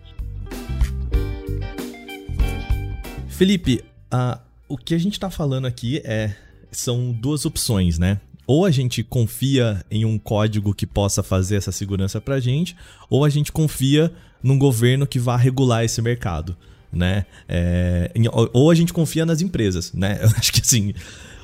Felipe, 3.29 3.85
uh, 4.13 4.41
o 4.69 4.77
que 4.77 4.93
a 4.93 4.99
gente 4.99 5.13
está 5.13 5.31
falando 5.31 5.69
aqui 5.69 6.03
é 6.05 6.35
são 6.73 7.13
duas 7.13 7.47
opções, 7.47 7.97
né? 7.97 8.21
Ou 8.45 8.65
a 8.65 8.73
gente 8.73 9.05
confia 9.05 9.85
em 9.89 10.05
um 10.05 10.19
código 10.19 10.75
que 10.75 10.85
possa 10.85 11.23
fazer 11.23 11.55
essa 11.55 11.71
segurança 11.71 12.21
para 12.21 12.35
a 12.35 12.41
gente, 12.41 12.75
ou 13.09 13.25
a 13.25 13.31
gente 13.31 13.53
confia 13.53 14.13
num 14.43 14.59
governo 14.59 15.07
que 15.07 15.21
vá 15.21 15.37
regular 15.37 15.85
esse 15.85 16.03
mercado, 16.03 16.57
né? 16.93 17.27
É, 17.49 18.11
ou 18.53 18.71
a 18.71 18.75
gente 18.75 18.93
confia 18.93 19.27
nas 19.27 19.41
empresas, 19.41 19.93
né? 19.93 20.19
Eu 20.23 20.29
acho 20.37 20.53
que 20.53 20.61
assim, 20.61 20.95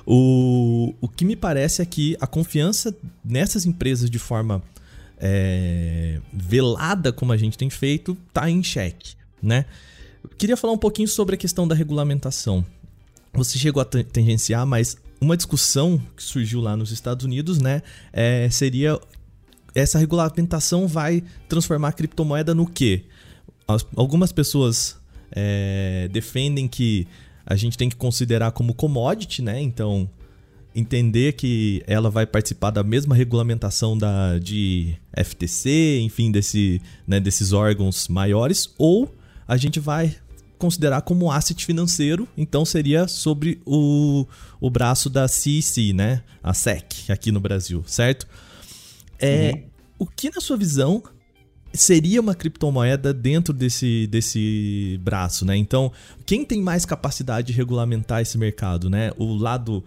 o, 0.06 0.94
o 1.00 1.08
que 1.08 1.24
me 1.24 1.36
parece 1.36 1.82
é 1.82 1.84
que 1.84 2.16
a 2.20 2.26
confiança 2.26 2.94
nessas 3.24 3.66
empresas 3.66 4.10
de 4.10 4.18
forma 4.18 4.62
é, 5.18 6.20
velada, 6.32 7.12
como 7.12 7.32
a 7.32 7.36
gente 7.36 7.56
tem 7.56 7.70
feito, 7.70 8.16
está 8.28 8.50
em 8.50 8.62
xeque, 8.62 9.14
né? 9.42 9.64
Queria 10.38 10.56
falar 10.56 10.72
um 10.72 10.78
pouquinho 10.78 11.08
sobre 11.08 11.34
a 11.34 11.38
questão 11.38 11.68
da 11.68 11.74
regulamentação. 11.74 12.64
Você 13.34 13.58
chegou 13.58 13.80
a 13.80 13.84
tangenciar, 13.84 14.66
mas 14.66 14.96
uma 15.20 15.36
discussão 15.36 16.00
que 16.16 16.22
surgiu 16.22 16.60
lá 16.60 16.76
nos 16.76 16.90
Estados 16.92 17.24
Unidos, 17.24 17.58
né, 17.58 17.82
é, 18.12 18.48
seria 18.50 18.98
essa 19.74 19.98
regulamentação 19.98 20.86
vai 20.86 21.22
transformar 21.48 21.88
a 21.88 21.92
criptomoeda 21.92 22.54
no 22.54 22.64
quê? 22.66 23.04
Algumas 23.96 24.30
pessoas 24.30 24.96
é, 25.34 26.08
defendem 26.12 26.68
que 26.68 27.06
a 27.44 27.56
gente 27.56 27.76
tem 27.76 27.88
que 27.88 27.96
considerar 27.96 28.52
como 28.52 28.72
commodity, 28.72 29.42
né? 29.42 29.60
Então, 29.60 30.08
entender 30.74 31.34
que 31.34 31.82
ela 31.86 32.10
vai 32.10 32.26
participar 32.26 32.70
da 32.70 32.82
mesma 32.82 33.14
regulamentação 33.14 33.96
da, 33.96 34.38
de 34.38 34.96
FTC, 35.16 36.00
enfim, 36.00 36.30
desse, 36.30 36.80
né, 37.06 37.20
desses 37.20 37.52
órgãos 37.52 38.08
maiores, 38.08 38.74
ou 38.78 39.14
a 39.46 39.56
gente 39.56 39.78
vai 39.78 40.16
considerar 40.58 41.02
como 41.02 41.30
asset 41.30 41.64
financeiro, 41.64 42.26
então 42.36 42.64
seria 42.64 43.06
sobre 43.06 43.60
o, 43.66 44.26
o 44.60 44.70
braço 44.70 45.10
da 45.10 45.28
CEC, 45.28 45.92
né? 45.92 46.22
A 46.42 46.54
SEC 46.54 47.10
aqui 47.10 47.30
no 47.30 47.40
Brasil, 47.40 47.84
certo? 47.86 48.26
É, 49.18 49.52
uhum. 49.52 49.62
O 49.98 50.06
que, 50.06 50.30
na 50.34 50.40
sua 50.40 50.56
visão, 50.56 51.02
seria 51.74 52.20
uma 52.20 52.34
criptomoeda 52.34 53.12
dentro 53.12 53.52
desse, 53.52 54.06
desse 54.06 54.98
braço, 55.02 55.44
né? 55.44 55.56
Então, 55.56 55.92
quem 56.24 56.44
tem 56.44 56.62
mais 56.62 56.86
capacidade 56.86 57.48
de 57.48 57.52
regulamentar 57.52 58.22
esse 58.22 58.38
mercado, 58.38 58.88
né? 58.88 59.10
O 59.18 59.34
lado 59.34 59.84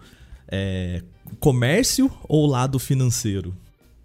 é, 0.50 1.02
comércio 1.40 2.10
ou 2.28 2.44
o 2.44 2.46
lado 2.46 2.78
financeiro? 2.78 3.54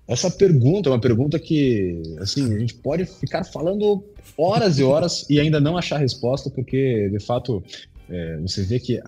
Essa 0.08 0.30
pergunta 0.30 0.90
é 0.90 0.92
uma 0.92 1.00
pergunta 1.00 1.40
que, 1.40 2.02
assim, 2.20 2.54
a 2.54 2.60
gente 2.60 2.74
pode 2.76 3.06
ficar 3.06 3.44
falando 3.44 4.04
horas 4.38 4.78
e 4.78 4.84
horas 4.84 5.26
e 5.30 5.40
ainda 5.40 5.62
não 5.62 5.78
achar 5.78 5.98
resposta, 5.98 6.50
porque, 6.50 7.10
de 7.10 7.20
fato, 7.20 7.64
é, 8.10 8.38
você 8.38 8.64
vê 8.64 8.80
que 8.80 9.02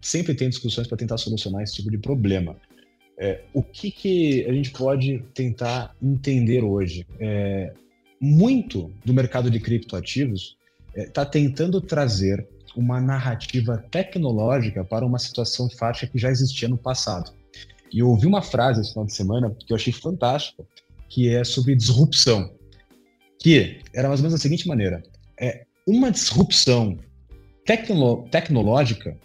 sempre 0.00 0.34
tem 0.34 0.48
discussões 0.48 0.86
para 0.86 0.98
tentar 0.98 1.18
solucionar 1.18 1.62
esse 1.62 1.74
tipo 1.74 1.90
de 1.90 1.98
problema. 1.98 2.56
É, 3.16 3.42
o 3.52 3.62
que, 3.62 3.92
que 3.92 4.44
a 4.44 4.52
gente 4.52 4.72
pode 4.72 5.22
tentar 5.32 5.94
entender 6.02 6.64
hoje? 6.64 7.06
É, 7.20 7.72
muito 8.24 8.90
do 9.04 9.12
mercado 9.12 9.50
de 9.50 9.60
criptoativos 9.60 10.56
está 10.96 11.22
é, 11.22 11.26
tentando 11.26 11.80
trazer 11.80 12.48
uma 12.74 13.00
narrativa 13.00 13.84
tecnológica 13.90 14.84
para 14.84 15.04
uma 15.04 15.18
situação 15.18 15.68
fática 15.68 16.06
que 16.06 16.18
já 16.18 16.30
existia 16.30 16.68
no 16.68 16.78
passado. 16.78 17.32
E 17.92 17.98
eu 17.98 18.08
ouvi 18.08 18.26
uma 18.26 18.42
frase 18.42 18.80
esse 18.80 18.90
final 18.90 19.06
de 19.06 19.12
semana 19.12 19.54
que 19.66 19.72
eu 19.72 19.76
achei 19.76 19.92
fantástica, 19.92 20.64
que 21.08 21.28
é 21.28 21.44
sobre 21.44 21.76
disrupção. 21.76 22.50
Que 23.38 23.80
era 23.92 24.08
mais 24.08 24.20
ou 24.20 24.24
menos 24.24 24.38
da 24.38 24.42
seguinte 24.42 24.66
maneira: 24.66 25.02
é 25.38 25.64
uma 25.86 26.10
disrupção 26.10 26.98
tecno 27.64 28.26
tecnológica 28.30 29.16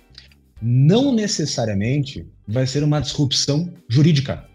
não 0.62 1.14
necessariamente 1.14 2.28
vai 2.46 2.68
ser 2.68 2.84
uma 2.84 3.00
disrupção 3.00 3.74
jurídica. 3.88 4.49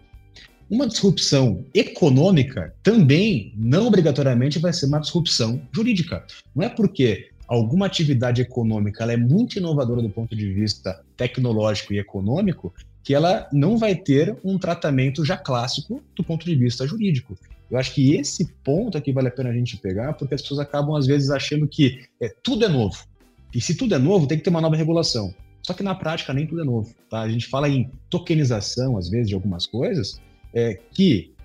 Uma 0.69 0.87
disrupção 0.87 1.63
econômica 1.73 2.73
também 2.81 3.53
não 3.55 3.85
obrigatoriamente 3.85 4.57
vai 4.57 4.73
ser 4.73 4.87
uma 4.87 4.99
disrupção 4.99 5.61
jurídica. 5.71 6.25
Não 6.55 6.63
é 6.63 6.69
porque 6.69 7.29
alguma 7.47 7.85
atividade 7.85 8.41
econômica 8.41 9.03
ela 9.03 9.13
é 9.13 9.17
muito 9.17 9.59
inovadora 9.59 10.01
do 10.01 10.09
ponto 10.09 10.35
de 10.35 10.51
vista 10.51 11.03
tecnológico 11.15 11.93
e 11.93 11.99
econômico 11.99 12.73
que 13.03 13.13
ela 13.13 13.47
não 13.53 13.77
vai 13.77 13.93
ter 13.95 14.35
um 14.43 14.57
tratamento 14.57 15.23
já 15.23 15.37
clássico 15.37 16.01
do 16.15 16.23
ponto 16.23 16.43
de 16.43 16.55
vista 16.55 16.87
jurídico. 16.87 17.37
Eu 17.69 17.77
acho 17.77 17.93
que 17.93 18.15
esse 18.15 18.51
ponto 18.63 18.97
aqui 18.97 19.11
vale 19.11 19.27
a 19.27 19.31
pena 19.31 19.49
a 19.49 19.53
gente 19.53 19.77
pegar, 19.77 20.13
porque 20.13 20.33
as 20.33 20.41
pessoas 20.41 20.59
acabam 20.59 20.95
às 20.95 21.05
vezes 21.05 21.29
achando 21.29 21.67
que 21.67 22.03
é, 22.19 22.33
tudo 22.41 22.65
é 22.65 22.67
novo. 22.67 23.05
E 23.53 23.61
se 23.61 23.75
tudo 23.75 23.93
é 23.93 23.99
novo, 23.99 24.25
tem 24.25 24.39
que 24.39 24.43
ter 24.43 24.49
uma 24.49 24.61
nova 24.61 24.75
regulação. 24.75 25.33
Só 25.61 25.73
que 25.73 25.83
na 25.83 25.95
prática 25.95 26.33
nem 26.33 26.45
tudo 26.45 26.61
é 26.61 26.65
novo. 26.65 26.93
Tá? 27.09 27.21
A 27.21 27.29
gente 27.29 27.47
fala 27.47 27.69
em 27.69 27.89
tokenização, 28.09 28.97
às 28.97 29.09
vezes, 29.09 29.29
de 29.29 29.35
algumas 29.35 29.65
coisas, 29.65 30.19
é, 30.55 30.79
que 30.93 31.35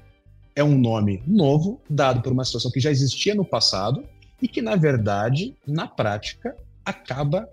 é 0.55 0.63
um 0.63 0.79
nome 0.79 1.23
novo, 1.27 1.81
dado 1.91 2.23
por 2.23 2.33
uma 2.33 2.45
situação 2.45 2.71
que 2.71 2.81
já 2.81 2.91
existia 2.91 3.35
no 3.35 3.45
passado 3.45 4.05
e 4.41 4.49
que, 4.49 4.63
na 4.63 4.77
verdade, 4.77 5.55
na 5.67 5.87
prática, 5.87 6.57
acaba 6.85 7.49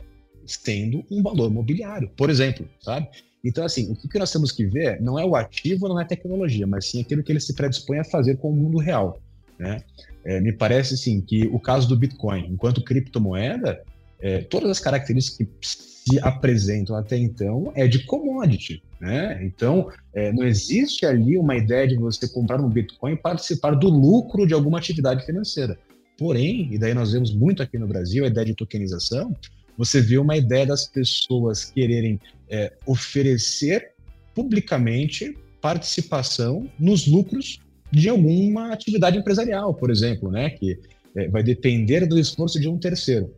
tendo 0.64 1.04
um 1.12 1.22
valor 1.22 1.50
mobiliário, 1.52 2.10
por 2.16 2.30
exemplo, 2.30 2.68
sabe? 2.80 3.10
Então, 3.44 3.66
assim, 3.66 3.92
o 3.92 3.96
que 4.08 4.20
nós 4.20 4.32
temos 4.32 4.52
que 4.52 4.66
ver 4.66 5.02
não 5.02 5.20
é 5.20 5.26
o 5.26 5.36
ativo, 5.36 5.88
não 5.88 6.00
é 6.00 6.04
a 6.04 6.08
tecnologia, 6.08 6.66
mas 6.66 6.90
sim 6.90 7.02
aquilo 7.02 7.24
que 7.24 7.32
ele 7.32 7.40
se 7.40 7.54
predispõe 7.54 8.00
a 8.00 8.04
fazer 8.04 8.38
com 8.38 8.50
o 8.50 8.56
mundo 8.56 8.78
real. 8.78 9.22
Né? 9.60 9.82
É, 10.26 10.40
me 10.40 10.54
parece, 10.54 10.94
assim, 10.94 11.22
que 11.22 11.48
o 11.48 11.60
caso 11.60 11.88
do 11.88 11.98
Bitcoin, 11.98 12.48
enquanto 12.50 12.84
criptomoeda, 12.84 13.84
é, 14.20 14.40
todas 14.40 14.70
as 14.70 14.80
características 14.80 15.38
que 15.38 15.68
se 15.68 16.20
apresentam 16.22 16.96
até 16.96 17.18
então 17.18 17.72
é 17.76 17.88
de 17.88 18.04
commodity. 18.06 18.82
Né? 19.00 19.40
Então, 19.44 19.92
é, 20.14 20.32
não 20.32 20.44
existe 20.44 21.06
ali 21.06 21.38
uma 21.38 21.56
ideia 21.56 21.88
de 21.88 21.96
você 21.96 22.28
comprar 22.28 22.60
um 22.60 22.70
Bitcoin 22.70 23.14
e 23.14 23.18
participar 23.18 23.76
do 23.76 23.90
lucro 23.90 24.48
de 24.48 24.54
alguma 24.54 24.78
atividade 24.80 25.26
financeira. 25.26 25.78
Porém, 26.18 26.74
e 26.74 26.80
daí 26.80 26.94
nós 26.94 27.12
vemos 27.12 27.34
muito 27.34 27.62
aqui 27.62 27.78
no 27.78 27.88
Brasil 27.88 28.24
a 28.24 28.28
ideia 28.28 28.46
de 28.48 28.56
tokenização, 28.56 29.36
você 29.78 30.02
vê 30.02 30.18
uma 30.18 30.36
ideia 30.36 30.66
das 30.66 30.88
pessoas 30.88 31.66
quererem 31.66 32.20
é, 32.50 32.74
oferecer 32.88 33.92
publicamente 34.34 35.38
participação 35.62 36.68
nos 36.80 37.08
lucros 37.08 37.60
de 37.92 38.10
alguma 38.10 38.74
atividade 38.74 39.18
empresarial, 39.18 39.74
por 39.74 39.92
exemplo, 39.92 40.32
né? 40.32 40.50
Que 40.50 40.80
é, 41.16 41.28
vai 41.28 41.44
depender 41.44 42.08
do 42.08 42.18
esforço 42.18 42.60
de 42.60 42.68
um 42.68 42.78
terceiro. 42.78 43.34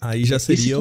Aí 0.00 0.24
já 0.24 0.38
seria 0.38 0.76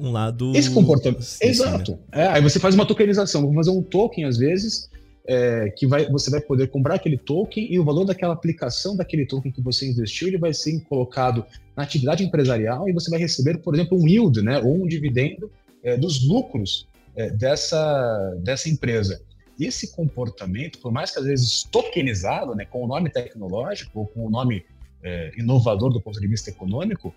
um 0.00 0.10
lado. 0.10 0.56
Esse 0.56 0.70
comportamento. 0.70 1.22
Sim, 1.22 1.46
Exato. 1.46 1.92
Sim, 1.92 1.98
né? 2.12 2.24
é, 2.24 2.26
aí 2.28 2.42
você 2.42 2.58
faz 2.58 2.74
uma 2.74 2.86
tokenização. 2.86 3.42
Vou 3.42 3.54
fazer 3.54 3.70
um 3.70 3.82
token, 3.82 4.24
às 4.24 4.38
vezes, 4.38 4.88
é, 5.26 5.70
que 5.76 5.86
vai, 5.86 6.08
você 6.10 6.30
vai 6.30 6.40
poder 6.40 6.68
comprar 6.68 6.94
aquele 6.94 7.18
token 7.18 7.72
e 7.72 7.78
o 7.78 7.84
valor 7.84 8.04
daquela 8.04 8.32
aplicação 8.32 8.96
daquele 8.96 9.26
token 9.26 9.52
que 9.52 9.60
você 9.60 9.88
investiu 9.88 10.28
ele 10.28 10.38
vai 10.38 10.54
ser 10.54 10.80
colocado 10.88 11.44
na 11.76 11.82
atividade 11.82 12.24
empresarial 12.24 12.88
e 12.88 12.92
você 12.92 13.10
vai 13.10 13.20
receber, 13.20 13.58
por 13.58 13.74
exemplo, 13.74 14.00
um 14.00 14.08
yield, 14.08 14.42
né? 14.42 14.58
Ou 14.58 14.82
um 14.82 14.86
dividendo 14.86 15.50
é, 15.82 15.96
dos 15.96 16.26
lucros 16.26 16.88
é, 17.14 17.30
dessa, 17.30 18.36
dessa 18.42 18.68
empresa 18.68 19.20
esse 19.64 19.92
comportamento, 19.92 20.78
por 20.78 20.90
mais 20.90 21.10
que 21.10 21.18
às 21.18 21.24
vezes 21.26 21.64
tokenizado, 21.64 22.54
né, 22.54 22.64
com 22.64 22.82
o 22.82 22.86
nome 22.86 23.10
tecnológico 23.10 24.00
ou 24.00 24.06
com 24.06 24.26
o 24.26 24.30
nome 24.30 24.64
é, 25.02 25.32
inovador 25.36 25.90
do 25.90 26.00
ponto 26.00 26.20
de 26.20 26.26
vista 26.26 26.50
econômico, 26.50 27.14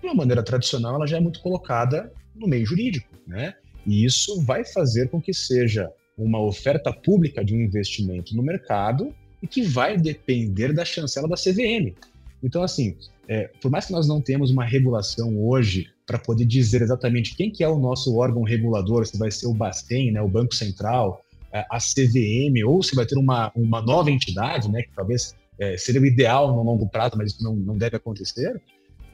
de 0.00 0.06
uma 0.06 0.14
maneira 0.14 0.42
tradicional, 0.42 0.94
ela 0.94 1.06
já 1.06 1.16
é 1.16 1.20
muito 1.20 1.40
colocada 1.40 2.12
no 2.34 2.46
meio 2.46 2.66
jurídico, 2.66 3.08
né? 3.26 3.54
E 3.86 4.04
isso 4.04 4.40
vai 4.42 4.64
fazer 4.64 5.08
com 5.08 5.20
que 5.20 5.32
seja 5.32 5.90
uma 6.16 6.40
oferta 6.40 6.92
pública 6.92 7.44
de 7.44 7.54
um 7.54 7.60
investimento 7.60 8.36
no 8.36 8.42
mercado 8.42 9.14
e 9.42 9.46
que 9.46 9.62
vai 9.62 9.96
depender 9.96 10.72
da 10.72 10.84
chancela 10.84 11.26
da 11.26 11.36
CVM. 11.36 11.94
Então, 12.42 12.62
assim, 12.62 12.96
é, 13.28 13.50
por 13.60 13.70
mais 13.70 13.86
que 13.86 13.92
nós 13.92 14.06
não 14.06 14.20
tenhamos 14.20 14.50
uma 14.50 14.64
regulação 14.64 15.38
hoje 15.42 15.88
para 16.06 16.18
poder 16.18 16.44
dizer 16.44 16.82
exatamente 16.82 17.36
quem 17.36 17.50
que 17.50 17.62
é 17.62 17.68
o 17.68 17.78
nosso 17.78 18.16
órgão 18.16 18.42
regulador, 18.42 19.06
se 19.06 19.16
vai 19.16 19.30
ser 19.30 19.46
o 19.46 19.54
Bacen, 19.54 20.12
né, 20.12 20.20
o 20.20 20.28
Banco 20.28 20.54
Central, 20.54 21.24
a 21.52 21.78
CVM, 21.78 22.64
ou 22.64 22.82
se 22.82 22.94
vai 22.94 23.04
ter 23.04 23.18
uma, 23.18 23.50
uma 23.56 23.82
nova 23.82 24.10
entidade, 24.10 24.70
né, 24.70 24.82
que 24.82 24.90
talvez 24.94 25.34
é, 25.58 25.76
seria 25.76 26.00
o 26.00 26.06
ideal 26.06 26.54
no 26.54 26.62
longo 26.62 26.88
prazo, 26.88 27.16
mas 27.16 27.32
isso 27.32 27.42
não, 27.42 27.54
não 27.54 27.76
deve 27.76 27.96
acontecer, 27.96 28.60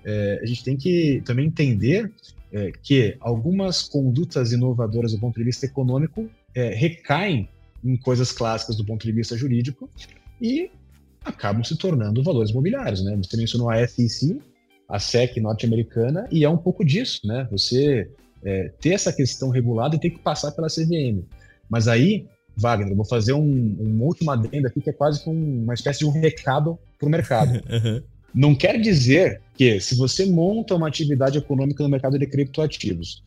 é, 0.06 0.38
a 0.40 0.46
gente 0.46 0.62
tem 0.62 0.76
que 0.76 1.20
também 1.24 1.46
entender 1.46 2.12
é, 2.52 2.70
que 2.80 3.16
algumas 3.18 3.82
condutas 3.82 4.52
inovadoras 4.52 5.12
do 5.12 5.18
ponto 5.18 5.36
de 5.36 5.44
vista 5.44 5.66
econômico 5.66 6.30
é, 6.54 6.72
recaem 6.72 7.48
em 7.84 7.96
coisas 7.96 8.30
clássicas 8.30 8.76
do 8.76 8.84
ponto 8.84 9.04
de 9.04 9.12
vista 9.12 9.36
jurídico 9.36 9.90
e 10.40 10.70
acabam 11.24 11.64
se 11.64 11.76
tornando 11.76 12.22
valores 12.22 12.52
mobiliários. 12.52 13.04
Né? 13.04 13.16
Você 13.16 13.36
mencionou 13.36 13.68
a 13.68 13.86
SEC, 13.86 14.40
a 14.88 14.98
SEC 15.00 15.38
norte-americana, 15.40 16.28
e 16.30 16.44
é 16.44 16.48
um 16.48 16.56
pouco 16.56 16.84
disso, 16.84 17.26
né? 17.26 17.48
Você 17.50 18.08
é, 18.44 18.70
ter 18.80 18.90
essa 18.90 19.12
questão 19.12 19.50
regulada 19.50 19.96
e 19.96 19.98
ter 19.98 20.10
que 20.10 20.20
passar 20.20 20.52
pela 20.52 20.68
CVM. 20.68 21.24
Mas 21.68 21.88
aí, 21.88 22.26
Wagner, 22.56 22.94
vou 22.94 23.04
fazer 23.04 23.32
um, 23.32 23.42
um 23.42 24.02
último 24.02 24.30
adendo 24.30 24.68
aqui 24.68 24.80
que 24.80 24.90
é 24.90 24.92
quase 24.92 25.28
um, 25.28 25.64
uma 25.64 25.74
espécie 25.74 25.98
de 26.00 26.06
um 26.06 26.12
recado 26.12 26.78
para 26.96 27.08
o 27.08 27.10
mercado. 27.10 27.60
Não 28.36 28.54
quer 28.54 28.78
dizer 28.78 29.40
que 29.56 29.80
se 29.80 29.96
você 29.96 30.26
monta 30.26 30.74
uma 30.74 30.86
atividade 30.86 31.38
econômica 31.38 31.82
no 31.82 31.88
mercado 31.88 32.18
de 32.18 32.26
criptoativos, 32.26 33.24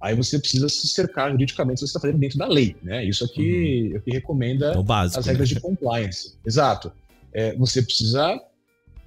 aí 0.00 0.14
você 0.14 0.38
precisa 0.38 0.68
se 0.68 0.86
cercar 0.86 1.32
juridicamente 1.32 1.80
se 1.80 1.86
você 1.86 1.90
está 1.90 1.98
fazendo 1.98 2.20
dentro 2.20 2.38
da 2.38 2.46
lei, 2.46 2.76
né? 2.80 3.04
Isso 3.04 3.24
aqui 3.24 3.88
uhum. 3.88 3.96
é 3.96 3.98
o 3.98 4.02
que 4.02 4.10
recomenda 4.12 4.72
é 4.72 4.82
básico, 4.82 5.18
as 5.18 5.26
regras 5.26 5.50
né? 5.50 5.56
de 5.56 5.60
compliance. 5.60 6.34
Exato. 6.46 6.92
É, 7.32 7.56
você 7.56 7.82
precisa 7.82 8.40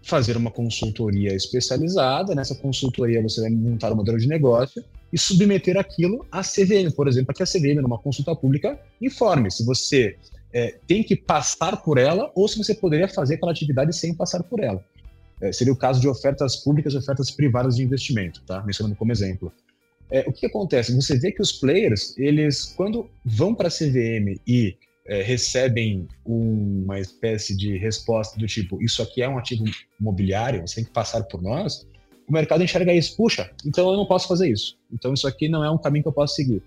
fazer 0.01 0.35
uma 0.35 0.51
consultoria 0.51 1.33
especializada. 1.33 2.35
Nessa 2.35 2.53
consultoria 2.55 3.21
você 3.21 3.39
vai 3.39 3.49
montar 3.49 3.93
um 3.93 3.95
modelo 3.95 4.17
de 4.17 4.27
negócio 4.27 4.83
e 5.13 5.17
submeter 5.17 5.77
aquilo 5.77 6.25
à 6.29 6.41
CVM, 6.41 6.91
por 6.93 7.07
exemplo, 7.07 7.27
para 7.27 7.35
que 7.35 7.43
a 7.43 7.45
CVM, 7.45 7.81
numa 7.81 7.97
consulta 7.97 8.35
pública, 8.35 8.77
informe 9.01 9.49
se 9.49 9.65
você 9.65 10.17
é, 10.51 10.75
tem 10.85 11.03
que 11.03 11.15
passar 11.15 11.77
por 11.77 11.97
ela 11.97 12.29
ou 12.35 12.49
se 12.49 12.57
você 12.57 12.75
poderia 12.75 13.07
fazer 13.07 13.35
aquela 13.35 13.53
atividade 13.53 13.95
sem 13.95 14.13
passar 14.13 14.43
por 14.43 14.59
ela. 14.59 14.83
É, 15.41 15.51
seria 15.51 15.73
o 15.73 15.77
caso 15.77 15.99
de 16.01 16.07
ofertas 16.07 16.55
públicas 16.55 16.93
e 16.93 16.97
ofertas 16.97 17.29
privadas 17.29 17.75
de 17.75 17.83
investimento, 17.83 18.41
tá? 18.45 18.63
Mencionando 18.63 18.95
como 18.95 19.11
exemplo. 19.11 19.51
É, 20.09 20.21
o 20.27 20.31
que 20.31 20.45
acontece? 20.45 20.95
Você 20.95 21.17
vê 21.17 21.31
que 21.31 21.41
os 21.41 21.51
players, 21.51 22.17
eles, 22.17 22.73
quando 22.77 23.09
vão 23.23 23.53
para 23.53 23.67
a 23.67 23.71
CVM 23.71 24.39
e 24.47 24.75
é, 25.05 25.21
recebem 25.21 26.07
uma 26.25 26.99
espécie 26.99 27.55
de 27.55 27.77
resposta 27.77 28.37
do 28.37 28.47
tipo: 28.47 28.81
Isso 28.81 29.01
aqui 29.01 29.21
é 29.21 29.29
um 29.29 29.37
ativo 29.37 29.65
imobiliário, 29.99 30.61
você 30.61 30.75
tem 30.75 30.85
que 30.85 30.91
passar 30.91 31.23
por 31.23 31.41
nós 31.41 31.85
o 32.27 32.33
mercado 32.33 32.63
enxerga 32.63 32.93
isso, 32.93 33.15
puxa, 33.15 33.49
então 33.65 33.89
eu 33.89 33.95
não 33.95 34.05
posso 34.05 34.27
fazer 34.27 34.49
isso. 34.51 34.77
Então 34.91 35.13
isso 35.13 35.27
aqui 35.27 35.47
não 35.47 35.63
é 35.63 35.71
um 35.71 35.77
caminho 35.77 36.03
que 36.03 36.09
eu 36.09 36.13
posso 36.13 36.35
seguir. 36.35 36.61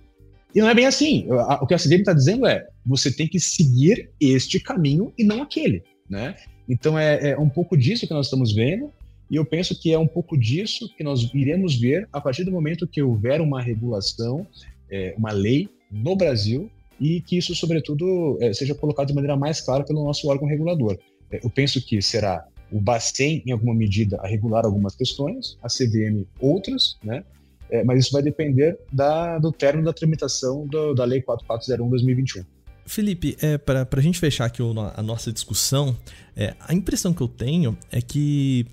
E 0.55 0.61
não 0.61 0.69
é 0.69 0.75
bem 0.75 0.87
assim. 0.87 1.27
O 1.61 1.67
que 1.67 1.75
a 1.75 1.79
CVM 1.79 2.01
está 2.01 2.13
dizendo 2.13 2.47
é, 2.47 2.67
você 2.85 3.13
tem 3.13 3.29
que 3.29 3.39
seguir 3.39 4.11
este 4.21 4.59
caminho 4.59 5.13
e 5.17 5.23
não 5.23 5.43
aquele, 5.43 5.85
né? 6.09 6.35
Então 6.71 6.97
é, 6.97 7.31
é, 7.31 7.39
um 7.39 7.49
pouco 7.49 7.77
disso 7.77 8.07
que 8.07 8.15
nós 8.15 8.27
estamos 8.27 8.53
vendo 8.53 8.93
e 9.29 9.35
eu 9.35 9.45
penso 9.45 9.79
que 9.79 9.93
é 9.93 9.99
um 9.99 10.07
pouco 10.07 10.39
disso 10.39 10.89
que 10.97 11.03
nós 11.03 11.29
iremos 11.35 11.75
ver 11.75 12.09
a 12.13 12.21
partir 12.21 12.45
do 12.45 12.53
momento 12.53 12.87
que 12.87 13.03
houver 13.03 13.41
uma 13.41 13.61
regulação, 13.61 14.47
é, 14.89 15.13
uma 15.19 15.33
lei 15.33 15.69
no 15.91 16.15
Brasil 16.15 16.71
e 17.01 17.21
que 17.23 17.37
isso, 17.37 17.55
sobretudo, 17.57 18.39
é, 18.41 18.53
seja 18.53 18.75
colocado 18.75 19.09
de 19.09 19.15
maneira 19.15 19.37
mais 19.37 19.61
clara 19.61 19.83
pelo 19.83 20.05
nosso 20.05 20.29
órgão 20.29 20.47
regulador. 20.47 20.97
É, 21.31 21.41
eu 21.43 21.51
penso 21.51 21.85
que 21.85 22.01
será 22.01 22.47
o 22.71 22.81
Bacen, 22.81 23.43
em 23.45 23.51
alguma 23.51 23.75
medida, 23.75 24.19
a 24.21 24.29
regular 24.29 24.65
algumas 24.65 24.95
questões, 24.95 25.59
a 25.61 25.67
CVM 25.67 26.25
outras, 26.39 26.97
né? 27.03 27.25
É, 27.69 27.85
mas 27.85 28.01
isso 28.01 28.13
vai 28.13 28.23
depender 28.23 28.79
da, 28.93 29.39
do 29.39 29.53
término 29.53 29.85
da 29.85 29.93
tramitação 29.93 30.67
do, 30.67 30.93
da 30.93 31.05
Lei 31.05 31.23
4401-2021. 31.23 32.45
Felipe, 32.87 33.37
é, 33.41 33.57
para 33.59 33.87
a 33.91 34.01
gente 34.01 34.19
fechar 34.19 34.47
aqui 34.47 34.63
a 34.97 35.03
nossa 35.03 35.33
discussão, 35.33 35.97
é, 36.37 36.55
a 36.61 36.75
impressão 36.75 37.13
que 37.13 37.21
eu 37.21 37.29
tenho 37.29 37.77
é 37.91 38.01
que. 38.01 38.67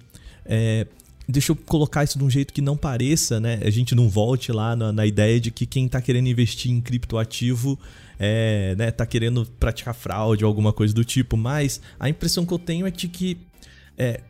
É, 0.46 0.88
deixa 1.28 1.52
eu 1.52 1.56
colocar 1.56 2.04
isso 2.04 2.18
de 2.18 2.24
um 2.24 2.30
jeito 2.30 2.54
que 2.54 2.62
não 2.62 2.78
pareça, 2.78 3.40
né? 3.40 3.60
A 3.64 3.70
gente 3.70 3.94
não 3.94 4.10
volte 4.10 4.52
lá 4.52 4.76
na, 4.76 4.92
na 4.92 5.06
ideia 5.06 5.40
de 5.40 5.52
que 5.52 5.66
quem 5.66 5.86
está 5.86 6.02
querendo 6.02 6.28
investir 6.28 6.72
em 6.72 6.80
criptoativo 6.80 7.78
é, 8.20 8.76
né, 8.78 8.92
tá 8.92 9.06
querendo 9.06 9.46
praticar 9.60 9.94
fraude 9.94 10.44
ou 10.44 10.48
alguma 10.48 10.74
coisa 10.74 10.94
do 10.94 11.04
tipo, 11.04 11.38
mas 11.38 11.82
a 12.00 12.10
impressão 12.10 12.46
que 12.46 12.54
eu 12.54 12.60
tenho 12.60 12.88
é 12.88 12.92
de 12.92 13.08
que 13.08 13.38
é, 13.98 14.22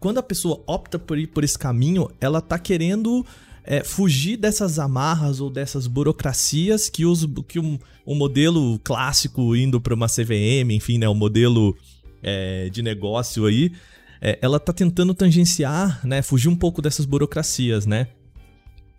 quando 0.00 0.18
a 0.18 0.22
pessoa 0.22 0.62
opta 0.66 0.98
por 0.98 1.18
ir 1.18 1.26
por 1.26 1.44
esse 1.44 1.58
caminho, 1.58 2.10
ela 2.20 2.40
tá 2.40 2.58
querendo 2.58 3.24
é, 3.64 3.82
fugir 3.82 4.36
dessas 4.36 4.78
amarras 4.78 5.40
ou 5.40 5.48
dessas 5.50 5.86
burocracias 5.86 6.90
que, 6.90 7.04
os, 7.04 7.26
que 7.48 7.58
um, 7.58 7.78
um 8.06 8.14
modelo 8.14 8.78
clássico 8.80 9.56
indo 9.56 9.80
para 9.80 9.94
uma 9.94 10.06
CVM, 10.06 10.70
enfim, 10.70 10.98
né, 10.98 11.08
o 11.08 11.12
um 11.12 11.14
modelo 11.14 11.76
é, 12.22 12.68
de 12.68 12.82
negócio 12.82 13.46
aí, 13.46 13.72
é, 14.20 14.38
ela 14.40 14.60
tá 14.60 14.72
tentando 14.72 15.14
tangenciar, 15.14 16.06
né, 16.06 16.20
fugir 16.22 16.48
um 16.48 16.56
pouco 16.56 16.82
dessas 16.82 17.06
burocracias, 17.06 17.86
né? 17.86 18.08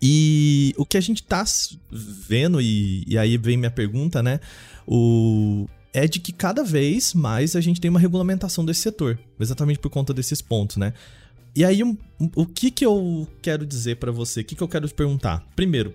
E 0.00 0.74
o 0.76 0.84
que 0.84 0.98
a 0.98 1.00
gente 1.00 1.22
tá 1.22 1.42
vendo, 1.90 2.60
e, 2.60 3.02
e 3.06 3.16
aí 3.16 3.38
vem 3.38 3.56
minha 3.56 3.70
pergunta, 3.70 4.22
né? 4.22 4.40
O, 4.86 5.66
é 5.92 6.06
de 6.06 6.20
que 6.20 6.32
cada 6.32 6.62
vez 6.62 7.14
mais 7.14 7.56
a 7.56 7.60
gente 7.60 7.80
tem 7.80 7.90
uma 7.90 7.98
regulamentação 7.98 8.64
desse 8.64 8.82
setor, 8.82 9.18
exatamente 9.40 9.78
por 9.78 9.88
conta 9.88 10.12
desses 10.12 10.42
pontos, 10.42 10.76
né? 10.76 10.92
E 11.56 11.64
aí, 11.64 11.82
um, 11.82 11.96
o 12.34 12.44
que 12.44 12.70
que 12.70 12.84
eu 12.84 13.26
quero 13.40 13.64
dizer 13.64 13.96
para 13.96 14.12
você? 14.12 14.42
O 14.42 14.44
que 14.44 14.54
que 14.54 14.62
eu 14.62 14.68
quero 14.68 14.86
te 14.86 14.92
perguntar? 14.92 15.42
Primeiro, 15.56 15.94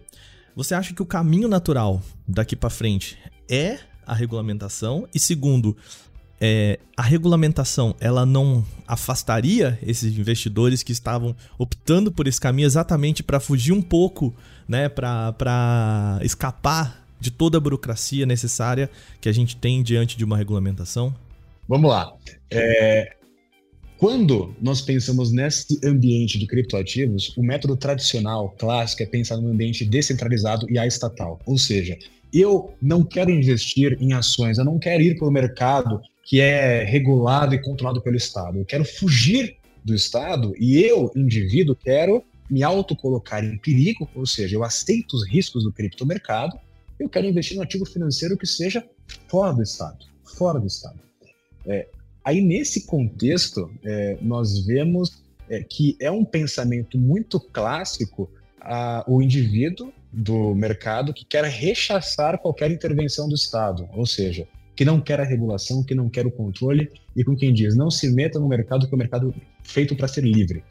você 0.55 0.73
acha 0.73 0.91
que 0.91 1.03
o 1.03 1.05
caminho 1.05 1.47
natural 1.47 2.01
daqui 2.27 2.55
para 2.55 2.71
frente 2.71 3.15
é 3.47 3.77
a 4.03 4.15
regulamentação? 4.15 5.07
E 5.13 5.19
segundo, 5.19 5.77
é, 6.39 6.79
a 6.97 7.03
regulamentação 7.03 7.95
ela 7.99 8.25
não 8.25 8.65
afastaria 8.87 9.77
esses 9.83 10.17
investidores 10.17 10.81
que 10.81 10.91
estavam 10.91 11.35
optando 11.59 12.11
por 12.11 12.27
esse 12.27 12.41
caminho 12.41 12.65
exatamente 12.65 13.21
para 13.21 13.39
fugir 13.39 13.71
um 13.71 13.83
pouco, 13.83 14.33
né, 14.67 14.89
para 14.89 16.19
escapar 16.23 17.05
de 17.19 17.29
toda 17.29 17.59
a 17.59 17.61
burocracia 17.61 18.25
necessária 18.25 18.89
que 19.21 19.29
a 19.29 19.31
gente 19.31 19.55
tem 19.55 19.83
diante 19.83 20.17
de 20.17 20.25
uma 20.25 20.37
regulamentação? 20.37 21.13
Vamos 21.69 21.91
lá. 21.91 22.11
É, 22.49 23.15
quando 24.01 24.55
nós 24.59 24.81
pensamos 24.81 25.31
nesse 25.31 25.79
ambiente 25.85 26.39
de 26.39 26.47
criptoativos, 26.47 27.37
o 27.37 27.43
método 27.43 27.77
tradicional, 27.77 28.49
clássico, 28.57 29.03
é 29.03 29.05
pensar 29.05 29.37
no 29.37 29.49
ambiente 29.49 29.85
descentralizado 29.85 30.65
e 30.71 30.79
estatal. 30.79 31.39
Ou 31.45 31.55
seja, 31.55 31.95
eu 32.33 32.73
não 32.81 33.03
quero 33.03 33.29
investir 33.29 33.95
em 34.01 34.13
ações, 34.13 34.57
eu 34.57 34.65
não 34.65 34.79
quero 34.79 35.03
ir 35.03 35.19
para 35.19 35.27
o 35.27 35.31
mercado 35.31 36.01
que 36.23 36.41
é 36.41 36.83
regulado 36.83 37.53
e 37.53 37.61
controlado 37.61 38.01
pelo 38.01 38.15
Estado. 38.15 38.57
Eu 38.57 38.65
quero 38.65 38.83
fugir 38.83 39.57
do 39.85 39.93
Estado 39.93 40.55
e 40.57 40.79
eu, 40.79 41.11
indivíduo, 41.15 41.75
quero 41.75 42.23
me 42.49 42.63
autocolocar 42.63 43.45
em 43.45 43.55
perigo, 43.59 44.09
ou 44.15 44.25
seja, 44.25 44.55
eu 44.55 44.63
aceito 44.63 45.13
os 45.13 45.29
riscos 45.29 45.63
do 45.63 45.71
criptomercado, 45.71 46.57
eu 46.99 47.07
quero 47.07 47.27
investir 47.27 47.55
no 47.55 47.61
ativo 47.61 47.85
financeiro 47.85 48.35
que 48.35 48.47
seja 48.47 48.83
fora 49.27 49.53
do 49.53 49.61
Estado, 49.61 50.07
fora 50.23 50.59
do 50.59 50.65
Estado. 50.65 50.99
É, 51.67 51.87
aí, 52.23 52.41
nesse 52.41 52.85
contexto, 52.85 53.71
é, 53.83 54.17
nós 54.21 54.65
vemos 54.65 55.23
é, 55.49 55.63
que 55.63 55.97
é 55.99 56.09
um 56.09 56.23
pensamento 56.23 56.97
muito 56.97 57.39
clássico 57.39 58.29
a, 58.59 59.03
o 59.07 59.21
indivíduo 59.21 59.91
do 60.11 60.53
mercado 60.53 61.13
que 61.13 61.25
quer 61.25 61.43
rechaçar 61.45 62.37
qualquer 62.39 62.69
intervenção 62.71 63.27
do 63.27 63.35
Estado, 63.35 63.87
ou 63.93 64.05
seja, 64.05 64.47
que 64.75 64.85
não 64.85 64.99
quer 64.99 65.19
a 65.19 65.23
regulação, 65.23 65.83
que 65.83 65.95
não 65.95 66.09
quer 66.09 66.25
o 66.25 66.31
controle 66.31 66.89
e 67.15 67.23
com 67.23 67.35
quem 67.35 67.53
diz 67.53 67.75
não 67.75 67.91
se 67.91 68.09
meta 68.09 68.39
no 68.39 68.47
mercado 68.47 68.87
que 68.87 68.93
é 68.93 68.95
o 68.95 68.97
mercado 68.97 69.33
feito 69.63 69.95
para 69.95 70.07
ser 70.07 70.23
livre. 70.23 70.63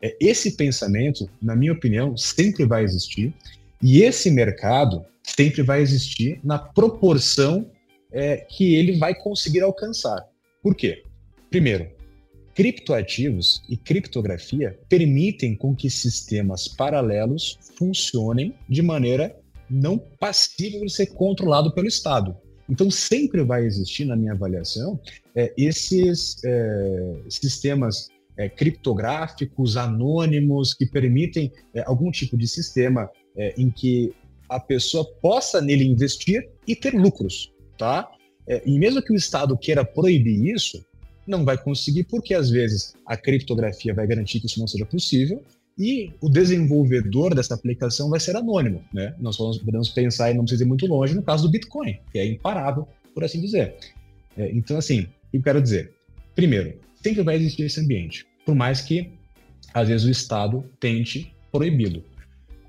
É, 0.00 0.16
esse 0.20 0.56
pensamento, 0.56 1.28
na 1.40 1.54
minha 1.54 1.72
opinião, 1.72 2.16
sempre 2.16 2.64
vai 2.64 2.84
existir 2.84 3.32
e 3.82 4.02
esse 4.02 4.30
mercado 4.30 5.04
sempre 5.22 5.62
vai 5.62 5.80
existir 5.80 6.40
na 6.42 6.58
proporção 6.58 7.70
é, 8.10 8.36
que 8.36 8.74
ele 8.74 8.98
vai 8.98 9.14
conseguir 9.14 9.60
alcançar. 9.60 10.26
Por 10.62 10.74
quê? 10.76 11.02
Primeiro, 11.50 11.90
criptoativos 12.54 13.62
e 13.68 13.76
criptografia 13.76 14.78
permitem 14.88 15.54
com 15.54 15.74
que 15.74 15.90
sistemas 15.90 16.68
paralelos 16.68 17.58
funcionem 17.76 18.54
de 18.68 18.82
maneira 18.82 19.36
não 19.68 19.98
passível 19.98 20.84
de 20.84 20.92
ser 20.92 21.06
controlado 21.06 21.72
pelo 21.74 21.88
Estado. 21.88 22.36
Então, 22.68 22.90
sempre 22.90 23.42
vai 23.42 23.64
existir, 23.64 24.04
na 24.04 24.16
minha 24.16 24.32
avaliação, 24.32 25.00
é, 25.34 25.52
esses 25.56 26.36
é, 26.44 27.16
sistemas 27.28 28.08
é, 28.36 28.48
criptográficos, 28.48 29.76
anônimos, 29.76 30.72
que 30.74 30.86
permitem 30.86 31.50
é, 31.74 31.82
algum 31.86 32.10
tipo 32.10 32.36
de 32.36 32.46
sistema 32.46 33.10
é, 33.36 33.54
em 33.58 33.70
que 33.70 34.14
a 34.48 34.60
pessoa 34.60 35.04
possa 35.20 35.60
nele 35.60 35.84
investir 35.84 36.48
e 36.66 36.76
ter 36.76 36.94
lucros, 36.94 37.52
tá? 37.76 38.10
É, 38.46 38.62
e 38.66 38.78
mesmo 38.78 39.02
que 39.02 39.12
o 39.12 39.16
Estado 39.16 39.56
queira 39.56 39.84
proibir 39.84 40.54
isso, 40.54 40.84
não 41.26 41.44
vai 41.44 41.56
conseguir, 41.56 42.04
porque 42.04 42.34
às 42.34 42.50
vezes 42.50 42.94
a 43.06 43.16
criptografia 43.16 43.94
vai 43.94 44.06
garantir 44.06 44.40
que 44.40 44.46
isso 44.46 44.58
não 44.58 44.66
seja 44.66 44.84
possível, 44.84 45.42
e 45.78 46.12
o 46.20 46.28
desenvolvedor 46.28 47.34
dessa 47.34 47.54
aplicação 47.54 48.10
vai 48.10 48.20
ser 48.20 48.36
anônimo. 48.36 48.82
Né? 48.92 49.14
Nós 49.18 49.36
podemos 49.36 49.88
pensar, 49.88 50.30
e 50.30 50.34
não 50.34 50.44
precisa 50.44 50.64
ir 50.64 50.66
muito 50.66 50.86
longe, 50.86 51.14
no 51.14 51.22
caso 51.22 51.44
do 51.44 51.50
Bitcoin, 51.50 51.98
que 52.10 52.18
é 52.18 52.26
imparável, 52.26 52.86
por 53.14 53.24
assim 53.24 53.40
dizer. 53.40 53.76
É, 54.36 54.50
então, 54.52 54.76
assim, 54.76 55.06
eu 55.32 55.42
quero 55.42 55.62
dizer? 55.62 55.92
Primeiro, 56.34 56.78
sempre 57.02 57.22
vai 57.22 57.36
existir 57.36 57.62
esse 57.62 57.80
ambiente, 57.80 58.26
por 58.44 58.54
mais 58.54 58.80
que, 58.80 59.10
às 59.72 59.88
vezes, 59.88 60.06
o 60.06 60.10
Estado 60.10 60.64
tente 60.80 61.32
proibi-lo. 61.50 62.02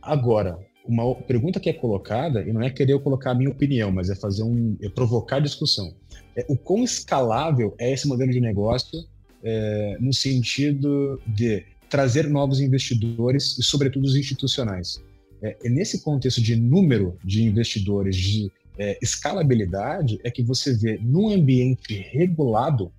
Agora, 0.01 0.59
uma 0.85 1.15
pergunta 1.15 1.59
que 1.59 1.69
é 1.69 1.73
colocada, 1.73 2.41
e 2.41 2.51
não 2.51 2.61
é 2.61 2.69
querer 2.69 2.93
eu 2.93 2.99
colocar 2.99 3.31
a 3.31 3.35
minha 3.35 3.49
opinião, 3.49 3.91
mas 3.91 4.09
é 4.09 4.15
fazer 4.15 4.43
um. 4.43 4.77
é 4.81 4.89
provocar 4.89 5.39
discussão. 5.39 5.93
É, 6.35 6.45
o 6.49 6.57
quão 6.57 6.83
escalável 6.83 7.73
é 7.79 7.91
esse 7.93 8.07
modelo 8.07 8.31
de 8.31 8.41
negócio 8.41 9.05
é, 9.43 9.97
no 9.99 10.13
sentido 10.13 11.21
de 11.25 11.63
trazer 11.89 12.27
novos 12.27 12.59
investidores 12.59 13.57
e, 13.57 13.63
sobretudo, 13.63 14.05
os 14.05 14.15
institucionais. 14.15 15.01
É, 15.41 15.69
nesse 15.69 16.01
contexto 16.01 16.41
de 16.41 16.55
número 16.55 17.17
de 17.23 17.43
investidores, 17.43 18.15
de 18.15 18.51
é, 18.77 18.97
escalabilidade, 19.01 20.19
é 20.23 20.31
que 20.31 20.41
você 20.41 20.73
vê 20.75 20.99
num 21.01 21.29
ambiente 21.29 21.93
regulado 22.11 22.91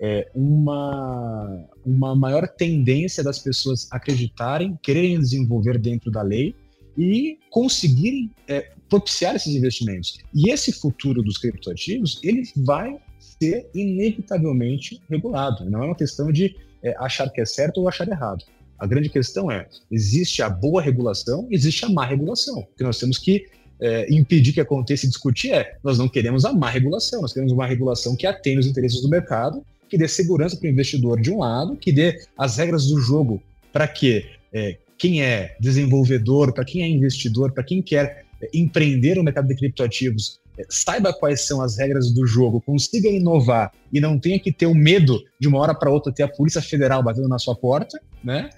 é, 0.00 0.30
uma, 0.34 1.64
uma 1.84 2.14
maior 2.14 2.46
tendência 2.46 3.22
das 3.24 3.38
pessoas 3.38 3.88
acreditarem, 3.90 4.78
quererem 4.82 5.18
desenvolver 5.18 5.78
dentro 5.78 6.10
da 6.10 6.22
lei 6.22 6.54
e 6.98 7.38
conseguirem 7.48 8.28
é, 8.48 8.72
propiciar 8.88 9.36
esses 9.36 9.54
investimentos. 9.54 10.18
E 10.34 10.50
esse 10.50 10.72
futuro 10.72 11.22
dos 11.22 11.38
criptoativos, 11.38 12.18
ele 12.24 12.42
vai 12.56 12.98
ser 13.18 13.70
inevitavelmente 13.72 15.00
regulado. 15.08 15.70
Não 15.70 15.84
é 15.84 15.86
uma 15.86 15.94
questão 15.94 16.32
de 16.32 16.56
é, 16.82 16.94
achar 16.98 17.30
que 17.30 17.40
é 17.40 17.44
certo 17.44 17.78
ou 17.78 17.88
achar 17.88 18.08
errado. 18.08 18.44
A 18.76 18.86
grande 18.86 19.08
questão 19.08 19.50
é: 19.50 19.68
existe 19.90 20.42
a 20.42 20.50
boa 20.50 20.82
regulação, 20.82 21.46
existe 21.50 21.84
a 21.84 21.88
má 21.88 22.04
regulação. 22.04 22.60
O 22.60 22.76
que 22.76 22.82
nós 22.82 22.98
temos 22.98 23.18
que 23.18 23.46
é, 23.80 24.12
impedir 24.12 24.52
que 24.52 24.60
aconteça 24.60 25.06
e 25.06 25.08
discutir 25.08 25.52
é: 25.52 25.76
nós 25.84 25.98
não 25.98 26.08
queremos 26.08 26.44
a 26.44 26.52
má 26.52 26.68
regulação, 26.68 27.22
nós 27.22 27.32
queremos 27.32 27.52
uma 27.52 27.66
regulação 27.66 28.16
que 28.16 28.26
atenda 28.26 28.60
os 28.60 28.66
interesses 28.66 29.00
do 29.00 29.08
mercado, 29.08 29.64
que 29.88 29.96
dê 29.96 30.08
segurança 30.08 30.56
para 30.56 30.66
o 30.66 30.70
investidor 30.70 31.20
de 31.20 31.30
um 31.30 31.38
lado, 31.38 31.76
que 31.76 31.92
dê 31.92 32.20
as 32.36 32.56
regras 32.56 32.86
do 32.86 33.00
jogo 33.00 33.40
para 33.72 33.86
que 33.86 34.26
é, 34.52 34.78
quem 34.98 35.22
é 35.22 35.56
desenvolvedor, 35.60 36.52
para 36.52 36.64
quem 36.64 36.82
é 36.82 36.88
investidor, 36.88 37.52
para 37.52 37.64
quem 37.64 37.80
quer 37.80 38.24
é, 38.40 38.48
empreender 38.52 39.16
no 39.16 39.22
mercado 39.22 39.48
de 39.48 39.54
criptoativos 39.54 40.40
saiba 40.68 41.12
quais 41.12 41.46
são 41.46 41.60
as 41.60 41.78
regras 41.78 42.10
do 42.10 42.26
jogo, 42.26 42.60
consiga 42.60 43.08
inovar 43.08 43.72
e 43.92 44.00
não 44.00 44.18
tenha 44.18 44.38
que 44.40 44.52
ter 44.52 44.66
o 44.66 44.74
medo 44.74 45.22
de 45.38 45.46
uma 45.46 45.58
hora 45.58 45.74
para 45.74 45.90
outra 45.90 46.12
ter 46.12 46.22
a 46.22 46.28
Polícia 46.28 46.62
Federal 46.62 47.02
batendo 47.02 47.28
na 47.28 47.38
sua 47.38 47.54
porta, 47.54 48.00
né? 48.24 48.50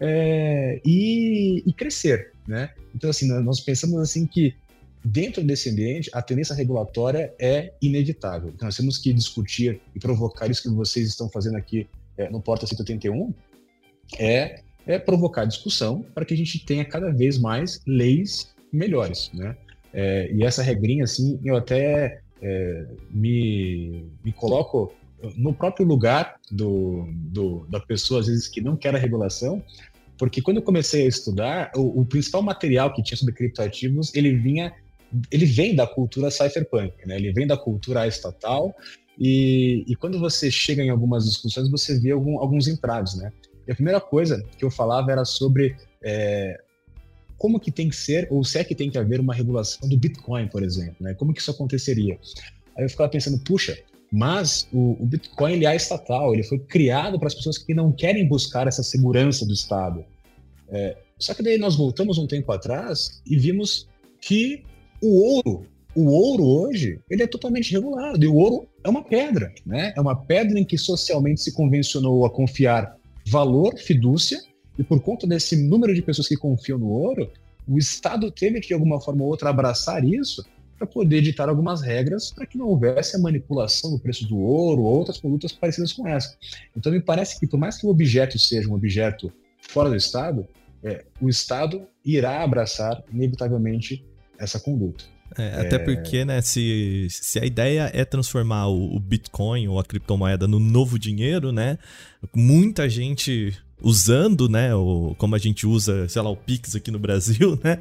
É, 0.00 0.80
e, 0.84 1.62
e, 1.66 1.72
crescer, 1.72 2.32
né? 2.46 2.70
Então, 2.94 3.10
assim, 3.10 3.28
nós 3.28 3.60
pensamos 3.60 3.98
assim 4.00 4.26
que 4.26 4.54
dentro 5.04 5.42
desse 5.44 5.70
ambiente 5.70 6.10
a 6.12 6.20
tendência 6.20 6.54
regulatória 6.54 7.32
é 7.38 7.72
inevitável. 7.80 8.50
Então, 8.54 8.66
nós 8.66 8.76
temos 8.76 8.98
que 8.98 9.12
discutir 9.12 9.80
e 9.94 10.00
provocar 10.00 10.50
isso 10.50 10.62
que 10.62 10.68
vocês 10.70 11.08
estão 11.08 11.28
fazendo 11.28 11.56
aqui 11.56 11.86
é, 12.16 12.28
no 12.28 12.40
Porta 12.40 12.66
181, 12.66 13.32
é, 14.18 14.62
é 14.86 14.98
provocar 14.98 15.44
discussão 15.44 16.04
para 16.14 16.24
que 16.24 16.34
a 16.34 16.36
gente 16.36 16.64
tenha 16.64 16.84
cada 16.84 17.10
vez 17.10 17.38
mais 17.38 17.80
leis 17.86 18.54
melhores, 18.72 19.30
né? 19.32 19.56
É, 19.92 20.30
e 20.32 20.42
essa 20.42 20.62
regrinha, 20.62 21.04
assim, 21.04 21.38
eu 21.44 21.56
até 21.56 22.20
é, 22.42 22.86
me, 23.10 24.04
me 24.24 24.32
coloco 24.32 24.92
no 25.36 25.54
próprio 25.54 25.86
lugar 25.86 26.36
do, 26.50 27.08
do, 27.12 27.66
da 27.68 27.80
pessoa, 27.80 28.20
às 28.20 28.26
vezes, 28.26 28.48
que 28.48 28.60
não 28.60 28.76
quer 28.76 28.94
a 28.94 28.98
regulação, 28.98 29.62
porque 30.18 30.42
quando 30.42 30.58
eu 30.58 30.62
comecei 30.62 31.04
a 31.04 31.08
estudar, 31.08 31.70
o, 31.74 32.00
o 32.00 32.06
principal 32.06 32.42
material 32.42 32.92
que 32.92 33.02
tinha 33.02 33.16
sobre 33.16 33.34
criptoativos, 33.34 34.14
ele 34.14 34.34
vinha, 34.36 34.72
ele 35.30 35.46
vem 35.46 35.74
da 35.74 35.86
cultura 35.86 36.30
cypherpunk, 36.30 36.92
né? 37.06 37.16
Ele 37.16 37.32
vem 37.32 37.46
da 37.46 37.56
cultura 37.56 38.06
estatal, 38.06 38.74
e, 39.18 39.84
e 39.86 39.94
quando 39.94 40.18
você 40.18 40.50
chega 40.50 40.82
em 40.82 40.90
algumas 40.90 41.24
discussões, 41.24 41.70
você 41.70 41.98
vê 41.98 42.10
algum, 42.10 42.38
alguns 42.38 42.68
entraves, 42.68 43.14
né? 43.14 43.32
E 43.66 43.72
a 43.72 43.74
primeira 43.74 44.00
coisa 44.00 44.44
que 44.58 44.64
eu 44.64 44.70
falava 44.70 45.10
era 45.10 45.24
sobre 45.24 45.76
é, 46.02 46.60
como 47.38 47.60
que 47.60 47.70
tem 47.70 47.88
que 47.88 47.96
ser, 47.96 48.28
ou 48.30 48.44
se 48.44 48.58
é 48.58 48.64
que 48.64 48.74
tem 48.74 48.90
que 48.90 48.98
haver 48.98 49.20
uma 49.20 49.34
regulação 49.34 49.88
do 49.88 49.96
Bitcoin, 49.96 50.48
por 50.48 50.62
exemplo, 50.62 50.96
né? 51.00 51.14
Como 51.14 51.32
que 51.32 51.40
isso 51.40 51.50
aconteceria? 51.50 52.18
Aí 52.76 52.84
eu 52.84 52.88
ficava 52.88 53.10
pensando, 53.10 53.38
puxa, 53.38 53.78
mas 54.10 54.68
o, 54.72 54.96
o 55.02 55.06
Bitcoin 55.06 55.54
ele 55.54 55.66
é 55.66 55.74
estatal, 55.74 56.32
ele 56.32 56.42
foi 56.42 56.58
criado 56.58 57.18
para 57.18 57.28
as 57.28 57.34
pessoas 57.34 57.58
que 57.58 57.74
não 57.74 57.92
querem 57.92 58.26
buscar 58.26 58.66
essa 58.66 58.82
segurança 58.82 59.44
do 59.44 59.52
Estado. 59.52 60.04
É, 60.68 60.96
só 61.18 61.34
que 61.34 61.42
daí 61.42 61.58
nós 61.58 61.76
voltamos 61.76 62.18
um 62.18 62.26
tempo 62.26 62.50
atrás 62.52 63.20
e 63.26 63.36
vimos 63.36 63.88
que 64.20 64.62
o 65.02 65.36
ouro, 65.36 65.66
o 65.94 66.06
ouro 66.06 66.44
hoje, 66.44 67.00
ele 67.10 67.22
é 67.22 67.26
totalmente 67.26 67.72
regulado. 67.72 68.22
E 68.22 68.26
o 68.26 68.34
ouro 68.34 68.68
é 68.82 68.88
uma 68.88 69.04
pedra, 69.04 69.52
né? 69.64 69.92
É 69.96 70.00
uma 70.00 70.16
pedra 70.16 70.58
em 70.58 70.64
que 70.64 70.78
socialmente 70.78 71.40
se 71.40 71.52
convencionou 71.52 72.24
a 72.24 72.30
confiar 72.30 72.96
valor, 73.26 73.76
fidúcia, 73.78 74.42
e 74.78 74.82
por 74.82 75.00
conta 75.00 75.26
desse 75.26 75.56
número 75.56 75.94
de 75.94 76.02
pessoas 76.02 76.28
que 76.28 76.36
confiam 76.36 76.78
no 76.78 76.88
ouro, 76.88 77.30
o 77.66 77.78
Estado 77.78 78.30
teve 78.30 78.60
que, 78.60 78.68
de 78.68 78.74
alguma 78.74 79.00
forma 79.00 79.22
ou 79.22 79.30
outra, 79.30 79.50
abraçar 79.50 80.04
isso 80.04 80.44
para 80.76 80.86
poder 80.86 81.18
editar 81.18 81.48
algumas 81.48 81.80
regras 81.80 82.32
para 82.32 82.46
que 82.46 82.58
não 82.58 82.66
houvesse 82.66 83.16
a 83.16 83.18
manipulação 83.18 83.92
do 83.92 83.98
preço 83.98 84.26
do 84.26 84.38
ouro 84.38 84.82
ou 84.82 84.98
outras 84.98 85.18
condutas 85.18 85.52
parecidas 85.52 85.92
com 85.92 86.06
essa. 86.06 86.36
Então, 86.76 86.92
me 86.92 87.00
parece 87.00 87.38
que, 87.38 87.46
por 87.46 87.58
mais 87.58 87.78
que 87.78 87.86
o 87.86 87.90
objeto 87.90 88.38
seja 88.38 88.68
um 88.68 88.74
objeto 88.74 89.32
fora 89.60 89.88
do 89.88 89.96
Estado, 89.96 90.46
é, 90.82 91.04
o 91.20 91.28
Estado 91.28 91.86
irá 92.04 92.42
abraçar, 92.42 93.02
inevitavelmente, 93.12 94.04
essa 94.38 94.60
conduta. 94.60 95.13
É, 95.36 95.60
até 95.60 95.76
é... 95.76 95.78
porque, 95.78 96.24
né, 96.24 96.40
se, 96.40 97.08
se 97.10 97.38
a 97.38 97.44
ideia 97.44 97.90
é 97.92 98.04
transformar 98.04 98.68
o, 98.68 98.96
o, 98.96 99.00
Bitcoin 99.00 99.66
ou 99.68 99.80
a 99.80 99.84
criptomoeda 99.84 100.46
no 100.46 100.60
novo 100.60 100.98
dinheiro, 100.98 101.50
né, 101.50 101.78
muita 102.34 102.88
gente 102.88 103.56
usando, 103.80 104.48
né, 104.48 104.74
o, 104.74 105.14
como 105.18 105.34
a 105.34 105.38
gente 105.38 105.66
usa, 105.66 106.08
sei 106.08 106.22
lá, 106.22 106.30
o 106.30 106.36
Pix 106.36 106.76
aqui 106.76 106.90
no 106.90 106.98
Brasil, 106.98 107.58
né, 107.64 107.80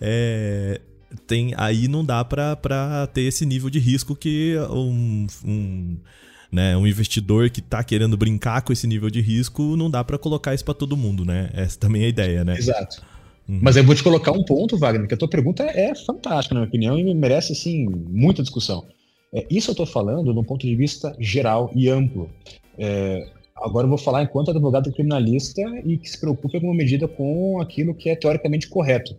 é, 0.00 0.80
tem, 1.26 1.52
aí 1.56 1.88
não 1.88 2.04
dá 2.04 2.24
para 2.24 3.06
ter 3.12 3.22
esse 3.22 3.44
nível 3.44 3.68
de 3.68 3.78
risco 3.78 4.14
que 4.14 4.56
um, 4.70 5.26
um, 5.44 5.96
né, 6.50 6.76
um 6.76 6.86
investidor 6.86 7.50
que 7.50 7.60
está 7.60 7.82
querendo 7.82 8.16
brincar 8.16 8.62
com 8.62 8.72
esse 8.72 8.86
nível 8.86 9.10
de 9.10 9.20
risco, 9.20 9.76
não 9.76 9.90
dá 9.90 10.04
para 10.04 10.18
colocar 10.18 10.54
isso 10.54 10.64
para 10.64 10.74
todo 10.74 10.96
mundo, 10.96 11.24
né? 11.24 11.50
Essa 11.54 11.78
também 11.78 12.02
é 12.02 12.06
a 12.06 12.08
ideia, 12.08 12.44
né? 12.44 12.56
Exato. 12.56 13.02
Uhum. 13.48 13.60
Mas 13.62 13.76
eu 13.76 13.84
vou 13.84 13.94
te 13.94 14.02
colocar 14.02 14.32
um 14.32 14.44
ponto, 14.44 14.78
Wagner, 14.78 15.08
que 15.08 15.14
a 15.14 15.16
tua 15.16 15.28
pergunta 15.28 15.64
é 15.64 15.94
fantástica, 15.94 16.54
na 16.54 16.60
minha 16.60 16.68
opinião, 16.68 16.98
e 16.98 17.14
merece, 17.14 17.52
assim, 17.52 17.86
muita 17.86 18.42
discussão. 18.42 18.86
É, 19.34 19.46
isso 19.50 19.70
eu 19.70 19.72
estou 19.72 19.86
falando 19.86 20.38
um 20.38 20.44
ponto 20.44 20.66
de 20.66 20.74
vista 20.76 21.14
geral 21.18 21.70
e 21.74 21.88
amplo. 21.88 22.30
É, 22.78 23.26
Agora 23.62 23.84
eu 23.84 23.88
vou 23.88 23.98
falar 23.98 24.24
enquanto 24.24 24.50
advogado 24.50 24.92
criminalista 24.92 25.62
e 25.84 25.96
que 25.96 26.10
se 26.10 26.18
preocupa 26.18 26.58
com 26.58 26.66
uma 26.66 26.74
medida 26.74 27.06
com 27.06 27.60
aquilo 27.60 27.94
que 27.94 28.10
é 28.10 28.16
teoricamente 28.16 28.68
correto. 28.68 29.16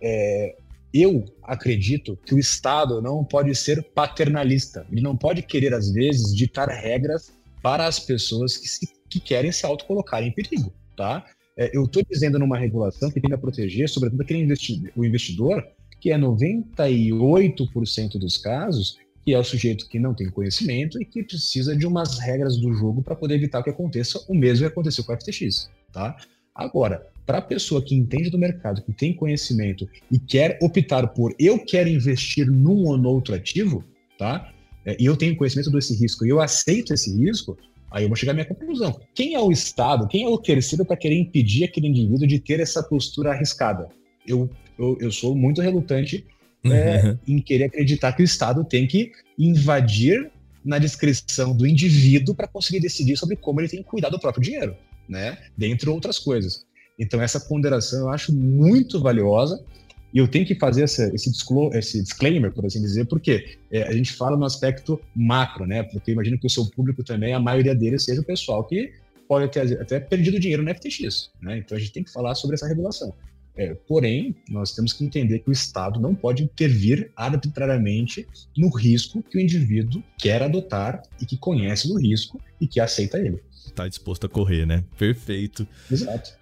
É, 0.00 0.54
eu 0.94 1.24
acredito 1.42 2.16
que 2.24 2.34
o 2.34 2.38
Estado 2.38 3.02
não 3.02 3.24
pode 3.24 3.54
ser 3.56 3.82
paternalista. 3.82 4.86
Ele 4.90 5.00
não 5.00 5.16
pode 5.16 5.42
querer, 5.42 5.74
às 5.74 5.90
vezes, 5.90 6.34
ditar 6.34 6.68
regras 6.68 7.32
para 7.60 7.86
as 7.86 7.98
pessoas 7.98 8.56
que, 8.56 8.68
se, 8.68 8.86
que 9.10 9.18
querem 9.18 9.50
se 9.50 9.66
autocolocar 9.66 10.22
em 10.22 10.30
perigo, 10.30 10.72
tá? 10.96 11.24
É, 11.56 11.76
eu 11.76 11.84
estou 11.84 12.02
dizendo 12.08 12.38
numa 12.38 12.58
regulação 12.58 13.10
que 13.10 13.20
tem 13.20 13.32
a 13.32 13.38
proteger, 13.38 13.88
sobretudo, 13.88 14.22
aquele 14.22 14.40
investidor, 14.40 14.92
o 14.96 15.04
investidor, 15.04 15.66
que 16.00 16.10
é 16.10 16.18
98% 16.18 18.18
dos 18.18 18.36
casos, 18.36 18.98
que 19.24 19.32
é 19.32 19.38
o 19.38 19.44
sujeito 19.44 19.88
que 19.88 20.00
não 20.00 20.14
tem 20.14 20.28
conhecimento 20.30 21.00
e 21.00 21.04
que 21.04 21.22
precisa 21.22 21.76
de 21.76 21.86
umas 21.86 22.18
regras 22.18 22.56
do 22.56 22.72
jogo 22.74 23.02
para 23.02 23.14
poder 23.14 23.36
evitar 23.36 23.62
que 23.62 23.70
aconteça 23.70 24.20
o 24.28 24.34
mesmo 24.34 24.66
que 24.66 24.72
aconteceu 24.72 25.04
com 25.04 25.12
o 25.12 25.16
FTX, 25.16 25.70
tá? 25.92 26.16
Agora, 26.54 27.06
para 27.24 27.38
a 27.38 27.42
pessoa 27.42 27.82
que 27.82 27.94
entende 27.94 28.30
do 28.30 28.38
mercado, 28.38 28.82
que 28.82 28.92
tem 28.92 29.14
conhecimento 29.14 29.88
e 30.10 30.18
quer 30.18 30.58
optar 30.60 31.06
por 31.08 31.34
eu 31.38 31.64
quero 31.64 31.88
investir 31.88 32.50
num 32.50 32.84
ou 32.84 32.98
no 32.98 33.08
outro 33.08 33.34
ativo, 33.34 33.84
tá? 34.18 34.52
É, 34.84 34.96
e 35.00 35.06
eu 35.06 35.16
tenho 35.16 35.36
conhecimento 35.36 35.70
desse 35.70 35.96
risco 35.96 36.26
e 36.26 36.28
eu 36.28 36.40
aceito 36.40 36.92
esse 36.92 37.16
risco, 37.16 37.56
aí 37.92 38.04
eu 38.04 38.08
vou 38.08 38.16
chegar 38.16 38.32
à 38.32 38.34
minha 38.34 38.46
conclusão. 38.46 38.98
Quem 39.14 39.34
é 39.34 39.40
o 39.40 39.52
Estado, 39.52 40.08
quem 40.08 40.24
é 40.24 40.28
o 40.28 40.38
terceiro 40.38 40.84
para 40.84 40.96
querer 40.96 41.18
impedir 41.18 41.64
aquele 41.64 41.88
indivíduo 41.88 42.26
de 42.26 42.38
ter 42.38 42.60
essa 42.60 42.82
postura 42.82 43.32
arriscada? 43.32 43.88
Eu, 44.26 44.50
eu, 44.78 44.96
eu 45.00 45.12
sou 45.12 45.34
muito 45.34 45.60
relutante 45.60 46.26
é, 46.64 47.04
uhum. 47.04 47.18
em 47.26 47.38
querer 47.40 47.64
acreditar 47.64 48.12
que 48.12 48.22
o 48.22 48.24
Estado 48.24 48.64
tem 48.64 48.86
que 48.86 49.12
invadir 49.38 50.30
na 50.64 50.78
descrição 50.78 51.54
do 51.54 51.66
indivíduo 51.66 52.34
para 52.34 52.46
conseguir 52.46 52.80
decidir 52.80 53.16
sobre 53.16 53.36
como 53.36 53.60
ele 53.60 53.68
tem 53.68 53.82
que 53.82 53.88
cuidar 53.88 54.08
do 54.08 54.18
próprio 54.18 54.42
dinheiro, 54.42 54.76
né? 55.08 55.38
Dentre 55.56 55.90
outras 55.90 56.18
coisas. 56.18 56.64
Então, 56.98 57.20
essa 57.20 57.40
ponderação 57.40 58.00
eu 58.00 58.08
acho 58.10 58.32
muito 58.32 59.00
valiosa 59.00 59.64
e 60.12 60.18
eu 60.18 60.28
tenho 60.28 60.44
que 60.44 60.54
fazer 60.54 60.82
essa, 60.82 61.10
esse, 61.14 61.30
esse, 61.72 62.02
disclaimer, 62.02 62.52
por 62.52 62.66
assim 62.66 62.80
dizer, 62.80 63.06
porque 63.06 63.56
é, 63.70 63.84
a 63.84 63.92
gente 63.92 64.12
fala 64.12 64.36
no 64.36 64.44
aspecto 64.44 65.00
macro, 65.14 65.66
né? 65.66 65.82
Porque 65.82 66.10
eu 66.10 66.14
imagino 66.14 66.38
que 66.38 66.46
o 66.46 66.50
seu 66.50 66.66
público 66.66 67.02
também, 67.02 67.32
a 67.32 67.40
maioria 67.40 67.74
deles 67.74 68.04
seja 68.04 68.20
o 68.20 68.24
pessoal 68.24 68.64
que 68.64 68.92
pode 69.26 69.50
ter 69.50 69.80
até 69.80 69.98
perdido 69.98 70.38
dinheiro 70.38 70.62
no 70.62 70.74
FTX, 70.74 71.30
né? 71.40 71.58
Então 71.58 71.76
a 71.76 71.80
gente 71.80 71.92
tem 71.92 72.04
que 72.04 72.12
falar 72.12 72.34
sobre 72.34 72.54
essa 72.54 72.68
regulação. 72.68 73.14
É, 73.54 73.74
porém, 73.86 74.34
nós 74.48 74.74
temos 74.74 74.92
que 74.92 75.04
entender 75.04 75.40
que 75.40 75.50
o 75.50 75.52
Estado 75.52 76.00
não 76.00 76.14
pode 76.14 76.42
intervir 76.42 77.10
arbitrariamente 77.14 78.26
no 78.56 78.68
risco 78.68 79.22
que 79.22 79.36
o 79.36 79.40
indivíduo 79.40 80.02
quer 80.18 80.42
adotar 80.42 81.02
e 81.20 81.26
que 81.26 81.36
conhece 81.36 81.88
do 81.88 81.98
risco 81.98 82.40
e 82.60 82.66
que 82.66 82.80
aceita 82.80 83.18
ele. 83.18 83.42
Está 83.66 83.86
disposto 83.86 84.26
a 84.26 84.28
correr, 84.28 84.66
né? 84.66 84.84
Perfeito. 84.98 85.66
Exato. 85.90 86.41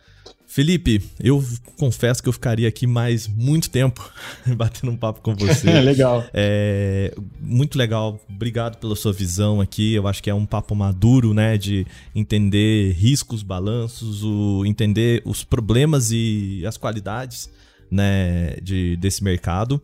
Felipe, 0.51 1.01
eu 1.20 1.44
confesso 1.76 2.20
que 2.20 2.28
eu 2.28 2.32
ficaria 2.32 2.66
aqui 2.66 2.84
mais 2.84 3.28
muito 3.28 3.70
tempo 3.70 4.11
batendo 4.57 4.90
um 4.90 4.96
papo 4.96 5.20
com 5.20 5.32
você. 5.32 5.70
legal. 5.80 6.24
É, 6.34 7.14
muito 7.40 7.78
legal. 7.78 8.20
Obrigado 8.28 8.76
pela 8.78 8.96
sua 8.96 9.12
visão 9.12 9.61
aqui. 9.61 9.94
Eu 9.94 10.09
acho 10.09 10.20
que 10.20 10.28
é 10.28 10.34
um 10.34 10.44
papo 10.44 10.74
maduro, 10.74 11.32
né? 11.32 11.57
De 11.57 11.86
entender 12.16 12.90
riscos, 12.94 13.44
balanços, 13.44 14.24
o, 14.24 14.64
entender 14.66 15.22
os 15.24 15.44
problemas 15.44 16.11
e 16.11 16.64
as 16.66 16.76
qualidades 16.76 17.48
né, 17.88 18.57
de, 18.61 18.96
desse 18.96 19.22
mercado. 19.22 19.80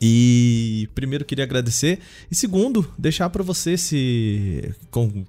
E 0.00 0.88
primeiro 0.94 1.24
queria 1.24 1.44
agradecer 1.44 1.98
e 2.30 2.34
segundo, 2.34 2.90
deixar 2.98 3.30
para 3.30 3.42
você 3.42 3.76
se 3.76 4.74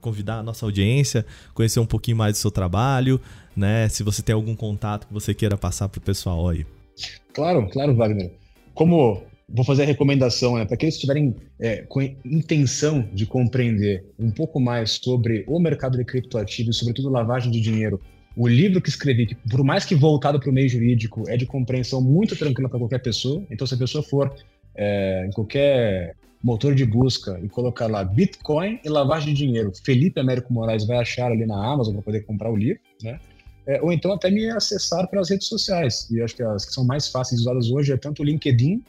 convidar 0.01 0.39
a 0.39 0.43
nossa 0.43 0.65
audiência, 0.65 1.25
conhecer 1.53 1.79
um 1.79 1.85
pouquinho 1.85 2.17
mais 2.17 2.33
do 2.33 2.37
seu 2.37 2.51
trabalho, 2.51 3.21
né? 3.55 3.87
Se 3.89 4.03
você 4.03 4.21
tem 4.21 4.33
algum 4.33 4.55
contato 4.55 5.07
que 5.07 5.13
você 5.13 5.33
queira 5.33 5.57
passar 5.57 5.89
pro 5.89 6.01
pessoal 6.01 6.49
aí. 6.49 6.65
Claro, 7.33 7.67
claro, 7.69 7.95
Wagner. 7.95 8.31
Como 8.73 9.23
vou 9.47 9.63
fazer 9.63 9.83
a 9.83 9.85
recomendação, 9.85 10.57
né, 10.57 10.65
para 10.65 10.73
aqueles 10.73 10.95
que 10.95 11.01
tiverem 11.01 11.35
é, 11.59 11.83
com 11.83 12.01
intenção 12.01 13.07
de 13.13 13.25
compreender 13.25 14.03
um 14.17 14.31
pouco 14.31 14.59
mais 14.59 14.99
sobre 15.03 15.45
o 15.47 15.59
mercado 15.59 15.97
de 15.97 16.03
criptoativos, 16.03 16.77
sobretudo 16.77 17.09
lavagem 17.09 17.51
de 17.51 17.61
dinheiro, 17.61 18.01
o 18.35 18.47
livro 18.47 18.81
que 18.81 18.89
escrevi, 18.89 19.27
que 19.27 19.35
por 19.35 19.63
mais 19.63 19.85
que 19.85 19.95
voltado 19.95 20.39
para 20.39 20.49
o 20.49 20.53
meio 20.53 20.67
jurídico, 20.67 21.23
é 21.27 21.37
de 21.37 21.45
compreensão 21.45 22.01
muito 22.01 22.35
tranquila 22.35 22.67
para 22.67 22.79
qualquer 22.79 23.01
pessoa. 23.01 23.41
Então, 23.49 23.65
se 23.65 23.75
a 23.75 23.77
pessoa 23.77 24.03
for 24.03 24.35
é, 24.75 25.25
em 25.25 25.31
qualquer 25.31 26.15
motor 26.43 26.75
de 26.75 26.85
busca 26.85 27.39
e 27.41 27.47
colocar 27.47 27.87
lá 27.87 28.03
Bitcoin 28.03 28.79
e 28.83 28.89
lavagem 28.89 29.33
de 29.33 29.45
dinheiro, 29.45 29.71
Felipe 29.83 30.19
Américo 30.19 30.51
Moraes 30.51 30.85
vai 30.85 30.97
achar 30.97 31.31
ali 31.31 31.45
na 31.45 31.55
Amazon 31.55 31.93
para 31.93 32.03
poder 32.03 32.25
comprar 32.25 32.51
o 32.51 32.55
livro, 32.55 32.81
né? 33.01 33.19
É, 33.67 33.81
ou 33.81 33.91
então 33.91 34.13
até 34.13 34.29
me 34.29 34.49
acessar 34.49 35.07
pelas 35.09 35.29
redes 35.29 35.47
sociais. 35.47 36.07
E 36.11 36.21
acho 36.21 36.35
que 36.35 36.43
as 36.43 36.65
que 36.65 36.73
são 36.73 36.85
mais 36.85 37.07
fáceis 37.07 37.41
usadas 37.41 37.69
hoje 37.69 37.91
é 37.91 37.97
tanto 37.97 38.21
o 38.21 38.25
LinkedIn 38.25 38.83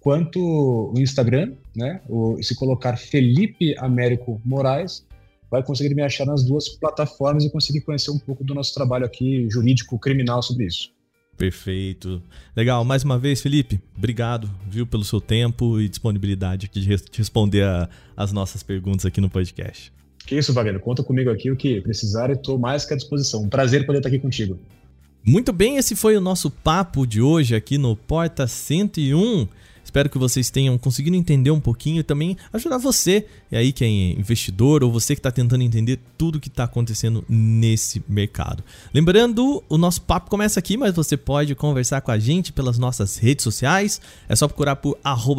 quanto 0.00 0.38
o 0.38 0.98
Instagram, 0.98 1.52
né? 1.74 2.00
O, 2.08 2.42
se 2.42 2.54
colocar 2.54 2.96
Felipe 2.96 3.74
Américo 3.78 4.40
Moraes, 4.44 5.04
vai 5.50 5.62
conseguir 5.62 5.94
me 5.94 6.02
achar 6.02 6.26
nas 6.26 6.44
duas 6.44 6.68
plataformas 6.68 7.44
e 7.44 7.50
conseguir 7.50 7.80
conhecer 7.82 8.10
um 8.10 8.18
pouco 8.18 8.44
do 8.44 8.54
nosso 8.54 8.74
trabalho 8.74 9.06
aqui 9.06 9.48
jurídico 9.48 9.98
criminal 9.98 10.42
sobre 10.42 10.66
isso. 10.66 10.92
Perfeito. 11.36 12.22
Legal, 12.56 12.84
mais 12.84 13.02
uma 13.02 13.18
vez, 13.18 13.40
Felipe, 13.40 13.80
obrigado, 13.96 14.50
viu, 14.68 14.86
pelo 14.86 15.04
seu 15.04 15.20
tempo 15.20 15.80
e 15.80 15.88
disponibilidade 15.88 16.68
de 16.68 16.88
responder 17.12 17.64
a, 17.64 17.88
as 18.16 18.32
nossas 18.32 18.62
perguntas 18.62 19.04
aqui 19.06 19.20
no 19.20 19.30
podcast. 19.30 19.92
Que 20.26 20.36
isso, 20.36 20.52
Wagner, 20.52 20.80
conta 20.80 21.02
comigo 21.02 21.30
aqui 21.30 21.50
o 21.50 21.56
que 21.56 21.80
precisar 21.80 22.30
e 22.30 22.32
estou 22.32 22.58
mais 22.58 22.84
que 22.84 22.94
à 22.94 22.96
disposição. 22.96 23.42
Um 23.42 23.48
prazer 23.48 23.84
poder 23.84 23.98
estar 23.98 24.08
aqui 24.08 24.18
contigo. 24.18 24.58
Muito 25.26 25.52
bem, 25.52 25.76
esse 25.76 25.96
foi 25.96 26.16
o 26.16 26.20
nosso 26.20 26.50
papo 26.50 27.06
de 27.06 27.20
hoje 27.20 27.54
aqui 27.54 27.78
no 27.78 27.96
Porta 27.96 28.46
101. 28.46 29.46
Espero 29.82 30.08
que 30.08 30.18
vocês 30.18 30.50
tenham 30.50 30.76
conseguido 30.76 31.14
entender 31.14 31.50
um 31.50 31.60
pouquinho 31.60 32.00
e 32.00 32.02
também 32.02 32.36
ajudar 32.52 32.78
você, 32.78 33.26
e 33.52 33.56
aí 33.56 33.70
que 33.70 33.84
é 33.84 33.88
investidor 33.88 34.82
ou 34.82 34.90
você 34.90 35.14
que 35.14 35.20
está 35.20 35.30
tentando 35.30 35.62
entender 35.62 36.00
tudo 36.18 36.40
que 36.40 36.48
está 36.48 36.64
acontecendo 36.64 37.24
nesse 37.28 38.02
mercado. 38.08 38.64
Lembrando, 38.92 39.62
o 39.68 39.78
nosso 39.78 40.02
papo 40.02 40.30
começa 40.30 40.58
aqui, 40.58 40.76
mas 40.76 40.94
você 40.94 41.16
pode 41.16 41.54
conversar 41.54 42.00
com 42.00 42.10
a 42.10 42.18
gente 42.18 42.52
pelas 42.52 42.78
nossas 42.78 43.18
redes 43.18 43.44
sociais. 43.44 44.00
É 44.28 44.34
só 44.34 44.48
procurar 44.48 44.76
por 44.76 44.98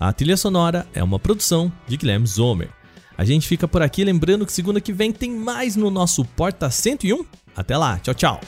A 0.00 0.12
trilha 0.12 0.36
sonora 0.36 0.84
é 0.92 1.04
uma 1.04 1.18
produção 1.18 1.70
de 1.86 1.96
Guilherme 1.96 2.26
Zomer. 2.26 2.70
A 3.16 3.24
gente 3.24 3.46
fica 3.46 3.68
por 3.68 3.82
aqui 3.82 4.02
lembrando 4.02 4.44
que 4.44 4.52
segunda 4.52 4.80
que 4.80 4.92
vem 4.92 5.12
tem 5.12 5.30
mais 5.30 5.76
no 5.76 5.90
nosso 5.90 6.24
Porta 6.24 6.68
101. 6.68 7.24
Até 7.54 7.76
lá, 7.76 8.00
tchau, 8.00 8.14
tchau. 8.14 8.40